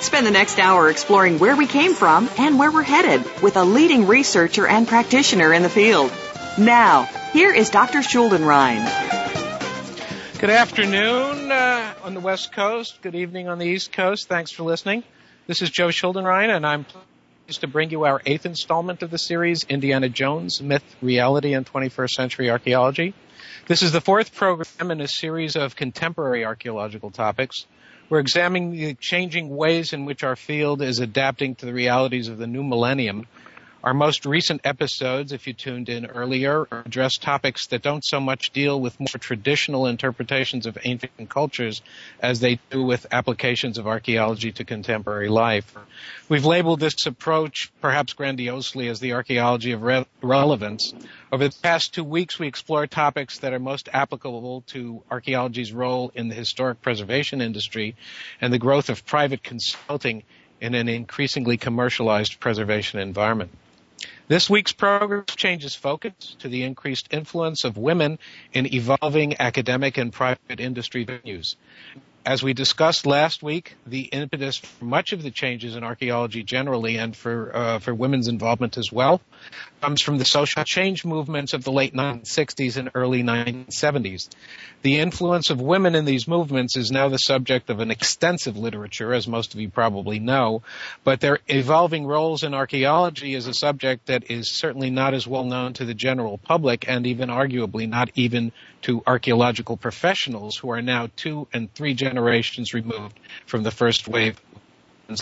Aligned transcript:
Spend 0.00 0.26
the 0.26 0.30
next 0.30 0.58
hour 0.58 0.90
exploring 0.90 1.38
where 1.38 1.56
we 1.56 1.66
came 1.66 1.94
from 1.94 2.28
and 2.38 2.58
where 2.58 2.70
we're 2.70 2.82
headed 2.82 3.40
with 3.42 3.56
a 3.56 3.64
leading 3.64 4.06
researcher 4.06 4.66
and 4.66 4.86
practitioner 4.86 5.52
in 5.54 5.62
the 5.62 5.70
field. 5.70 6.12
Now, 6.58 7.04
here 7.32 7.52
is 7.52 7.70
Dr. 7.70 7.98
Schuldenrein. 8.00 8.84
Good 10.38 10.50
afternoon 10.50 11.50
uh, 11.50 11.94
on 12.04 12.12
the 12.12 12.20
West 12.20 12.52
Coast. 12.52 13.00
Good 13.00 13.14
evening 13.14 13.48
on 13.48 13.58
the 13.58 13.64
East 13.64 13.90
Coast. 13.90 14.28
Thanks 14.28 14.50
for 14.50 14.64
listening. 14.64 15.02
This 15.46 15.62
is 15.62 15.70
Joe 15.70 15.88
Schuldenrein, 15.88 16.54
and 16.54 16.66
I'm 16.66 16.84
pleased 17.46 17.62
to 17.62 17.66
bring 17.66 17.88
you 17.90 18.04
our 18.04 18.20
eighth 18.26 18.44
installment 18.44 19.02
of 19.02 19.10
the 19.10 19.18
series, 19.18 19.64
Indiana 19.64 20.10
Jones 20.10 20.60
Myth, 20.60 20.84
Reality, 21.00 21.54
and 21.54 21.64
21st 21.66 22.10
Century 22.10 22.50
Archaeology. 22.50 23.14
This 23.66 23.82
is 23.82 23.92
the 23.92 24.02
fourth 24.02 24.34
program 24.34 24.90
in 24.90 25.00
a 25.00 25.08
series 25.08 25.56
of 25.56 25.74
contemporary 25.74 26.44
archaeological 26.44 27.10
topics. 27.10 27.64
We're 28.08 28.20
examining 28.20 28.70
the 28.72 28.94
changing 28.94 29.48
ways 29.54 29.92
in 29.92 30.04
which 30.04 30.22
our 30.22 30.36
field 30.36 30.80
is 30.80 31.00
adapting 31.00 31.56
to 31.56 31.66
the 31.66 31.72
realities 31.72 32.28
of 32.28 32.38
the 32.38 32.46
new 32.46 32.62
millennium 32.62 33.26
our 33.86 33.94
most 33.94 34.26
recent 34.26 34.62
episodes, 34.64 35.30
if 35.30 35.46
you 35.46 35.52
tuned 35.52 35.88
in 35.88 36.06
earlier, 36.06 36.66
address 36.72 37.18
topics 37.18 37.68
that 37.68 37.82
don't 37.82 38.04
so 38.04 38.18
much 38.18 38.50
deal 38.50 38.80
with 38.80 38.98
more 38.98 39.06
traditional 39.20 39.86
interpretations 39.86 40.66
of 40.66 40.76
ancient 40.82 41.28
cultures 41.28 41.82
as 42.18 42.40
they 42.40 42.58
do 42.70 42.82
with 42.82 43.06
applications 43.12 43.78
of 43.78 43.86
archaeology 43.86 44.50
to 44.50 44.64
contemporary 44.64 45.28
life. 45.28 45.72
We've 46.28 46.44
labeled 46.44 46.80
this 46.80 47.06
approach, 47.06 47.70
perhaps 47.80 48.12
grandiosely, 48.12 48.88
as 48.88 48.98
the 48.98 49.12
archaeology 49.12 49.70
of 49.70 49.82
re- 49.84 50.04
relevance. 50.20 50.92
Over 51.30 51.46
the 51.46 51.56
past 51.62 51.94
two 51.94 52.02
weeks, 52.02 52.40
we 52.40 52.48
explore 52.48 52.88
topics 52.88 53.38
that 53.38 53.52
are 53.52 53.60
most 53.60 53.88
applicable 53.92 54.62
to 54.72 55.04
archaeology's 55.12 55.72
role 55.72 56.10
in 56.16 56.26
the 56.26 56.34
historic 56.34 56.82
preservation 56.82 57.40
industry 57.40 57.94
and 58.40 58.52
the 58.52 58.58
growth 58.58 58.90
of 58.90 59.06
private 59.06 59.44
consulting 59.44 60.24
in 60.60 60.74
an 60.74 60.88
increasingly 60.88 61.56
commercialized 61.56 62.40
preservation 62.40 62.98
environment. 62.98 63.52
This 64.28 64.50
week's 64.50 64.72
program 64.72 65.24
changes 65.28 65.76
focus 65.76 66.36
to 66.40 66.48
the 66.48 66.64
increased 66.64 67.08
influence 67.12 67.62
of 67.62 67.76
women 67.76 68.18
in 68.52 68.72
evolving 68.74 69.40
academic 69.40 69.98
and 69.98 70.12
private 70.12 70.58
industry 70.58 71.06
venues. 71.06 71.54
As 72.26 72.42
we 72.42 72.54
discussed 72.54 73.06
last 73.06 73.40
week, 73.40 73.76
the 73.86 74.00
impetus 74.00 74.56
for 74.56 74.84
much 74.84 75.12
of 75.12 75.22
the 75.22 75.30
changes 75.30 75.76
in 75.76 75.84
archaeology 75.84 76.42
generally 76.42 76.96
and 76.96 77.14
for, 77.14 77.52
uh, 77.56 77.78
for 77.78 77.94
women's 77.94 78.26
involvement 78.26 78.76
as 78.78 78.90
well 78.90 79.20
comes 79.80 80.02
from 80.02 80.18
the 80.18 80.24
social 80.24 80.64
change 80.64 81.04
movements 81.04 81.52
of 81.52 81.62
the 81.62 81.70
late 81.70 81.94
1960s 81.94 82.78
and 82.78 82.90
early 82.94 83.22
1970s. 83.22 84.28
The 84.82 84.98
influence 84.98 85.50
of 85.50 85.60
women 85.60 85.94
in 85.94 86.04
these 86.04 86.26
movements 86.26 86.76
is 86.76 86.90
now 86.90 87.08
the 87.08 87.18
subject 87.18 87.70
of 87.70 87.78
an 87.78 87.92
extensive 87.92 88.56
literature, 88.56 89.12
as 89.14 89.28
most 89.28 89.54
of 89.54 89.60
you 89.60 89.68
probably 89.68 90.18
know, 90.18 90.62
but 91.04 91.20
their 91.20 91.38
evolving 91.46 92.06
roles 92.06 92.42
in 92.42 92.54
archaeology 92.54 93.34
is 93.34 93.46
a 93.46 93.54
subject 93.54 94.06
that 94.06 94.30
is 94.32 94.50
certainly 94.58 94.90
not 94.90 95.14
as 95.14 95.26
well 95.28 95.44
known 95.44 95.74
to 95.74 95.84
the 95.84 95.94
general 95.94 96.38
public 96.38 96.88
and 96.88 97.06
even 97.06 97.28
arguably 97.28 97.88
not 97.88 98.10
even 98.16 98.50
to 98.82 99.02
archaeological 99.06 99.76
professionals 99.76 100.56
who 100.56 100.70
are 100.70 100.82
now 100.82 101.08
two 101.16 101.46
and 101.52 101.72
three 101.74 101.94
generations 101.94 102.15
generations 102.16 102.72
removed 102.72 103.18
from 103.44 103.62
the 103.62 103.70
first 103.70 104.08
wave 104.08 104.40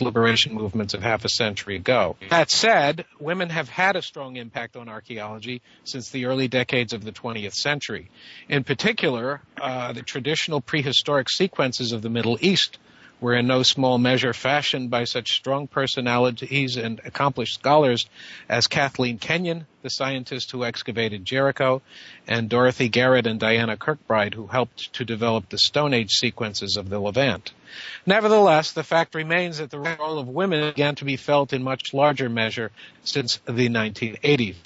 liberation 0.00 0.54
movements 0.54 0.94
of 0.94 1.02
half 1.02 1.26
a 1.26 1.28
century 1.28 1.76
ago. 1.76 2.16
That 2.30 2.50
said, 2.50 3.04
women 3.20 3.50
have 3.50 3.68
had 3.68 3.96
a 3.96 4.02
strong 4.02 4.36
impact 4.36 4.76
on 4.76 4.88
archaeology 4.88 5.60
since 5.84 6.08
the 6.08 6.24
early 6.24 6.48
decades 6.48 6.94
of 6.94 7.04
the 7.04 7.12
20th 7.12 7.52
century. 7.52 8.08
In 8.48 8.64
particular, 8.64 9.42
uh, 9.60 9.92
the 9.92 10.00
traditional 10.00 10.62
prehistoric 10.62 11.28
sequences 11.28 11.92
of 11.92 12.00
the 12.00 12.08
Middle 12.08 12.38
East 12.40 12.78
were 13.20 13.34
in 13.34 13.46
no 13.46 13.62
small 13.62 13.96
measure 13.98 14.32
fashioned 14.34 14.90
by 14.90 15.04
such 15.04 15.34
strong 15.36 15.66
personalities 15.66 16.76
and 16.76 17.00
accomplished 17.04 17.54
scholars 17.54 18.06
as 18.48 18.66
Kathleen 18.66 19.18
Kenyon, 19.18 19.66
the 19.82 19.90
scientist 19.90 20.50
who 20.50 20.64
excavated 20.64 21.24
Jericho, 21.24 21.80
and 22.26 22.48
Dorothy 22.48 22.88
Garrod 22.88 23.26
and 23.26 23.38
Diana 23.38 23.76
Kirkbride, 23.76 24.34
who 24.34 24.46
helped 24.46 24.92
to 24.94 25.04
develop 25.04 25.48
the 25.48 25.58
Stone 25.58 25.94
Age 25.94 26.12
sequences 26.12 26.76
of 26.76 26.88
the 26.88 26.98
Levant. 26.98 27.52
Nevertheless, 28.06 28.72
the 28.72 28.84
fact 28.84 29.14
remains 29.14 29.58
that 29.58 29.70
the 29.70 29.78
role 29.80 30.18
of 30.18 30.28
women 30.28 30.70
began 30.70 30.94
to 30.96 31.04
be 31.04 31.16
felt 31.16 31.52
in 31.52 31.62
much 31.62 31.94
larger 31.94 32.28
measure 32.28 32.70
since 33.04 33.38
the 33.46 33.68
1980s. 33.68 34.56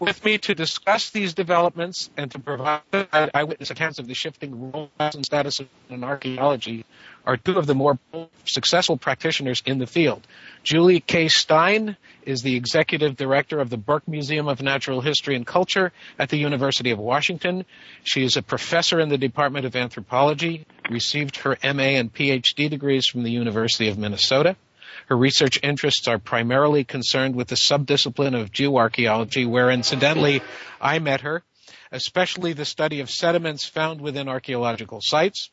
With 0.00 0.24
me 0.24 0.38
to 0.38 0.54
discuss 0.54 1.10
these 1.10 1.34
developments 1.34 2.08
and 2.16 2.30
to 2.30 2.38
provide 2.38 2.80
eyewitness 3.12 3.70
accounts 3.70 3.98
of 3.98 4.06
the 4.08 4.14
shifting 4.14 4.72
roles 4.72 4.88
and 4.98 5.26
status 5.26 5.60
in 5.90 6.02
archaeology 6.02 6.86
are 7.26 7.36
two 7.36 7.58
of 7.58 7.66
the 7.66 7.74
more 7.74 7.98
successful 8.46 8.96
practitioners 8.96 9.62
in 9.66 9.76
the 9.76 9.86
field. 9.86 10.26
Julie 10.62 11.00
K. 11.00 11.28
Stein 11.28 11.98
is 12.24 12.40
the 12.40 12.56
executive 12.56 13.14
director 13.18 13.60
of 13.60 13.68
the 13.68 13.76
Burke 13.76 14.08
Museum 14.08 14.48
of 14.48 14.62
Natural 14.62 15.02
History 15.02 15.36
and 15.36 15.46
Culture 15.46 15.92
at 16.18 16.30
the 16.30 16.38
University 16.38 16.92
of 16.92 16.98
Washington. 16.98 17.66
She 18.02 18.22
is 18.24 18.38
a 18.38 18.42
professor 18.42 19.00
in 19.00 19.10
the 19.10 19.18
Department 19.18 19.66
of 19.66 19.76
Anthropology, 19.76 20.64
received 20.88 21.36
her 21.44 21.58
MA 21.62 21.98
and 22.00 22.10
PhD 22.10 22.70
degrees 22.70 23.04
from 23.06 23.22
the 23.22 23.30
University 23.32 23.88
of 23.90 23.98
Minnesota. 23.98 24.56
Her 25.10 25.16
research 25.16 25.58
interests 25.64 26.06
are 26.06 26.20
primarily 26.20 26.84
concerned 26.84 27.34
with 27.34 27.48
the 27.48 27.56
subdiscipline 27.56 28.40
of 28.40 28.52
geoarchaeology, 28.52 29.44
where 29.44 29.68
incidentally 29.68 30.40
I 30.80 31.00
met 31.00 31.22
her, 31.22 31.42
especially 31.90 32.52
the 32.52 32.64
study 32.64 33.00
of 33.00 33.10
sediments 33.10 33.64
found 33.64 34.00
within 34.00 34.28
archaeological 34.28 35.00
sites. 35.02 35.50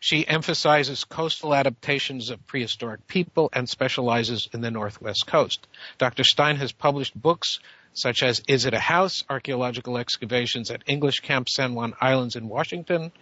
She 0.00 0.26
emphasizes 0.26 1.04
coastal 1.04 1.54
adaptations 1.54 2.30
of 2.30 2.46
prehistoric 2.46 3.06
people 3.06 3.50
and 3.52 3.68
specializes 3.68 4.48
in 4.54 4.62
the 4.62 4.70
Northwest 4.70 5.26
coast. 5.26 5.66
Dr. 5.98 6.24
Stein 6.24 6.56
has 6.56 6.72
published 6.72 7.20
books 7.20 7.58
such 7.96 8.22
as 8.24 8.42
Is 8.48 8.64
It 8.66 8.74
a 8.74 8.78
House? 8.80 9.22
Archaeological 9.30 9.98
Excavations 9.98 10.70
at 10.72 10.82
English 10.88 11.20
Camp 11.20 11.48
San 11.48 11.74
Juan 11.74 11.94
Islands 12.00 12.34
in 12.34 12.48
Washington, 12.48 13.12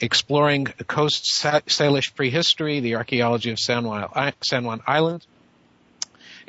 Exploring 0.00 0.66
Coast 0.66 1.24
Salish 1.32 2.14
Prehistory, 2.14 2.78
The 2.80 2.94
Archaeology 2.96 3.50
of 3.50 3.58
San 3.58 3.84
Juan, 3.84 4.06
San 4.42 4.62
Juan 4.64 4.80
Island, 4.86 5.26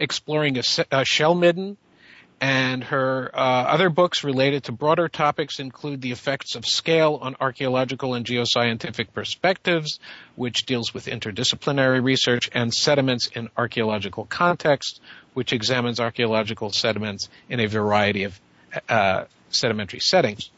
exploring 0.04 0.58
a, 0.60 0.64
a 0.92 1.06
shell 1.06 1.34
midden, 1.34 1.78
and 2.42 2.84
her 2.84 3.32
uh, 3.34 3.38
other 3.38 3.90
books 3.90 4.24
related 4.24 4.66
to 4.66 4.74
broader 4.74 5.08
topics 5.08 5.60
include 5.60 6.02
the 6.02 6.12
effects 6.12 6.56
of 6.56 6.66
scale 6.66 7.18
on 7.22 7.38
archaeological 7.40 8.16
and 8.16 8.26
geoscientific 8.26 9.14
perspectives, 9.14 10.00
which 10.36 10.66
deals 10.66 10.94
with 10.94 11.06
interdisciplinary 11.06 12.04
research, 12.04 12.50
and 12.54 12.74
sediments 12.74 13.28
in 13.34 13.50
archaeological 13.56 14.26
context, 14.26 15.00
which 15.34 15.54
examines 15.54 16.00
archaeological 16.02 16.70
sediments 16.72 17.30
in 17.50 17.62
a 17.62 17.66
variety 17.68 18.26
of 18.26 18.38
uh, 18.90 19.24
sedimentary 19.50 20.02
settings. 20.02 20.50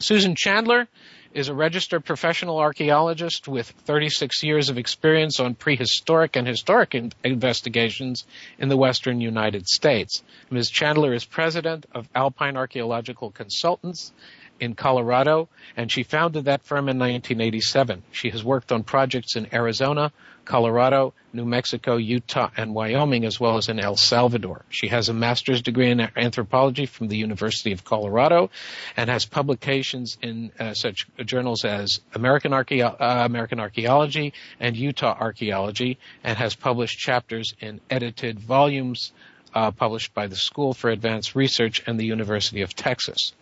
Susan 0.00 0.34
Chandler 0.36 0.86
is 1.34 1.48
a 1.48 1.54
registered 1.54 2.04
professional 2.04 2.58
archaeologist 2.58 3.46
with 3.48 3.68
36 3.70 4.42
years 4.42 4.70
of 4.70 4.78
experience 4.78 5.38
on 5.40 5.54
prehistoric 5.54 6.36
and 6.36 6.46
historic 6.46 6.94
in- 6.94 7.12
investigations 7.22 8.24
in 8.58 8.68
the 8.68 8.76
western 8.76 9.20
United 9.20 9.66
States. 9.68 10.22
Ms. 10.50 10.70
Chandler 10.70 11.12
is 11.12 11.24
president 11.24 11.86
of 11.94 12.08
Alpine 12.14 12.56
Archaeological 12.56 13.30
Consultants 13.30 14.12
in 14.60 14.74
Colorado, 14.74 15.48
and 15.76 15.90
she 15.90 16.02
founded 16.02 16.46
that 16.46 16.62
firm 16.62 16.88
in 16.88 16.98
1987. 16.98 18.02
She 18.12 18.30
has 18.30 18.42
worked 18.44 18.72
on 18.72 18.82
projects 18.82 19.36
in 19.36 19.52
Arizona, 19.54 20.12
Colorado, 20.44 21.12
New 21.32 21.44
Mexico, 21.44 21.96
Utah, 21.96 22.50
and 22.56 22.74
Wyoming, 22.74 23.24
as 23.26 23.38
well 23.38 23.58
as 23.58 23.68
in 23.68 23.78
El 23.78 23.96
Salvador. 23.96 24.64
She 24.70 24.88
has 24.88 25.08
a 25.08 25.12
master's 25.14 25.60
degree 25.62 25.90
in 25.90 26.00
anthropology 26.16 26.86
from 26.86 27.08
the 27.08 27.16
University 27.18 27.72
of 27.72 27.84
Colorado 27.84 28.50
and 28.96 29.10
has 29.10 29.26
publications 29.26 30.16
in 30.22 30.50
uh, 30.58 30.72
such 30.74 31.06
journals 31.26 31.64
as 31.66 32.00
American, 32.14 32.52
Archeo- 32.52 32.96
uh, 33.00 33.22
American 33.24 33.60
Archaeology 33.60 34.32
and 34.58 34.74
Utah 34.76 35.14
Archaeology 35.18 35.98
and 36.24 36.38
has 36.38 36.54
published 36.54 36.98
chapters 36.98 37.52
in 37.60 37.80
edited 37.90 38.40
volumes 38.40 39.12
uh, 39.54 39.70
published 39.70 40.14
by 40.14 40.26
the 40.28 40.36
School 40.36 40.72
for 40.72 40.88
Advanced 40.90 41.34
Research 41.34 41.82
and 41.86 41.98
the 42.00 42.06
University 42.06 42.62
of 42.62 42.74
Texas. 42.74 43.32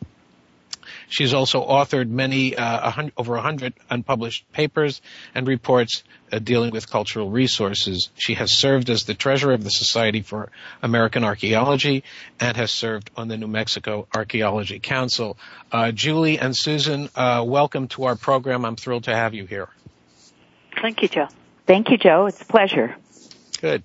She's 1.09 1.33
also 1.35 1.65
authored 1.65 2.09
many, 2.09 2.57
uh, 2.57 3.05
over 3.17 3.35
100 3.35 3.75
unpublished 3.91 4.51
papers 4.53 5.01
and 5.37 5.47
reports 5.47 6.03
uh, 6.33 6.39
dealing 6.41 6.73
with 6.73 6.91
cultural 6.91 7.31
resources. 7.31 8.11
She 8.17 8.35
has 8.35 8.53
served 8.59 8.91
as 8.91 9.05
the 9.05 9.15
treasurer 9.15 9.53
of 9.55 9.63
the 9.63 9.71
Society 9.71 10.23
for 10.23 10.51
American 10.83 11.23
Archaeology 11.23 12.03
and 12.41 12.57
has 12.57 12.71
served 12.73 13.11
on 13.17 13.29
the 13.29 13.37
New 13.37 13.47
Mexico 13.47 14.09
Archaeology 14.15 14.81
Council. 14.81 15.37
Uh, 15.71 15.93
Julie 15.93 16.39
and 16.41 16.57
Susan, 16.57 17.09
uh, 17.15 17.45
welcome 17.47 17.87
to 17.89 18.05
our 18.05 18.17
program. 18.17 18.65
I'm 18.65 18.77
thrilled 18.77 19.05
to 19.05 19.15
have 19.15 19.33
you 19.35 19.47
here. 19.47 19.69
Thank 20.83 21.03
you, 21.03 21.09
Joe. 21.09 21.29
Thank 21.67 21.91
you, 21.91 21.99
Joe. 21.99 22.27
It's 22.27 22.43
a 22.43 22.47
pleasure. 22.47 22.97
Good. 23.61 23.83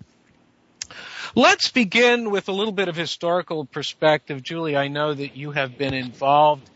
Let's 1.36 1.70
begin 1.72 2.30
with 2.32 2.50
a 2.50 2.52
little 2.52 2.74
bit 2.74 2.90
of 2.90 2.96
historical 2.96 3.64
perspective. 3.66 4.42
Julie, 4.44 4.76
I 4.76 4.88
know 4.90 5.14
that 5.14 5.38
you 5.38 5.52
have 5.52 5.78
been 5.78 5.94
involved 5.94 6.68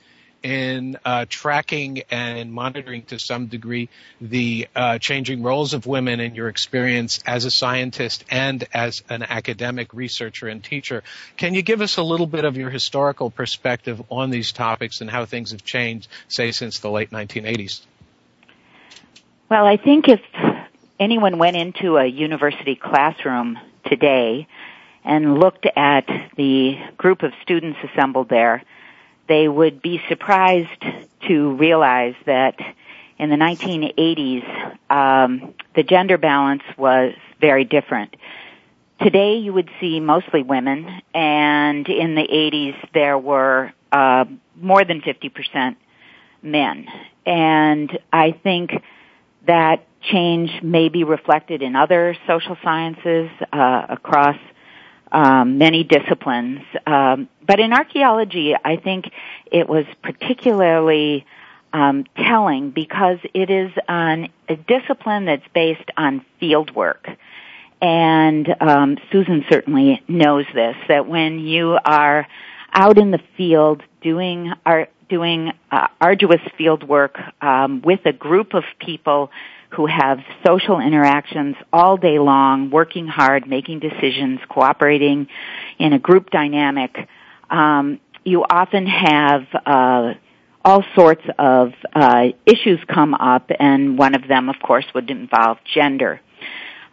in 0.45 0.95
uh, 1.03 1.25
tracking 1.27 2.03
and 2.12 2.53
monitoring 2.53 3.01
to 3.01 3.18
some 3.18 3.47
degree 3.47 3.89
the 4.21 4.68
uh, 4.75 5.00
changing 5.00 5.42
roles 5.42 5.74
of 5.74 5.88
women 5.88 6.19
in 6.19 6.36
your 6.36 6.50
experience 6.50 7.19
as 7.25 7.45
a 7.45 7.50
scientist 7.51 8.24
and 8.30 8.63
as 8.71 9.01
an 9.09 9.24
academic 9.24 9.92
researcher 9.92 10.47
and 10.47 10.63
teacher. 10.63 11.01
Can 11.36 11.56
you 11.56 11.63
give 11.63 11.81
us 11.81 11.97
a 11.97 12.03
little 12.03 12.27
bit 12.27 12.45
of 12.45 12.57
your 12.57 12.69
historical 12.69 13.31
perspective 13.31 14.00
on 14.12 14.30
these 14.30 14.51
topics 14.51 15.01
and 15.01 15.09
how 15.09 15.25
things 15.25 15.50
have 15.51 15.63
changed, 15.63 16.07
say, 16.27 16.51
since 16.51 16.77
the 16.77 16.92
late 16.92 17.09
1980s? 17.09 17.81
Well, 19.50 19.65
I 19.65 19.77
think 19.77 20.07
if 20.07 20.21
anyone 21.00 21.39
went 21.39 21.57
into 21.57 21.97
a 21.97 22.06
university 22.06 22.75
classroom 22.75 23.57
today 23.88 24.47
and 25.03 25.39
looked 25.39 25.65
at 25.75 26.06
the 26.38 26.75
group 26.97 27.24
of 27.24 27.31
students 27.42 27.80
assembled 27.92 28.30
there, 28.30 28.62
they 29.27 29.48
would 29.48 29.81
be 29.81 30.01
surprised 30.07 30.83
to 31.27 31.54
realize 31.54 32.16
that 32.25 32.56
in 33.18 33.30
the 33.30 33.36
1980s, 33.36 34.75
um, 34.89 35.54
the 35.74 35.83
gender 35.83 36.18
balance 36.18 36.63
was 36.77 37.13
very 37.39 37.63
different. 37.66 38.16
Today, 39.01 39.38
you 39.38 39.54
would 39.54 39.69
see 39.80 40.00
mostly 40.00 40.42
women, 40.44 41.01
and 41.13 41.88
in 41.89 42.16
the 42.16 42.24
80s, 42.27 42.75
there 42.94 43.18
were 43.18 43.72
uh, 43.92 44.25
more 44.56 44.86
than 44.86 45.01
50% 45.01 45.75
men. 46.42 46.88
And 47.25 47.98
I 48.13 48.31
think 48.31 48.71
that 49.48 49.86
change 50.01 50.62
may 50.62 50.89
be 50.89 51.04
reflected 51.04 51.62
in 51.62 51.75
other 51.75 52.16
social 52.28 52.57
sciences 52.63 53.30
uh, 53.51 53.86
across 53.89 54.38
um, 55.16 55.58
many 55.58 55.86
disciplines. 55.86 56.60
Um, 56.86 57.30
but 57.48 57.60
in 57.62 57.72
archaeology, 57.74 58.54
I 58.54 58.76
think 58.76 59.10
it 59.50 59.68
was 59.68 59.86
particularly 60.04 61.26
um, 61.72 62.04
telling 62.18 62.72
because 62.72 63.20
it 63.34 63.50
is 63.50 63.72
a 63.88 64.28
discipline 64.68 65.26
that's 65.26 65.48
based 65.54 65.90
on 65.96 66.24
field 66.40 66.76
work. 66.76 67.10
And 67.82 68.48
um, 68.62 68.98
Susan 69.12 69.46
certainly 69.50 70.04
knows 70.10 70.46
this 70.54 70.76
that 70.90 71.08
when 71.08 71.40
you 71.40 71.78
are 71.84 72.28
out 72.74 72.98
in 72.98 73.12
the 73.12 73.20
field 73.38 73.84
doing 74.02 74.52
art, 74.66 74.90
doing 75.08 75.52
uh, 75.72 75.88
arduous 76.02 76.42
field 76.58 76.84
work 76.84 77.18
um, 77.42 77.82
with 77.84 78.06
a 78.06 78.12
group 78.12 78.54
of 78.54 78.64
people 78.80 79.30
who 79.75 79.86
have 79.88 80.19
social 80.45 80.80
interactions 80.80 81.56
all 81.72 81.98
day 81.98 82.18
long, 82.19 82.69
working 82.72 83.07
hard, 83.07 83.48
making 83.48 83.80
decisions, 83.80 84.39
cooperating 84.50 85.27
in 85.77 85.94
a 85.94 86.00
group 86.00 86.30
dynamic, 86.31 86.95
um, 87.50 88.00
you 88.24 88.44
often 88.44 88.88
have 88.88 89.44
uh, 89.66 90.13
all 90.63 90.83
sorts 90.95 91.22
of 91.38 91.74
uh, 91.94 92.24
issues 92.45 92.80
come 92.88 93.13
up, 93.13 93.51
and 93.60 93.98
one 93.98 94.16
of 94.16 94.27
them, 94.27 94.50
of 94.50 94.56
course, 94.63 94.86
would 94.95 95.10
involve 95.12 95.57
gender. 95.75 96.19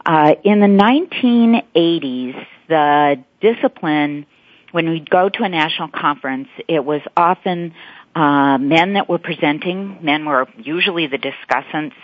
Uh, 0.05 0.35
in 0.45 0.59
the 0.61 0.67
1980s, 0.67 2.45
the 2.69 3.23
discipline, 3.41 4.27
when 4.73 4.91
we'd 4.91 5.09
go 5.09 5.29
to 5.29 5.43
a 5.45 5.49
national 5.49 5.89
conference, 5.89 6.49
it 6.69 6.85
was 6.85 7.01
often 7.17 7.73
uh, 8.17 8.59
men 8.59 8.95
that 8.95 9.09
were 9.09 9.19
presenting. 9.19 9.99
Men 10.03 10.27
were 10.27 10.47
usually 10.59 11.07
the 11.07 11.19
discussants, 11.19 11.95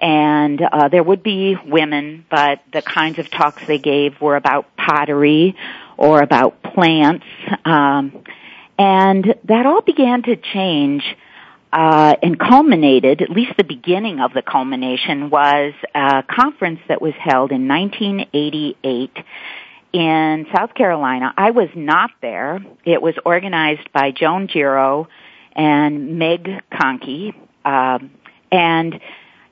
and 0.00 0.60
uh, 0.60 0.88
there 0.88 1.02
would 1.02 1.22
be 1.22 1.56
women, 1.66 2.24
but 2.30 2.60
the 2.72 2.82
kinds 2.82 3.18
of 3.18 3.30
talks 3.30 3.62
they 3.66 3.78
gave 3.78 4.20
were 4.20 4.36
about 4.36 4.76
pottery 4.76 5.56
or 5.96 6.20
about 6.22 6.62
plants, 6.62 7.24
um, 7.64 8.24
and 8.78 9.34
that 9.44 9.66
all 9.66 9.82
began 9.82 10.22
to 10.24 10.36
change. 10.36 11.04
Uh, 11.74 12.14
and 12.22 12.38
culminated, 12.38 13.22
at 13.22 13.30
least 13.30 13.56
the 13.56 13.64
beginning 13.64 14.20
of 14.20 14.34
the 14.34 14.42
culmination, 14.42 15.30
was 15.30 15.72
a 15.94 16.22
conference 16.22 16.80
that 16.88 17.00
was 17.00 17.14
held 17.18 17.50
in 17.50 17.66
1988 17.66 19.16
in 19.94 20.46
South 20.54 20.74
Carolina. 20.74 21.32
I 21.34 21.52
was 21.52 21.70
not 21.74 22.10
there. 22.20 22.60
It 22.84 23.00
was 23.00 23.14
organized 23.24 23.90
by 23.90 24.10
Joan 24.10 24.48
Gero 24.48 25.08
and 25.56 26.18
Meg 26.18 26.46
Conkey. 26.70 27.34
Um, 27.64 28.10
and 28.50 29.00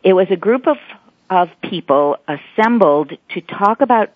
it 0.02 0.14
was 0.14 0.28
a 0.30 0.36
group 0.36 0.66
of, 0.66 0.78
of 1.28 1.50
people 1.62 2.16
assembled 2.26 3.12
to 3.30 3.40
talk 3.42 3.80
about 3.80 4.10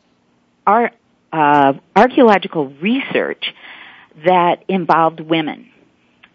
our, 0.66 0.90
uh, 1.32 1.74
archaeological 1.94 2.68
research 2.80 3.44
that 4.24 4.64
involved 4.68 5.20
women. 5.20 5.70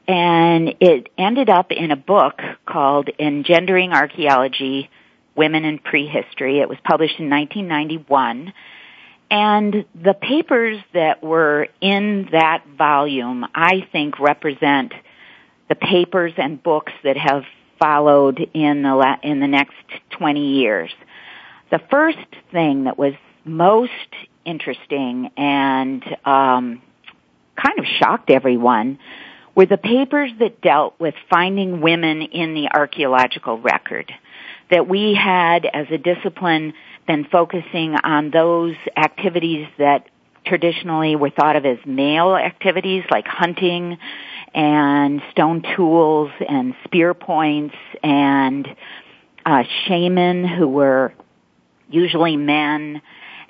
And 0.08 0.76
it 0.80 1.10
ended 1.18 1.50
up 1.50 1.72
in 1.72 1.92
a 1.92 1.96
book 1.96 2.42
called 2.66 3.10
Engendering 3.20 3.92
Archaeology, 3.94 4.90
Women 5.36 5.66
in 5.66 5.80
Prehistory. 5.80 6.60
It 6.60 6.70
was 6.70 6.80
published 6.84 7.20
in 7.20 7.30
1991. 7.30 8.54
And 9.32 9.86
the 9.96 10.14
papers 10.16 10.80
that 10.94 11.24
were 11.24 11.68
in 11.82 12.30
that 12.32 12.66
volume, 12.68 13.46
I 13.54 13.88
think, 13.92 14.20
represent 14.20 14.94
the 15.70 15.76
papers 15.76 16.34
and 16.38 16.62
books 16.62 16.92
that 17.04 17.16
have 17.16 17.44
followed 17.80 18.50
in 18.54 18.84
the, 18.84 18.94
la- 18.96 19.18
in 19.24 19.40
the 19.40 19.48
next 19.48 19.76
20 20.12 20.56
years. 20.60 20.92
The 21.72 21.80
first 21.90 22.18
thing 22.52 22.84
that 22.84 22.98
was 22.98 23.14
most 23.46 23.92
interesting 24.46 25.32
and 25.38 26.04
um, 26.26 26.82
kind 27.56 27.80
of 27.80 27.86
shocked 28.00 28.30
everyone 28.30 29.00
were 29.56 29.66
the 29.66 29.78
papers 29.78 30.32
that 30.40 30.62
dealt 30.62 31.00
with 31.00 31.16
finding 31.30 31.82
women 31.82 32.22
in 32.22 32.54
the 32.54 32.70
archaeological 32.74 33.58
record. 33.60 34.12
That 34.70 34.88
we 34.88 35.16
had 35.16 35.66
as 35.66 35.88
a 35.90 35.98
discipline 35.98 36.74
been 37.08 37.26
focusing 37.26 37.96
on 37.96 38.30
those 38.30 38.76
activities 38.96 39.68
that 39.80 40.08
traditionally 40.46 41.16
were 41.16 41.32
thought 41.32 41.56
of 41.56 41.66
as 41.66 41.80
male 41.86 42.36
activities 42.36 43.04
like 43.12 43.26
hunting 43.28 43.98
and 44.54 45.22
stone 45.32 45.64
tools 45.76 46.32
and 46.48 46.74
spear 46.86 47.14
points 47.14 47.76
and 48.04 48.68
uh, 49.46 49.64
shaman 49.88 50.48
who 50.48 50.68
were 50.68 51.14
usually 51.90 52.38
men. 52.38 53.02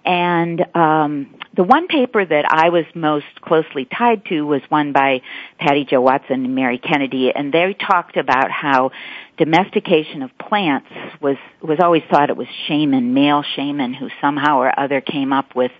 And 0.05 0.61
um, 0.75 1.35
the 1.55 1.63
one 1.63 1.87
paper 1.87 2.25
that 2.25 2.45
I 2.49 2.69
was 2.69 2.85
most 2.95 3.25
closely 3.41 3.85
tied 3.85 4.25
to 4.25 4.41
was 4.43 4.61
one 4.69 4.93
by 4.93 5.21
Patty 5.59 5.85
Jo 5.85 5.99
Watson 5.99 6.45
and 6.45 6.55
Mary 6.55 6.77
Kennedy, 6.77 7.31
and 7.35 7.51
they 7.53 7.73
talked 7.75 8.15
about 8.15 8.49
how 8.49 8.91
domestication 9.37 10.21
of 10.21 10.37
plants 10.37 10.87
was 11.21 11.35
was 11.61 11.79
always 11.81 12.01
thought 12.09 12.29
it 12.29 12.37
was 12.37 12.47
shaman, 12.67 13.13
male 13.13 13.43
shaman, 13.57 13.93
who 13.93 14.07
somehow 14.21 14.59
or 14.59 14.79
other 14.79 15.01
came 15.01 15.33
up 15.33 15.53
with 15.53 15.71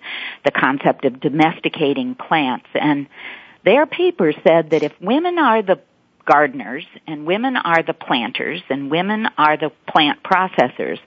the 0.43 0.51
concept 0.51 1.05
of 1.05 1.21
domesticating 1.21 2.13
plants. 2.15 2.67
And 2.73 3.07
their 3.65 3.85
paper 3.85 4.31
said 4.43 4.69
that 4.69 4.83
if 4.83 4.93
women 5.01 5.37
are 5.37 5.61
the 5.61 5.79
gardeners 6.25 6.85
and 7.07 7.25
women 7.25 7.57
are 7.57 7.81
the 7.83 7.93
planters 7.93 8.61
and 8.69 8.89
women 8.91 9.27
are 9.37 9.57
the 9.57 9.71
plant 9.87 10.23
processors, 10.23 10.99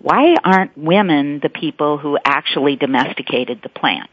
why 0.00 0.36
aren't 0.44 0.76
women 0.78 1.40
the 1.40 1.48
people 1.48 1.98
who 1.98 2.18
actually 2.24 2.76
domesticated 2.76 3.60
the 3.62 3.68
plants? 3.68 4.12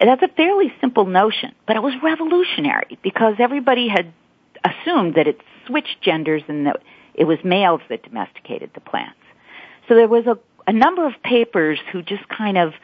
And 0.00 0.08
that's 0.10 0.22
a 0.22 0.28
fairly 0.34 0.72
simple 0.80 1.06
notion, 1.06 1.52
but 1.66 1.76
it 1.76 1.82
was 1.82 1.94
revolutionary 2.02 2.98
because 3.02 3.36
everybody 3.38 3.88
had 3.88 4.12
assumed 4.64 5.14
that 5.14 5.26
it 5.26 5.40
switched 5.66 6.00
genders 6.02 6.42
and 6.48 6.66
that 6.66 6.82
it 7.14 7.24
was 7.24 7.38
males 7.44 7.80
that 7.88 8.02
domesticated 8.02 8.70
the 8.74 8.80
plants. 8.80 9.16
So 9.88 9.94
there 9.94 10.08
was 10.08 10.26
a, 10.26 10.38
a 10.66 10.72
number 10.72 11.06
of 11.06 11.14
papers 11.22 11.78
who 11.92 12.02
just 12.02 12.28
kind 12.28 12.58
of 12.58 12.74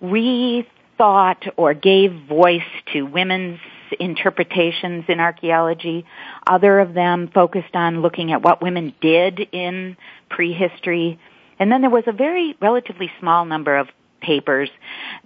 re 0.00 0.66
thought 0.98 1.44
or 1.56 1.72
gave 1.72 2.12
voice 2.28 2.60
to 2.92 3.02
women's 3.02 3.60
interpretations 3.98 5.04
in 5.08 5.18
archaeology. 5.20 6.04
Other 6.46 6.80
of 6.80 6.92
them 6.92 7.28
focused 7.32 7.74
on 7.74 8.02
looking 8.02 8.32
at 8.32 8.42
what 8.42 8.60
women 8.60 8.92
did 9.00 9.48
in 9.52 9.96
prehistory. 10.28 11.18
And 11.58 11.72
then 11.72 11.80
there 11.80 11.88
was 11.88 12.04
a 12.06 12.12
very 12.12 12.56
relatively 12.60 13.10
small 13.20 13.46
number 13.46 13.76
of 13.76 13.88
papers 14.20 14.68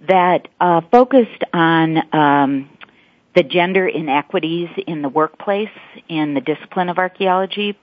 that 0.07 0.47
uh, 0.61 0.81
focused 0.91 1.43
on 1.51 2.15
um, 2.15 2.69
the 3.35 3.43
gender 3.43 3.87
inequities 3.87 4.69
in 4.87 5.01
the 5.01 5.09
workplace 5.09 5.75
in 6.07 6.35
the 6.35 6.41
discipline 6.41 6.89
of 6.89 6.99
archaeology. 6.99 7.77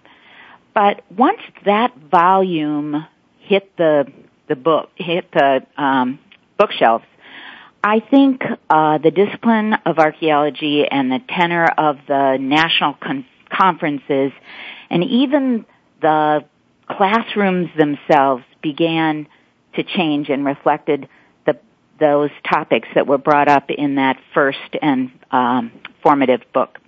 But 0.73 1.03
once 1.15 1.41
that 1.65 1.95
volume 1.97 3.05
hit 3.41 3.77
the 3.77 4.11
the 4.47 4.55
book 4.57 4.91
hit 4.97 5.31
the 5.33 5.65
um, 5.77 6.19
bookshelves, 6.59 7.05
I 7.83 8.01
think 8.01 8.43
uh, 8.69 8.99
the 8.99 9.11
discipline 9.11 9.75
of 9.87 9.99
archaeology 9.99 10.87
and 10.87 11.11
the 11.11 11.19
tenor 11.29 11.65
of 11.67 11.99
the 12.07 12.37
national 12.39 12.95
con- 12.95 13.25
conferences 13.49 14.33
and 14.91 15.03
even 15.05 15.65
the 16.01 16.45
classrooms 16.89 17.71
themselves 17.77 18.45
began 18.63 19.27
to 19.75 19.83
change 19.83 20.29
and 20.29 20.45
reflected 20.45 21.09
the, 21.47 21.57
those 21.99 22.31
topics 22.49 22.89
that 22.95 23.07
were 23.07 23.19
brought 23.19 23.49
up 23.49 23.71
in 23.71 23.95
that 23.95 24.19
first 24.35 24.59
and 24.83 25.11
um, 25.31 25.73
formative 26.03 26.41
book. 26.53 26.79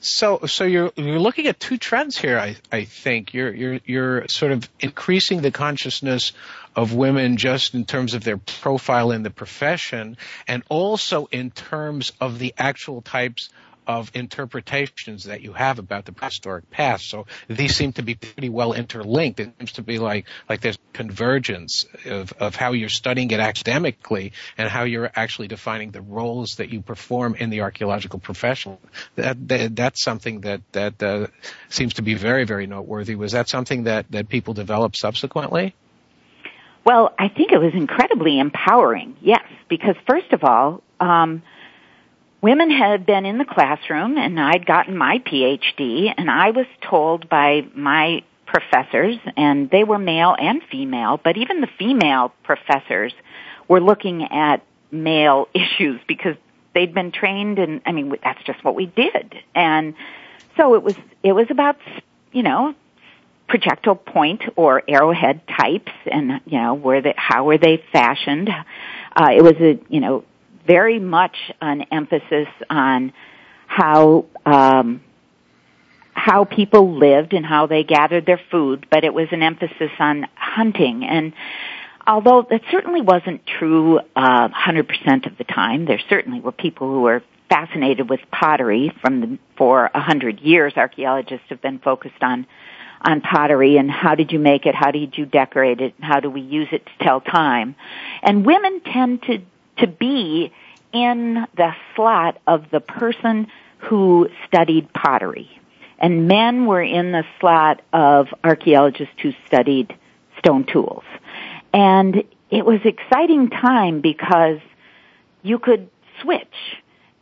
So, 0.00 0.40
so 0.46 0.64
you're 0.64 0.92
you're 0.96 1.18
looking 1.18 1.46
at 1.46 1.58
two 1.58 1.78
trends 1.78 2.18
here. 2.18 2.38
I 2.38 2.56
I 2.70 2.84
think 2.84 3.32
you're 3.32 3.52
you're 3.52 3.80
you're 3.86 4.28
sort 4.28 4.52
of 4.52 4.68
increasing 4.80 5.40
the 5.40 5.50
consciousness 5.50 6.32
of 6.74 6.92
women 6.92 7.38
just 7.38 7.74
in 7.74 7.86
terms 7.86 8.12
of 8.12 8.22
their 8.22 8.36
profile 8.36 9.10
in 9.10 9.22
the 9.22 9.30
profession, 9.30 10.18
and 10.46 10.62
also 10.68 11.26
in 11.32 11.50
terms 11.50 12.12
of 12.20 12.38
the 12.38 12.54
actual 12.58 13.00
types 13.00 13.48
of 13.86 14.10
interpretations 14.14 15.24
that 15.24 15.42
you 15.42 15.52
have 15.52 15.78
about 15.78 16.04
the 16.04 16.12
prehistoric 16.12 16.68
past. 16.70 17.08
So 17.08 17.26
these 17.48 17.76
seem 17.76 17.92
to 17.94 18.02
be 18.02 18.14
pretty 18.14 18.48
well 18.48 18.72
interlinked. 18.72 19.38
It 19.40 19.50
seems 19.58 19.72
to 19.72 19.82
be 19.82 19.98
like, 19.98 20.26
like 20.48 20.60
there's 20.60 20.78
convergence 20.92 21.84
of, 22.04 22.32
of 22.40 22.56
how 22.56 22.72
you're 22.72 22.88
studying 22.88 23.30
it 23.30 23.38
academically 23.40 24.32
and 24.58 24.68
how 24.68 24.84
you're 24.84 25.10
actually 25.14 25.48
defining 25.48 25.90
the 25.92 26.00
roles 26.02 26.56
that 26.56 26.70
you 26.72 26.80
perform 26.80 27.34
in 27.36 27.50
the 27.50 27.60
archaeological 27.60 28.18
profession. 28.18 28.76
That, 29.14 29.46
that 29.48 29.76
that's 29.76 30.02
something 30.02 30.40
that, 30.40 30.62
that 30.72 31.00
uh, 31.02 31.28
seems 31.68 31.94
to 31.94 32.02
be 32.02 32.14
very, 32.14 32.44
very 32.44 32.66
noteworthy. 32.66 33.14
Was 33.14 33.32
that 33.32 33.48
something 33.48 33.84
that, 33.84 34.10
that 34.10 34.28
people 34.28 34.54
developed 34.54 34.96
subsequently? 34.98 35.74
Well, 36.84 37.12
I 37.18 37.28
think 37.28 37.50
it 37.50 37.58
was 37.58 37.74
incredibly 37.74 38.38
empowering, 38.38 39.16
yes, 39.20 39.42
because 39.68 39.96
first 40.08 40.32
of 40.32 40.44
all, 40.44 40.82
um, 41.00 41.42
women 42.40 42.70
had 42.70 43.06
been 43.06 43.24
in 43.26 43.38
the 43.38 43.44
classroom 43.44 44.18
and 44.18 44.38
I'd 44.40 44.66
gotten 44.66 44.96
my 44.96 45.18
PhD 45.18 46.12
and 46.16 46.30
I 46.30 46.50
was 46.50 46.66
told 46.88 47.28
by 47.28 47.66
my 47.74 48.22
professors 48.46 49.16
and 49.36 49.70
they 49.70 49.84
were 49.84 49.98
male 49.98 50.36
and 50.38 50.62
female, 50.70 51.20
but 51.22 51.36
even 51.36 51.60
the 51.60 51.68
female 51.78 52.32
professors 52.42 53.12
were 53.68 53.80
looking 53.80 54.24
at 54.24 54.62
male 54.90 55.48
issues 55.54 56.00
because 56.06 56.36
they'd 56.74 56.94
been 56.94 57.10
trained 57.10 57.58
and 57.58 57.80
I 57.86 57.92
mean 57.92 58.14
that's 58.22 58.42
just 58.44 58.62
what 58.64 58.74
we 58.74 58.86
did. 58.86 59.34
And 59.54 59.94
so 60.56 60.74
it 60.74 60.82
was 60.82 60.94
it 61.22 61.32
was 61.32 61.46
about 61.50 61.76
you 62.32 62.42
know 62.42 62.74
projectile 63.48 63.94
point 63.94 64.42
or 64.56 64.82
arrowhead 64.88 65.40
types 65.48 65.92
and 66.06 66.40
you 66.46 66.60
know 66.60 66.74
where 66.74 67.00
they 67.00 67.14
how 67.16 67.44
were 67.44 67.58
they 67.58 67.82
fashioned 67.92 68.48
uh 68.50 69.28
it 69.32 69.42
was 69.42 69.54
a 69.60 69.78
you 69.88 70.00
know 70.00 70.24
very 70.66 70.98
much 70.98 71.36
an 71.60 71.82
emphasis 71.92 72.48
on 72.68 73.12
how 73.66 74.26
um, 74.44 75.02
how 76.12 76.44
people 76.44 76.96
lived 76.98 77.32
and 77.34 77.44
how 77.44 77.66
they 77.66 77.84
gathered 77.84 78.26
their 78.26 78.40
food, 78.50 78.86
but 78.90 79.04
it 79.04 79.12
was 79.14 79.28
an 79.32 79.42
emphasis 79.42 79.90
on 79.98 80.26
hunting. 80.34 81.04
And 81.04 81.34
although 82.06 82.46
that 82.50 82.62
certainly 82.70 83.02
wasn't 83.02 83.46
true 83.46 84.00
uh, 84.16 84.48
100% 84.48 85.26
of 85.26 85.36
the 85.36 85.44
time, 85.44 85.84
there 85.84 86.00
certainly 86.08 86.40
were 86.40 86.52
people 86.52 86.88
who 86.90 87.02
were 87.02 87.22
fascinated 87.50 88.08
with 88.08 88.20
pottery 88.32 88.92
from 89.02 89.20
the, 89.20 89.38
for 89.58 89.88
a 89.94 90.00
hundred 90.00 90.40
years. 90.40 90.72
Archaeologists 90.76 91.46
have 91.50 91.62
been 91.62 91.78
focused 91.78 92.22
on 92.22 92.46
on 93.02 93.20
pottery 93.20 93.76
and 93.76 93.88
how 93.90 94.14
did 94.16 94.32
you 94.32 94.38
make 94.38 94.64
it? 94.66 94.74
How 94.74 94.90
did 94.90 95.16
you 95.18 95.26
decorate 95.26 95.80
it? 95.80 95.94
How 96.00 96.18
do 96.20 96.28
we 96.30 96.40
use 96.40 96.66
it 96.72 96.84
to 96.86 96.92
tell 97.04 97.20
time? 97.20 97.76
And 98.22 98.44
women 98.44 98.80
tend 98.80 99.22
to 99.24 99.42
to 99.78 99.86
be 99.86 100.52
in 100.92 101.46
the 101.56 101.74
slot 101.94 102.38
of 102.46 102.70
the 102.70 102.80
person 102.80 103.48
who 103.78 104.28
studied 104.48 104.92
pottery. 104.92 105.50
And 105.98 106.28
men 106.28 106.66
were 106.66 106.82
in 106.82 107.12
the 107.12 107.24
slot 107.40 107.80
of 107.92 108.28
archaeologists 108.44 109.14
who 109.22 109.32
studied 109.46 109.94
stone 110.38 110.64
tools. 110.64 111.04
And 111.72 112.24
it 112.50 112.64
was 112.64 112.80
exciting 112.84 113.50
time 113.50 114.00
because 114.00 114.60
you 115.42 115.58
could 115.58 115.88
switch 116.22 116.52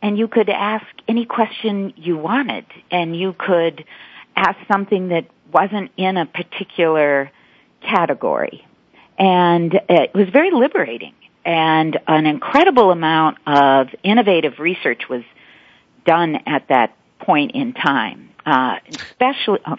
and 0.01 0.17
you 0.17 0.27
could 0.27 0.49
ask 0.49 0.85
any 1.07 1.25
question 1.25 1.93
you 1.97 2.17
wanted 2.17 2.65
and 2.91 3.17
you 3.17 3.33
could 3.33 3.85
ask 4.35 4.57
something 4.67 5.09
that 5.09 5.25
wasn't 5.51 5.91
in 5.97 6.17
a 6.17 6.25
particular 6.25 7.31
category. 7.81 8.65
And 9.17 9.79
it 9.89 10.13
was 10.13 10.29
very 10.29 10.51
liberating 10.51 11.13
and 11.45 11.97
an 12.07 12.25
incredible 12.25 12.91
amount 12.91 13.37
of 13.45 13.89
innovative 14.03 14.59
research 14.59 15.07
was 15.07 15.23
done 16.05 16.37
at 16.47 16.67
that 16.69 16.95
point 17.19 17.51
in 17.53 17.73
time, 17.73 18.29
uh, 18.45 18.77
especially. 18.89 19.59
Uh, 19.63 19.75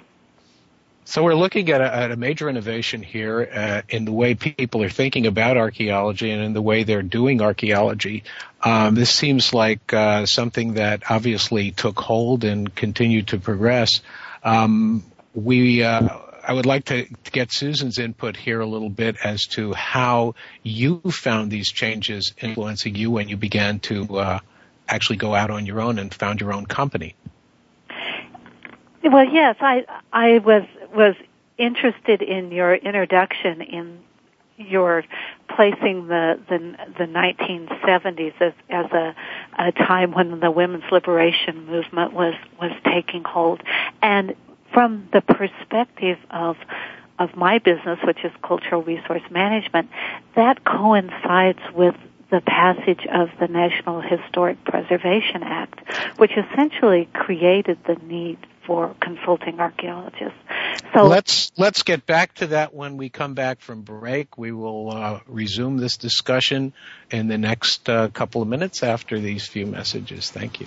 so 1.05 1.23
we're 1.23 1.35
looking 1.35 1.69
at 1.71 1.81
a, 1.81 1.93
at 1.95 2.11
a 2.11 2.17
major 2.17 2.49
innovation 2.49 3.03
here 3.03 3.49
uh, 3.53 3.83
in 3.89 4.05
the 4.05 4.13
way 4.13 4.35
people 4.35 4.83
are 4.83 4.89
thinking 4.89 5.27
about 5.27 5.57
archaeology 5.57 6.31
and 6.31 6.43
in 6.43 6.53
the 6.53 6.63
way 6.63 6.83
they're 6.83 7.03
doing 7.03 7.41
archaeology. 7.43 8.25
Um, 8.61 8.95
this 8.97 9.11
seems 9.11 9.55
like 9.55 9.93
uh, 9.93 10.27
something 10.27 10.75
that 10.75 11.03
obviously 11.09 11.71
took 11.71 11.99
hold 12.01 12.43
and 12.45 12.73
continued 12.75 13.29
to 13.29 13.39
progress. 13.39 14.01
Um, 14.43 15.05
we 15.33 15.85
uh, 15.85 16.09
I 16.47 16.53
would 16.53 16.67
like 16.67 16.85
to, 16.87 17.07
get 17.33 17.51
Susan's 17.53 17.99
input 17.99 18.35
here 18.37 18.61
a 18.61 18.67
little 18.67 18.89
bit 18.89 19.17
as 19.25 19.47
to 19.57 19.73
how 19.75 20.35
you 20.63 21.01
found 21.11 21.51
these 21.51 21.71
changes 21.73 22.33
influencing 22.41 22.95
you 22.95 23.11
when 23.11 23.29
you 23.29 23.37
began 23.37 23.79
to 23.81 24.17
uh, 24.19 24.39
actually 24.89 25.17
go 25.17 25.35
out 25.35 25.51
on 25.51 25.67
your 25.67 25.81
own 25.83 25.99
and 25.99 26.15
found 26.15 26.41
your 26.41 26.53
own 26.55 26.65
company. 26.67 27.15
Well, 29.03 29.29
yes, 29.31 29.57
I 29.61 29.85
I 30.13 30.39
was 30.39 30.63
was 30.95 31.15
interested 31.59 32.23
in 32.23 32.53
your 32.53 32.75
introduction 32.75 33.61
in 33.61 33.99
your 34.57 35.03
placing 35.55 36.07
the 36.07 36.39
the, 36.49 36.77
the 36.97 37.05
1970s 37.05 38.35
as, 38.41 38.53
as 38.71 38.87
a, 38.93 39.15
a 39.59 39.73
time 39.73 40.13
when 40.13 40.39
the 40.41 40.51
women's 40.51 40.91
liberation 40.93 41.67
movement 41.67 42.13
was 42.15 42.35
was 42.61 42.73
taking 42.85 43.25
hold, 43.25 43.63
and 44.01 44.35
from 44.73 45.09
the 45.13 45.21
perspective 45.21 46.19
of 46.31 46.57
of 47.19 47.35
my 47.35 47.59
business, 47.59 47.99
which 48.05 48.23
is 48.25 48.33
cultural 48.43 48.83
resource 48.83 49.23
management, 49.31 49.89
that 50.35 50.63
coincides 50.63 51.59
with 51.73 51.95
the 52.31 52.43
passage 52.43 53.07
of 53.11 53.31
the 53.41 53.49
National 53.49 54.03
Historic 54.03 54.63
Preservation 54.65 55.43
Act, 55.43 55.81
which 56.19 56.33
essentially 56.37 57.09
created 57.15 57.79
the 57.87 57.95
need 58.05 58.37
for 58.67 58.95
consulting 59.01 59.61
archaeologists. 59.61 60.37
So 60.93 61.05
let's 61.07 61.53
let's 61.57 61.85
get 61.85 62.05
back 62.05 62.35
to 62.35 62.49
that 62.49 62.75
when 62.75 62.99
we 62.99 63.09
come 63.09 63.33
back 63.33 63.61
from 63.61 63.81
break. 63.81 64.37
We 64.37 64.53
will 64.53 64.91
uh, 64.91 65.21
resume 65.27 65.79
this 65.79 65.97
discussion 65.97 66.75
in 67.11 67.29
the 67.29 67.39
next 67.39 67.89
uh, 67.89 68.09
couple 68.09 68.43
of 68.43 68.49
minutes 68.49 68.83
after 68.83 69.19
these 69.19 69.47
few 69.47 69.65
messages. 69.67 70.31
Thank 70.31 70.61
you. 70.61 70.67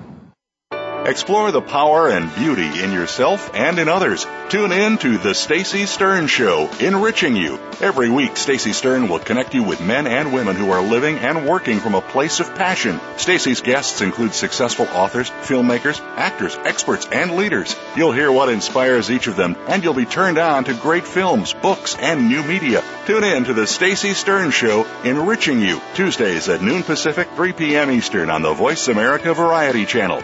Explore 1.05 1.51
the 1.51 1.63
power 1.63 2.09
and 2.09 2.33
beauty 2.35 2.79
in 2.83 2.91
yourself 2.91 3.49
and 3.55 3.79
in 3.79 3.89
others. 3.89 4.25
Tune 4.49 4.71
in 4.71 4.99
to 4.99 5.17
The 5.17 5.33
Stacy 5.33 5.87
Stern 5.87 6.27
Show, 6.27 6.69
enriching 6.79 7.35
you. 7.35 7.57
Every 7.81 8.09
week, 8.11 8.37
Stacy 8.37 8.71
Stern 8.71 9.09
will 9.09 9.17
connect 9.17 9.55
you 9.55 9.63
with 9.63 9.81
men 9.81 10.05
and 10.05 10.31
women 10.31 10.55
who 10.55 10.69
are 10.71 10.81
living 10.81 11.17
and 11.17 11.47
working 11.49 11.79
from 11.79 11.95
a 11.95 12.01
place 12.01 12.39
of 12.39 12.53
passion. 12.53 12.99
Stacy's 13.17 13.61
guests 13.61 14.01
include 14.01 14.35
successful 14.35 14.85
authors, 14.93 15.31
filmmakers, 15.41 15.99
actors, 16.17 16.55
experts, 16.65 17.07
and 17.11 17.35
leaders. 17.35 17.75
You'll 17.97 18.11
hear 18.11 18.31
what 18.31 18.49
inspires 18.49 19.09
each 19.09 19.25
of 19.25 19.35
them, 19.35 19.55
and 19.67 19.83
you'll 19.83 19.95
be 19.95 20.05
turned 20.05 20.37
on 20.37 20.65
to 20.65 20.73
great 20.75 21.07
films, 21.07 21.51
books, 21.53 21.95
and 21.99 22.29
new 22.29 22.43
media. 22.43 22.83
Tune 23.07 23.23
in 23.23 23.45
to 23.45 23.55
The 23.55 23.65
Stacy 23.65 24.13
Stern 24.13 24.51
Show, 24.51 24.85
enriching 25.03 25.61
you. 25.61 25.81
Tuesdays 25.95 26.47
at 26.47 26.61
noon 26.61 26.83
Pacific, 26.83 27.27
3 27.35 27.53
p.m. 27.53 27.89
Eastern 27.89 28.29
on 28.29 28.43
the 28.43 28.53
Voice 28.53 28.87
America 28.87 29.33
Variety 29.33 29.87
Channel. 29.87 30.21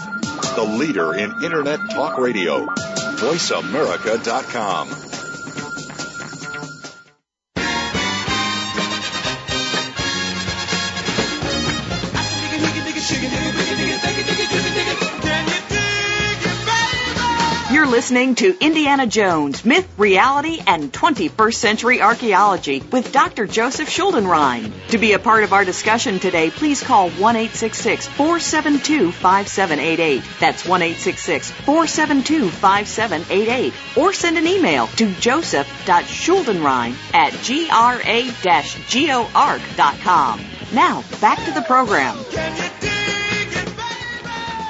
the 0.55 0.63
leader 0.79 1.13
in 1.13 1.31
Internet 1.43 1.79
Talk 1.91 2.17
Radio, 2.17 2.65
voiceamerica.com. 2.65 5.06
listening 17.97 18.35
to 18.35 18.55
Indiana 18.63 19.07
Jones 19.07 19.65
Myth, 19.65 19.87
Reality, 19.97 20.61
and 20.67 20.93
21st 20.93 21.53
Century 21.55 21.99
Archaeology 21.99 22.79
with 22.91 23.11
Dr. 23.11 23.47
Joseph 23.47 23.89
Schuldenrein. 23.89 24.71
To 24.89 24.99
be 24.99 25.13
a 25.13 25.19
part 25.19 25.43
of 25.43 25.51
our 25.51 25.65
discussion 25.65 26.19
today, 26.19 26.51
please 26.51 26.83
call 26.83 27.09
1 27.09 27.19
472 27.47 29.11
5788. 29.13 30.21
That's 30.39 30.63
1 30.63 30.79
472 30.93 32.49
5788. 32.51 33.73
Or 33.97 34.13
send 34.13 34.37
an 34.37 34.45
email 34.45 34.85
to 34.97 35.11
joseph.schuldenrein 35.13 36.95
at 37.15 37.33
gra 38.69 39.57
gorg.com. 39.57 40.41
Now, 40.71 41.03
back 41.19 41.43
to 41.45 41.51
the 41.51 41.63
program. 41.63 42.15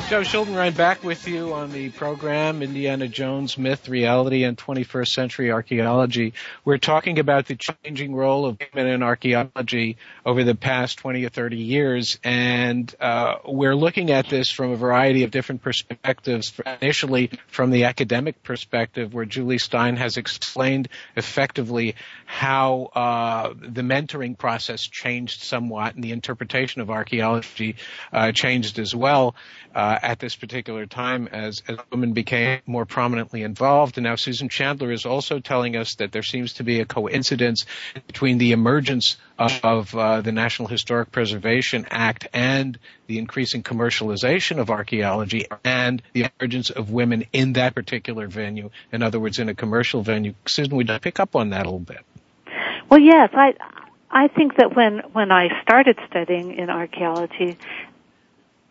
Joe 0.09 0.21
Schuldenrein 0.21 0.73
back 0.73 1.03
with 1.03 1.27
you 1.27 1.51
on 1.51 1.73
the 1.73 1.89
program 1.89 2.61
Indiana 2.63 3.09
Jones 3.09 3.57
Myth, 3.57 3.89
Reality, 3.89 4.45
and 4.45 4.57
21st 4.57 5.09
Century 5.09 5.51
Archaeology. 5.51 6.33
We're 6.63 6.77
talking 6.77 7.19
about 7.19 7.47
the 7.47 7.57
changing 7.83 8.15
role 8.15 8.45
of 8.45 8.57
women 8.73 8.89
in 8.93 9.03
archaeology 9.03 9.97
over 10.25 10.45
the 10.45 10.55
past 10.55 10.99
20 10.99 11.25
or 11.25 11.29
30 11.29 11.57
years, 11.57 12.19
and 12.23 12.93
uh, 13.01 13.39
we're 13.49 13.75
looking 13.75 14.09
at 14.11 14.29
this 14.29 14.49
from 14.49 14.71
a 14.71 14.77
variety 14.77 15.23
of 15.25 15.31
different 15.31 15.61
perspectives. 15.61 16.53
Initially, 16.79 17.29
from 17.47 17.71
the 17.71 17.83
academic 17.83 18.41
perspective, 18.43 19.13
where 19.13 19.25
Julie 19.25 19.57
Stein 19.57 19.97
has 19.97 20.15
explained 20.15 20.87
effectively 21.17 21.95
how 22.25 22.85
uh, 22.95 23.53
the 23.57 23.81
mentoring 23.81 24.37
process 24.37 24.83
changed 24.83 25.41
somewhat 25.41 25.95
and 25.95 26.03
the 26.03 26.13
interpretation 26.13 26.81
of 26.81 26.89
archaeology 26.89 27.75
uh, 28.13 28.31
changed 28.31 28.79
as 28.79 28.95
well. 28.95 29.35
Uh, 29.75 29.95
uh, 29.97 30.05
at 30.05 30.19
this 30.19 30.35
particular 30.35 30.85
time 30.85 31.27
as, 31.31 31.63
as 31.67 31.77
women 31.91 32.13
became 32.13 32.59
more 32.65 32.85
prominently 32.85 33.43
involved. 33.43 33.97
And 33.97 34.05
now 34.05 34.15
Susan 34.15 34.49
Chandler 34.49 34.91
is 34.91 35.05
also 35.05 35.39
telling 35.39 35.75
us 35.75 35.95
that 35.95 36.11
there 36.11 36.23
seems 36.23 36.53
to 36.53 36.63
be 36.63 36.79
a 36.79 36.85
coincidence 36.85 37.65
between 38.07 38.37
the 38.37 38.51
emergence 38.51 39.17
of, 39.37 39.59
of 39.63 39.95
uh, 39.95 40.21
the 40.21 40.31
National 40.31 40.67
Historic 40.67 41.11
Preservation 41.11 41.85
Act 41.89 42.27
and 42.33 42.77
the 43.07 43.17
increasing 43.17 43.63
commercialization 43.63 44.59
of 44.59 44.69
archaeology 44.69 45.47
and 45.63 46.01
the 46.13 46.27
emergence 46.39 46.69
of 46.69 46.89
women 46.91 47.25
in 47.33 47.53
that 47.53 47.73
particular 47.75 48.27
venue. 48.27 48.69
In 48.91 49.03
other 49.03 49.19
words, 49.19 49.39
in 49.39 49.49
a 49.49 49.55
commercial 49.55 50.01
venue. 50.01 50.33
Susan, 50.45 50.75
would 50.75 50.89
you 50.89 50.99
pick 50.99 51.19
up 51.19 51.35
on 51.35 51.51
that 51.51 51.61
a 51.63 51.69
little 51.69 51.79
bit? 51.79 51.99
Well, 52.89 52.99
yes, 52.99 53.29
I 53.33 53.53
I 54.09 54.29
think 54.29 54.55
that 54.57 54.73
when 54.75 54.99
when 55.11 55.31
I 55.31 55.61
started 55.63 55.99
studying 56.09 56.53
in 56.53 56.69
archaeology, 56.69 57.57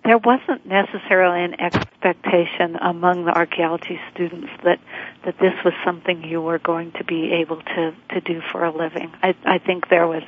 there 0.07 0.19
wasn't 0.19 0.65
necessarily 0.65 1.45
an 1.45 1.61
expectation 1.61 2.77
among 2.81 3.25
the 3.25 3.33
archaeology 3.33 4.01
students 4.15 4.49
that 4.63 4.79
that 5.25 5.37
this 5.41 5.53
was 5.65 5.75
something 5.85 6.23
you 6.23 6.41
were 6.41 6.61
going 6.61 6.93
to 6.93 7.03
be 7.03 7.33
able 7.33 7.61
to 7.61 7.93
to 8.11 8.21
do 8.21 8.41
for 8.53 8.65
a 8.65 8.71
living. 8.71 9.13
I, 9.21 9.35
I 9.45 9.59
think 9.59 9.89
there 9.89 10.07
was 10.07 10.23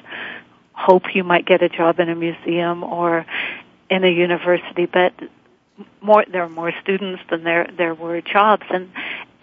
hope 0.73 1.15
you 1.15 1.23
might 1.23 1.47
get 1.47 1.63
a 1.63 1.69
job 1.69 2.01
in 2.01 2.09
a 2.09 2.17
museum 2.17 2.83
or 2.83 3.25
in 3.89 4.03
a 4.03 4.11
university, 4.11 4.87
but 4.87 5.13
more 6.01 6.25
there 6.27 6.43
were 6.43 6.49
more 6.49 6.73
students 6.83 7.23
than 7.31 7.45
there 7.45 7.71
there 7.79 7.95
were 7.95 8.21
jobs, 8.21 8.65
and 8.71 8.91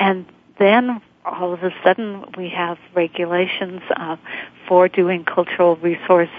and 0.02 0.26
then 0.60 1.02
all 1.26 1.54
of 1.54 1.64
a 1.64 1.72
sudden 1.84 2.26
we 2.38 2.50
have 2.50 2.78
regulations 2.94 3.82
uh, 3.96 4.16
for 4.68 4.88
doing 4.88 5.26
cultural 5.26 5.76
resource 5.78 6.30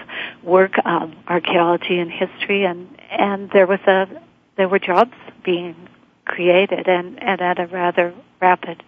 work, 0.43 0.73
um, 0.85 1.15
archaeology 1.27 1.99
and 1.99 2.09
history, 2.11 2.63
and 2.63 2.87
and 3.11 3.49
there 3.51 3.67
was 3.67 3.81
a 3.81 4.07
there 4.55 4.67
were 4.69 4.79
jobs 4.79 5.13
being 5.43 5.75
created 6.25 6.87
and 6.87 7.21
and 7.21 7.41
at 7.41 7.59
a 7.59 7.67
rather 7.67 8.13
rapid 8.41 8.81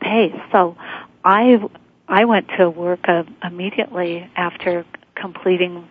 pace. 0.00 0.36
So 0.52 0.76
I 1.24 1.60
I 2.08 2.24
went 2.26 2.48
to 2.58 2.70
work 2.70 3.08
uh, 3.08 3.24
immediately 3.42 4.28
after 4.36 4.84
completing 5.14 5.88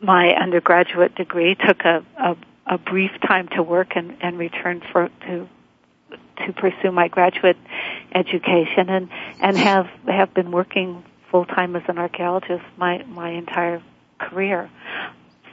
my 0.00 0.34
undergraduate 0.34 1.14
degree. 1.14 1.54
Took 1.54 1.82
a, 1.84 2.04
a 2.18 2.36
a 2.66 2.78
brief 2.78 3.10
time 3.26 3.48
to 3.48 3.62
work 3.62 3.96
and, 3.96 4.16
and 4.20 4.38
returned 4.38 4.84
for 4.92 5.08
to 5.26 5.48
to 6.46 6.52
pursue 6.52 6.90
my 6.92 7.08
graduate 7.08 7.56
education 8.14 8.88
and 8.88 9.08
and 9.40 9.56
have 9.56 9.86
have 10.06 10.32
been 10.34 10.50
working 10.50 11.02
full 11.30 11.44
time 11.44 11.76
as 11.76 11.82
an 11.88 11.98
archaeologist 11.98 12.64
my 12.76 13.02
my 13.04 13.30
entire 13.30 13.82
career. 14.18 14.70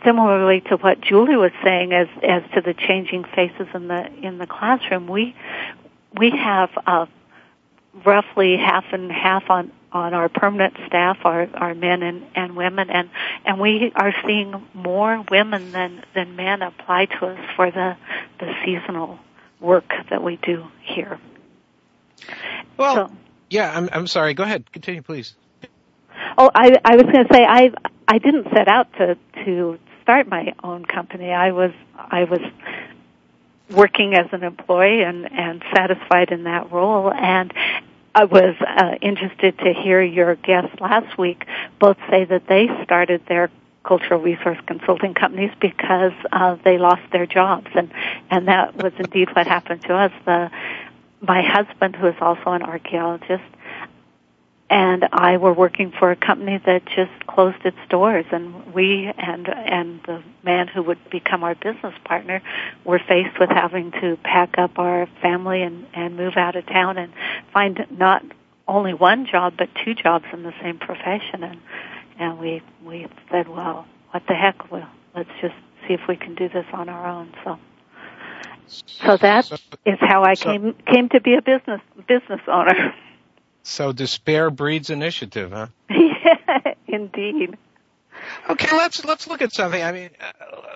Similarly 0.03 0.61
to 0.69 0.77
what 0.77 1.01
Julie 1.01 1.35
was 1.35 1.51
saying, 1.63 1.93
as 1.93 2.07
as 2.23 2.43
to 2.53 2.61
the 2.61 2.73
changing 2.73 3.23
faces 3.23 3.67
in 3.73 3.87
the 3.87 4.11
in 4.25 4.37
the 4.37 4.47
classroom, 4.47 5.07
we 5.07 5.35
we 6.17 6.31
have 6.31 6.69
uh, 6.87 7.05
roughly 8.05 8.57
half 8.57 8.85
and 8.93 9.11
half 9.11 9.49
on 9.49 9.71
on 9.91 10.13
our 10.13 10.29
permanent 10.29 10.77
staff 10.85 11.17
are 11.25 11.49
are 11.55 11.73
men 11.73 12.01
and, 12.03 12.23
and 12.35 12.55
women 12.55 12.89
and 12.91 13.09
and 13.43 13.59
we 13.59 13.91
are 13.95 14.13
seeing 14.25 14.53
more 14.73 15.25
women 15.31 15.71
than 15.71 16.03
than 16.13 16.35
men 16.35 16.61
apply 16.61 17.05
to 17.05 17.25
us 17.25 17.39
for 17.55 17.71
the 17.71 17.97
the 18.39 18.53
seasonal 18.63 19.19
work 19.59 19.91
that 20.09 20.23
we 20.23 20.37
do 20.37 20.65
here. 20.81 21.19
Well, 22.77 23.09
so, 23.09 23.15
yeah, 23.49 23.75
I'm, 23.75 23.89
I'm 23.91 24.07
sorry. 24.07 24.33
Go 24.33 24.43
ahead. 24.43 24.71
Continue, 24.71 25.01
please. 25.01 25.35
Oh, 26.37 26.49
I, 26.53 26.77
I 26.85 26.95
was 26.95 27.03
going 27.03 27.27
to 27.27 27.33
say 27.33 27.43
I 27.47 27.71
I 28.07 28.17
didn't 28.17 28.47
set 28.53 28.67
out 28.67 28.91
to 28.93 29.17
to 29.45 29.77
start 30.01 30.27
my 30.27 30.53
own 30.63 30.85
company. 30.85 31.31
I 31.31 31.51
was 31.51 31.71
I 31.97 32.23
was 32.25 32.39
working 33.69 34.13
as 34.15 34.27
an 34.31 34.43
employee 34.43 35.03
and 35.03 35.29
and 35.31 35.63
satisfied 35.75 36.31
in 36.31 36.43
that 36.43 36.71
role 36.71 37.11
and 37.11 37.53
I 38.15 38.23
was 38.25 38.55
uh, 38.65 38.95
interested 39.01 39.57
to 39.59 39.73
hear 39.73 40.01
your 40.01 40.35
guests 40.35 40.79
last 40.81 41.17
week 41.17 41.45
both 41.79 41.97
say 42.09 42.25
that 42.25 42.47
they 42.47 42.67
started 42.83 43.25
their 43.27 43.49
agricultural 43.89 44.21
resource 44.21 44.57
consulting 44.67 45.13
companies 45.13 45.51
because 45.59 46.13
uh, 46.31 46.55
they 46.63 46.77
lost 46.77 47.01
their 47.11 47.25
jobs, 47.25 47.67
and 47.75 47.89
and 48.29 48.47
that 48.47 48.75
was 48.75 48.93
indeed 48.99 49.29
what 49.35 49.47
happened 49.47 49.81
to 49.83 49.95
us. 49.95 50.11
The 50.25 50.51
my 51.21 51.41
husband, 51.41 51.95
who 51.95 52.07
is 52.07 52.15
also 52.21 52.51
an 52.51 52.61
archaeologist, 52.61 53.43
and 54.69 55.07
I 55.11 55.37
were 55.37 55.53
working 55.53 55.91
for 55.91 56.11
a 56.11 56.15
company 56.15 56.59
that 56.65 56.85
just 56.95 57.11
closed 57.27 57.65
its 57.65 57.77
doors, 57.89 58.25
and 58.31 58.73
we 58.73 59.11
and 59.17 59.47
and 59.49 60.01
the 60.05 60.21
man 60.43 60.67
who 60.67 60.83
would 60.83 61.09
become 61.09 61.43
our 61.43 61.55
business 61.55 61.95
partner 62.05 62.41
were 62.85 62.99
faced 62.99 63.39
with 63.39 63.49
having 63.49 63.91
to 64.01 64.17
pack 64.23 64.57
up 64.57 64.77
our 64.77 65.07
family 65.21 65.63
and 65.63 65.87
and 65.93 66.15
move 66.15 66.37
out 66.37 66.55
of 66.55 66.65
town 66.67 66.97
and 66.97 67.11
find 67.53 67.85
not 67.89 68.23
only 68.67 68.93
one 68.93 69.25
job 69.25 69.55
but 69.57 69.67
two 69.83 69.95
jobs 69.95 70.25
in 70.31 70.43
the 70.43 70.53
same 70.61 70.77
profession 70.77 71.43
and 71.43 71.59
and 72.19 72.37
we 72.37 72.61
we 72.83 73.07
said, 73.31 73.47
well, 73.47 73.87
what 74.11 74.23
the 74.27 74.33
heck? 74.35 74.69
Well, 74.71 74.87
let's 75.15 75.29
just 75.41 75.55
see 75.87 75.93
if 75.93 76.01
we 76.07 76.17
can 76.17 76.35
do 76.35 76.49
this 76.49 76.65
on 76.73 76.89
our 76.89 77.07
own. 77.07 77.33
So, 77.43 77.59
so 78.85 79.17
that 79.17 79.45
so, 79.45 79.55
is 79.85 79.97
how 80.01 80.23
I 80.23 80.33
so, 80.35 80.43
came 80.45 80.73
came 80.85 81.09
to 81.09 81.21
be 81.21 81.35
a 81.35 81.41
business 81.41 81.81
business 82.07 82.41
owner. 82.47 82.93
So 83.63 83.91
despair 83.93 84.51
breeds 84.51 84.89
initiative, 84.89 85.51
huh? 85.51 85.67
yeah, 85.89 86.73
indeed. 86.87 87.57
Okay, 88.49 88.75
let's 88.75 89.03
let's 89.05 89.27
look 89.27 89.41
at 89.41 89.53
something. 89.53 89.81
I 89.81 89.91
mean, 89.93 90.09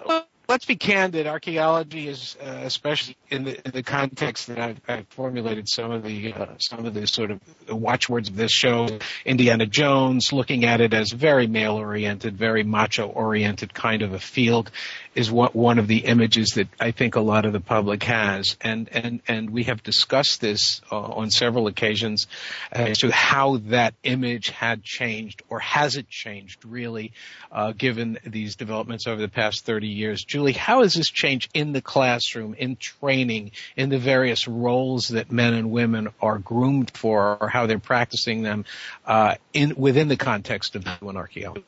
uh, 0.08 0.22
let's 0.48 0.66
be 0.66 0.76
candid. 0.76 1.28
Archaeology 1.28 2.08
is, 2.08 2.36
uh, 2.42 2.46
especially 2.64 3.18
in 3.30 3.44
the, 3.46 3.66
in 3.66 3.72
the 3.72 3.84
context 3.84 4.48
that 4.48 4.60
I've, 4.60 4.82
I've 4.88 5.08
formulated 5.10 5.70
some 5.70 5.92
of 5.92 6.04
the 6.04 6.34
uh, 6.34 6.46
some 6.60 6.86
of 6.86 6.94
the 6.94 7.08
sort 7.08 7.32
of 7.32 7.42
watchwords 7.70 8.30
of 8.30 8.36
this 8.36 8.52
show, 8.52 8.88
Indiana 9.26 9.66
Jones, 9.66 10.34
looking 10.34 10.66
at 10.66 10.82
it 10.82 10.94
as 10.94 11.12
very 11.12 11.48
male 11.48 11.76
oriented, 11.76 12.38
very 12.38 12.64
macho 12.64 13.08
oriented 13.08 13.74
kind 13.74 14.02
of 14.02 14.14
a 14.14 14.20
field, 14.20 14.70
is 15.16 15.32
what 15.32 15.56
one 15.56 15.78
of 15.80 15.88
the 15.88 16.00
images 16.00 16.52
that 16.56 16.68
I 16.80 16.92
think 16.92 17.16
a 17.16 17.22
lot 17.22 17.46
of 17.46 17.54
the 17.54 17.60
public 17.60 18.04
has, 18.04 18.58
and 18.62 18.90
and 18.92 19.22
and 19.28 19.50
we 19.52 19.64
have 19.64 19.84
discussed 19.84 20.42
this 20.42 20.82
uh, 20.92 21.00
on 21.00 21.30
several 21.30 21.68
occasions 21.68 22.28
as 22.72 23.00
to 23.00 23.12
how 23.12 23.58
that 23.70 23.94
image 24.04 24.50
had 24.50 24.84
changed 24.84 25.42
or 25.50 25.60
has 25.60 25.96
it 25.98 26.10
changed 26.10 26.64
really, 26.66 27.12
uh, 27.52 27.72
given 27.78 28.20
these 28.26 28.56
developments 28.56 29.08
over 29.08 29.22
the 29.22 29.28
past 29.28 29.66
30 29.66 29.88
years. 29.88 30.24
Julie, 30.24 30.54
how 30.54 30.82
has 30.82 30.94
this 30.96 31.08
changed 31.10 31.50
in 31.54 31.72
the 31.74 31.82
classroom, 31.82 32.54
in 32.56 32.76
training, 32.76 33.52
in 33.76 33.90
the 33.90 34.00
various 34.00 34.48
roles 34.48 35.10
that 35.10 35.32
men 35.32 35.54
and 35.54 35.72
women 35.72 36.10
are 36.22 36.40
groomed 36.40 36.92
for, 36.92 37.38
or 37.40 37.50
how 37.50 37.68
they're 37.68 37.80
practicing 37.80 38.42
them 38.42 38.66
uh, 39.06 39.36
in 39.54 39.74
within 39.78 40.08
the 40.08 40.18
context 40.18 40.76
of 40.76 40.86
human 40.86 41.18
archaeology? 41.18 41.64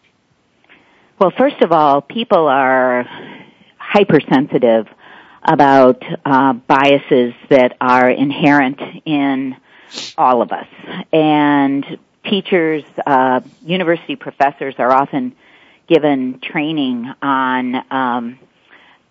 Well, 1.18 1.32
first 1.32 1.62
of 1.62 1.72
all, 1.72 2.02
people 2.02 2.46
are 2.50 3.06
hypersensitive 3.78 4.88
about 5.42 6.04
uh, 6.26 6.52
biases 6.54 7.34
that 7.48 7.78
are 7.80 8.10
inherent 8.10 8.82
in 9.06 9.56
all 10.18 10.42
of 10.42 10.52
us. 10.52 10.68
And 11.14 11.86
teachers, 12.26 12.84
uh, 13.06 13.40
university 13.64 14.18
professors 14.18 14.76
are 14.78 14.92
often 14.92 15.34
given 15.88 16.40
training 16.42 17.10
on 17.22 17.76
um, 17.94 18.40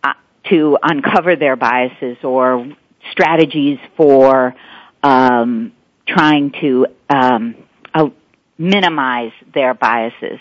uh, 0.03 0.13
to 0.51 0.77
uncover 0.83 1.37
their 1.37 1.57
biases 1.57 2.19
or 2.23 2.67
strategies 3.13 3.79
for 3.97 4.55
um, 5.03 5.73
trying 6.07 6.51
to 6.61 6.87
um, 7.09 7.55
minimize 8.59 9.33
their 9.55 9.73
biases. 9.73 10.39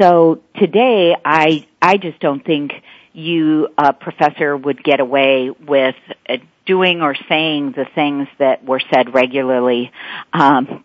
So 0.00 0.42
today, 0.56 1.16
I 1.24 1.66
I 1.80 1.96
just 1.96 2.20
don't 2.20 2.44
think 2.44 2.72
you, 3.14 3.68
a 3.78 3.86
uh, 3.86 3.92
professor, 3.92 4.54
would 4.54 4.84
get 4.84 5.00
away 5.00 5.50
with 5.50 5.94
uh, 6.28 6.36
doing 6.66 7.00
or 7.00 7.14
saying 7.30 7.72
the 7.72 7.86
things 7.94 8.28
that 8.38 8.62
were 8.62 8.80
said 8.92 9.14
regularly 9.14 9.90
um, 10.34 10.84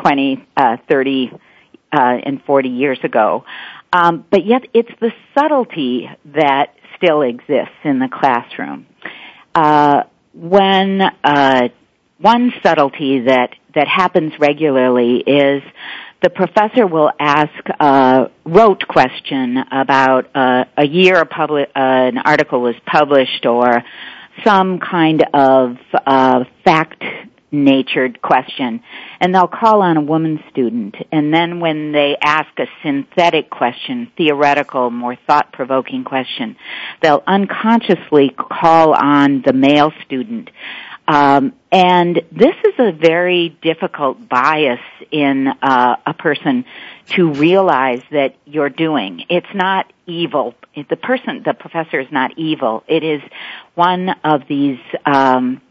20, 0.00 0.46
uh, 0.56 0.76
30, 0.88 1.32
uh, 1.34 1.38
and 2.00 2.42
40 2.44 2.68
years 2.70 2.98
ago. 3.02 3.44
Um, 3.92 4.24
but 4.30 4.46
yet, 4.46 4.62
it's 4.72 4.92
the 4.98 5.12
subtlety 5.36 6.08
that 6.34 6.74
still 6.96 7.20
exists 7.20 7.74
in 7.84 7.98
the 7.98 8.08
classroom. 8.08 8.86
Uh, 9.54 10.04
when 10.32 11.02
uh, 11.22 11.68
one 12.18 12.52
subtlety 12.62 13.20
that 13.26 13.50
that 13.74 13.88
happens 13.88 14.32
regularly 14.40 15.18
is 15.18 15.62
the 16.22 16.30
professor 16.30 16.86
will 16.86 17.10
ask 17.18 17.64
a 17.80 18.30
rote 18.44 18.88
question 18.88 19.56
about 19.70 20.26
uh, 20.34 20.64
a 20.76 20.86
year 20.86 21.20
a 21.20 21.26
public, 21.26 21.68
uh, 21.68 21.78
an 21.78 22.18
article 22.18 22.60
was 22.60 22.74
published 22.86 23.46
or 23.46 23.82
some 24.44 24.80
kind 24.80 25.24
of 25.32 25.76
uh, 26.06 26.44
fact 26.64 27.02
natured 27.50 28.20
question 28.20 28.78
and 29.20 29.34
they'll 29.34 29.48
call 29.48 29.80
on 29.80 29.96
a 29.96 30.00
woman 30.02 30.38
student 30.50 30.94
and 31.10 31.32
then 31.32 31.60
when 31.60 31.92
they 31.92 32.14
ask 32.20 32.46
a 32.58 32.66
synthetic 32.84 33.48
question 33.48 34.12
theoretical 34.18 34.90
more 34.90 35.16
thought 35.26 35.50
provoking 35.50 36.04
question 36.04 36.54
they'll 37.00 37.22
unconsciously 37.26 38.28
call 38.36 38.92
on 38.94 39.40
the 39.46 39.52
male 39.54 39.90
student 40.04 40.50
um, 41.08 41.54
and 41.72 42.20
this 42.32 42.54
is 42.66 42.74
a 42.78 42.92
very 42.92 43.56
difficult 43.62 44.28
bias 44.28 44.80
in 45.10 45.48
uh, 45.48 45.96
a 46.06 46.12
person 46.12 46.66
to 47.16 47.32
realize 47.32 48.02
that 48.10 48.36
you're 48.44 48.68
doing. 48.68 49.24
It's 49.30 49.54
not 49.54 49.90
evil. 50.06 50.54
The 50.76 50.96
person, 50.96 51.42
the 51.46 51.54
professor 51.54 51.98
is 51.98 52.12
not 52.12 52.36
evil. 52.38 52.84
It 52.88 53.02
is 53.04 53.22
one 53.74 54.10
of 54.22 54.42
these 54.48 54.78
um, 55.06 55.62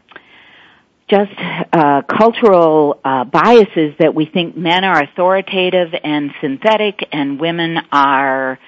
just 1.08 1.30
uh, 1.72 2.02
cultural 2.02 2.98
uh, 3.04 3.22
biases 3.22 3.94
that 4.00 4.16
we 4.16 4.26
think 4.26 4.56
men 4.56 4.82
are 4.82 5.00
authoritative 5.00 5.94
and 6.02 6.32
synthetic, 6.40 7.06
and 7.12 7.38
women 7.38 7.78
are 7.92 8.58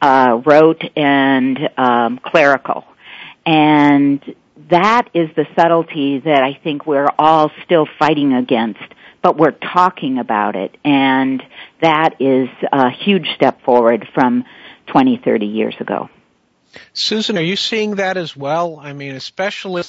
uh, 0.00 0.40
rote 0.46 0.82
and 0.96 1.58
um, 1.76 2.20
clerical. 2.24 2.84
And 3.44 4.22
that 4.68 5.08
is 5.14 5.28
the 5.36 5.46
subtlety 5.58 6.18
that 6.20 6.42
I 6.42 6.54
think 6.62 6.86
we're 6.86 7.08
all 7.18 7.50
still 7.64 7.86
fighting 7.98 8.34
against, 8.34 8.80
but 9.22 9.36
we're 9.36 9.52
talking 9.72 10.18
about 10.18 10.56
it, 10.56 10.76
and 10.84 11.42
that 11.80 12.20
is 12.20 12.48
a 12.72 12.90
huge 12.90 13.26
step 13.36 13.62
forward 13.62 14.06
from 14.14 14.44
20, 14.92 15.18
30 15.24 15.46
years 15.46 15.74
ago. 15.80 16.08
Susan, 16.94 17.36
are 17.38 17.42
you 17.42 17.56
seeing 17.56 17.96
that 17.96 18.16
as 18.16 18.36
well? 18.36 18.78
I 18.80 18.92
mean, 18.92 19.14
especially 19.16 19.82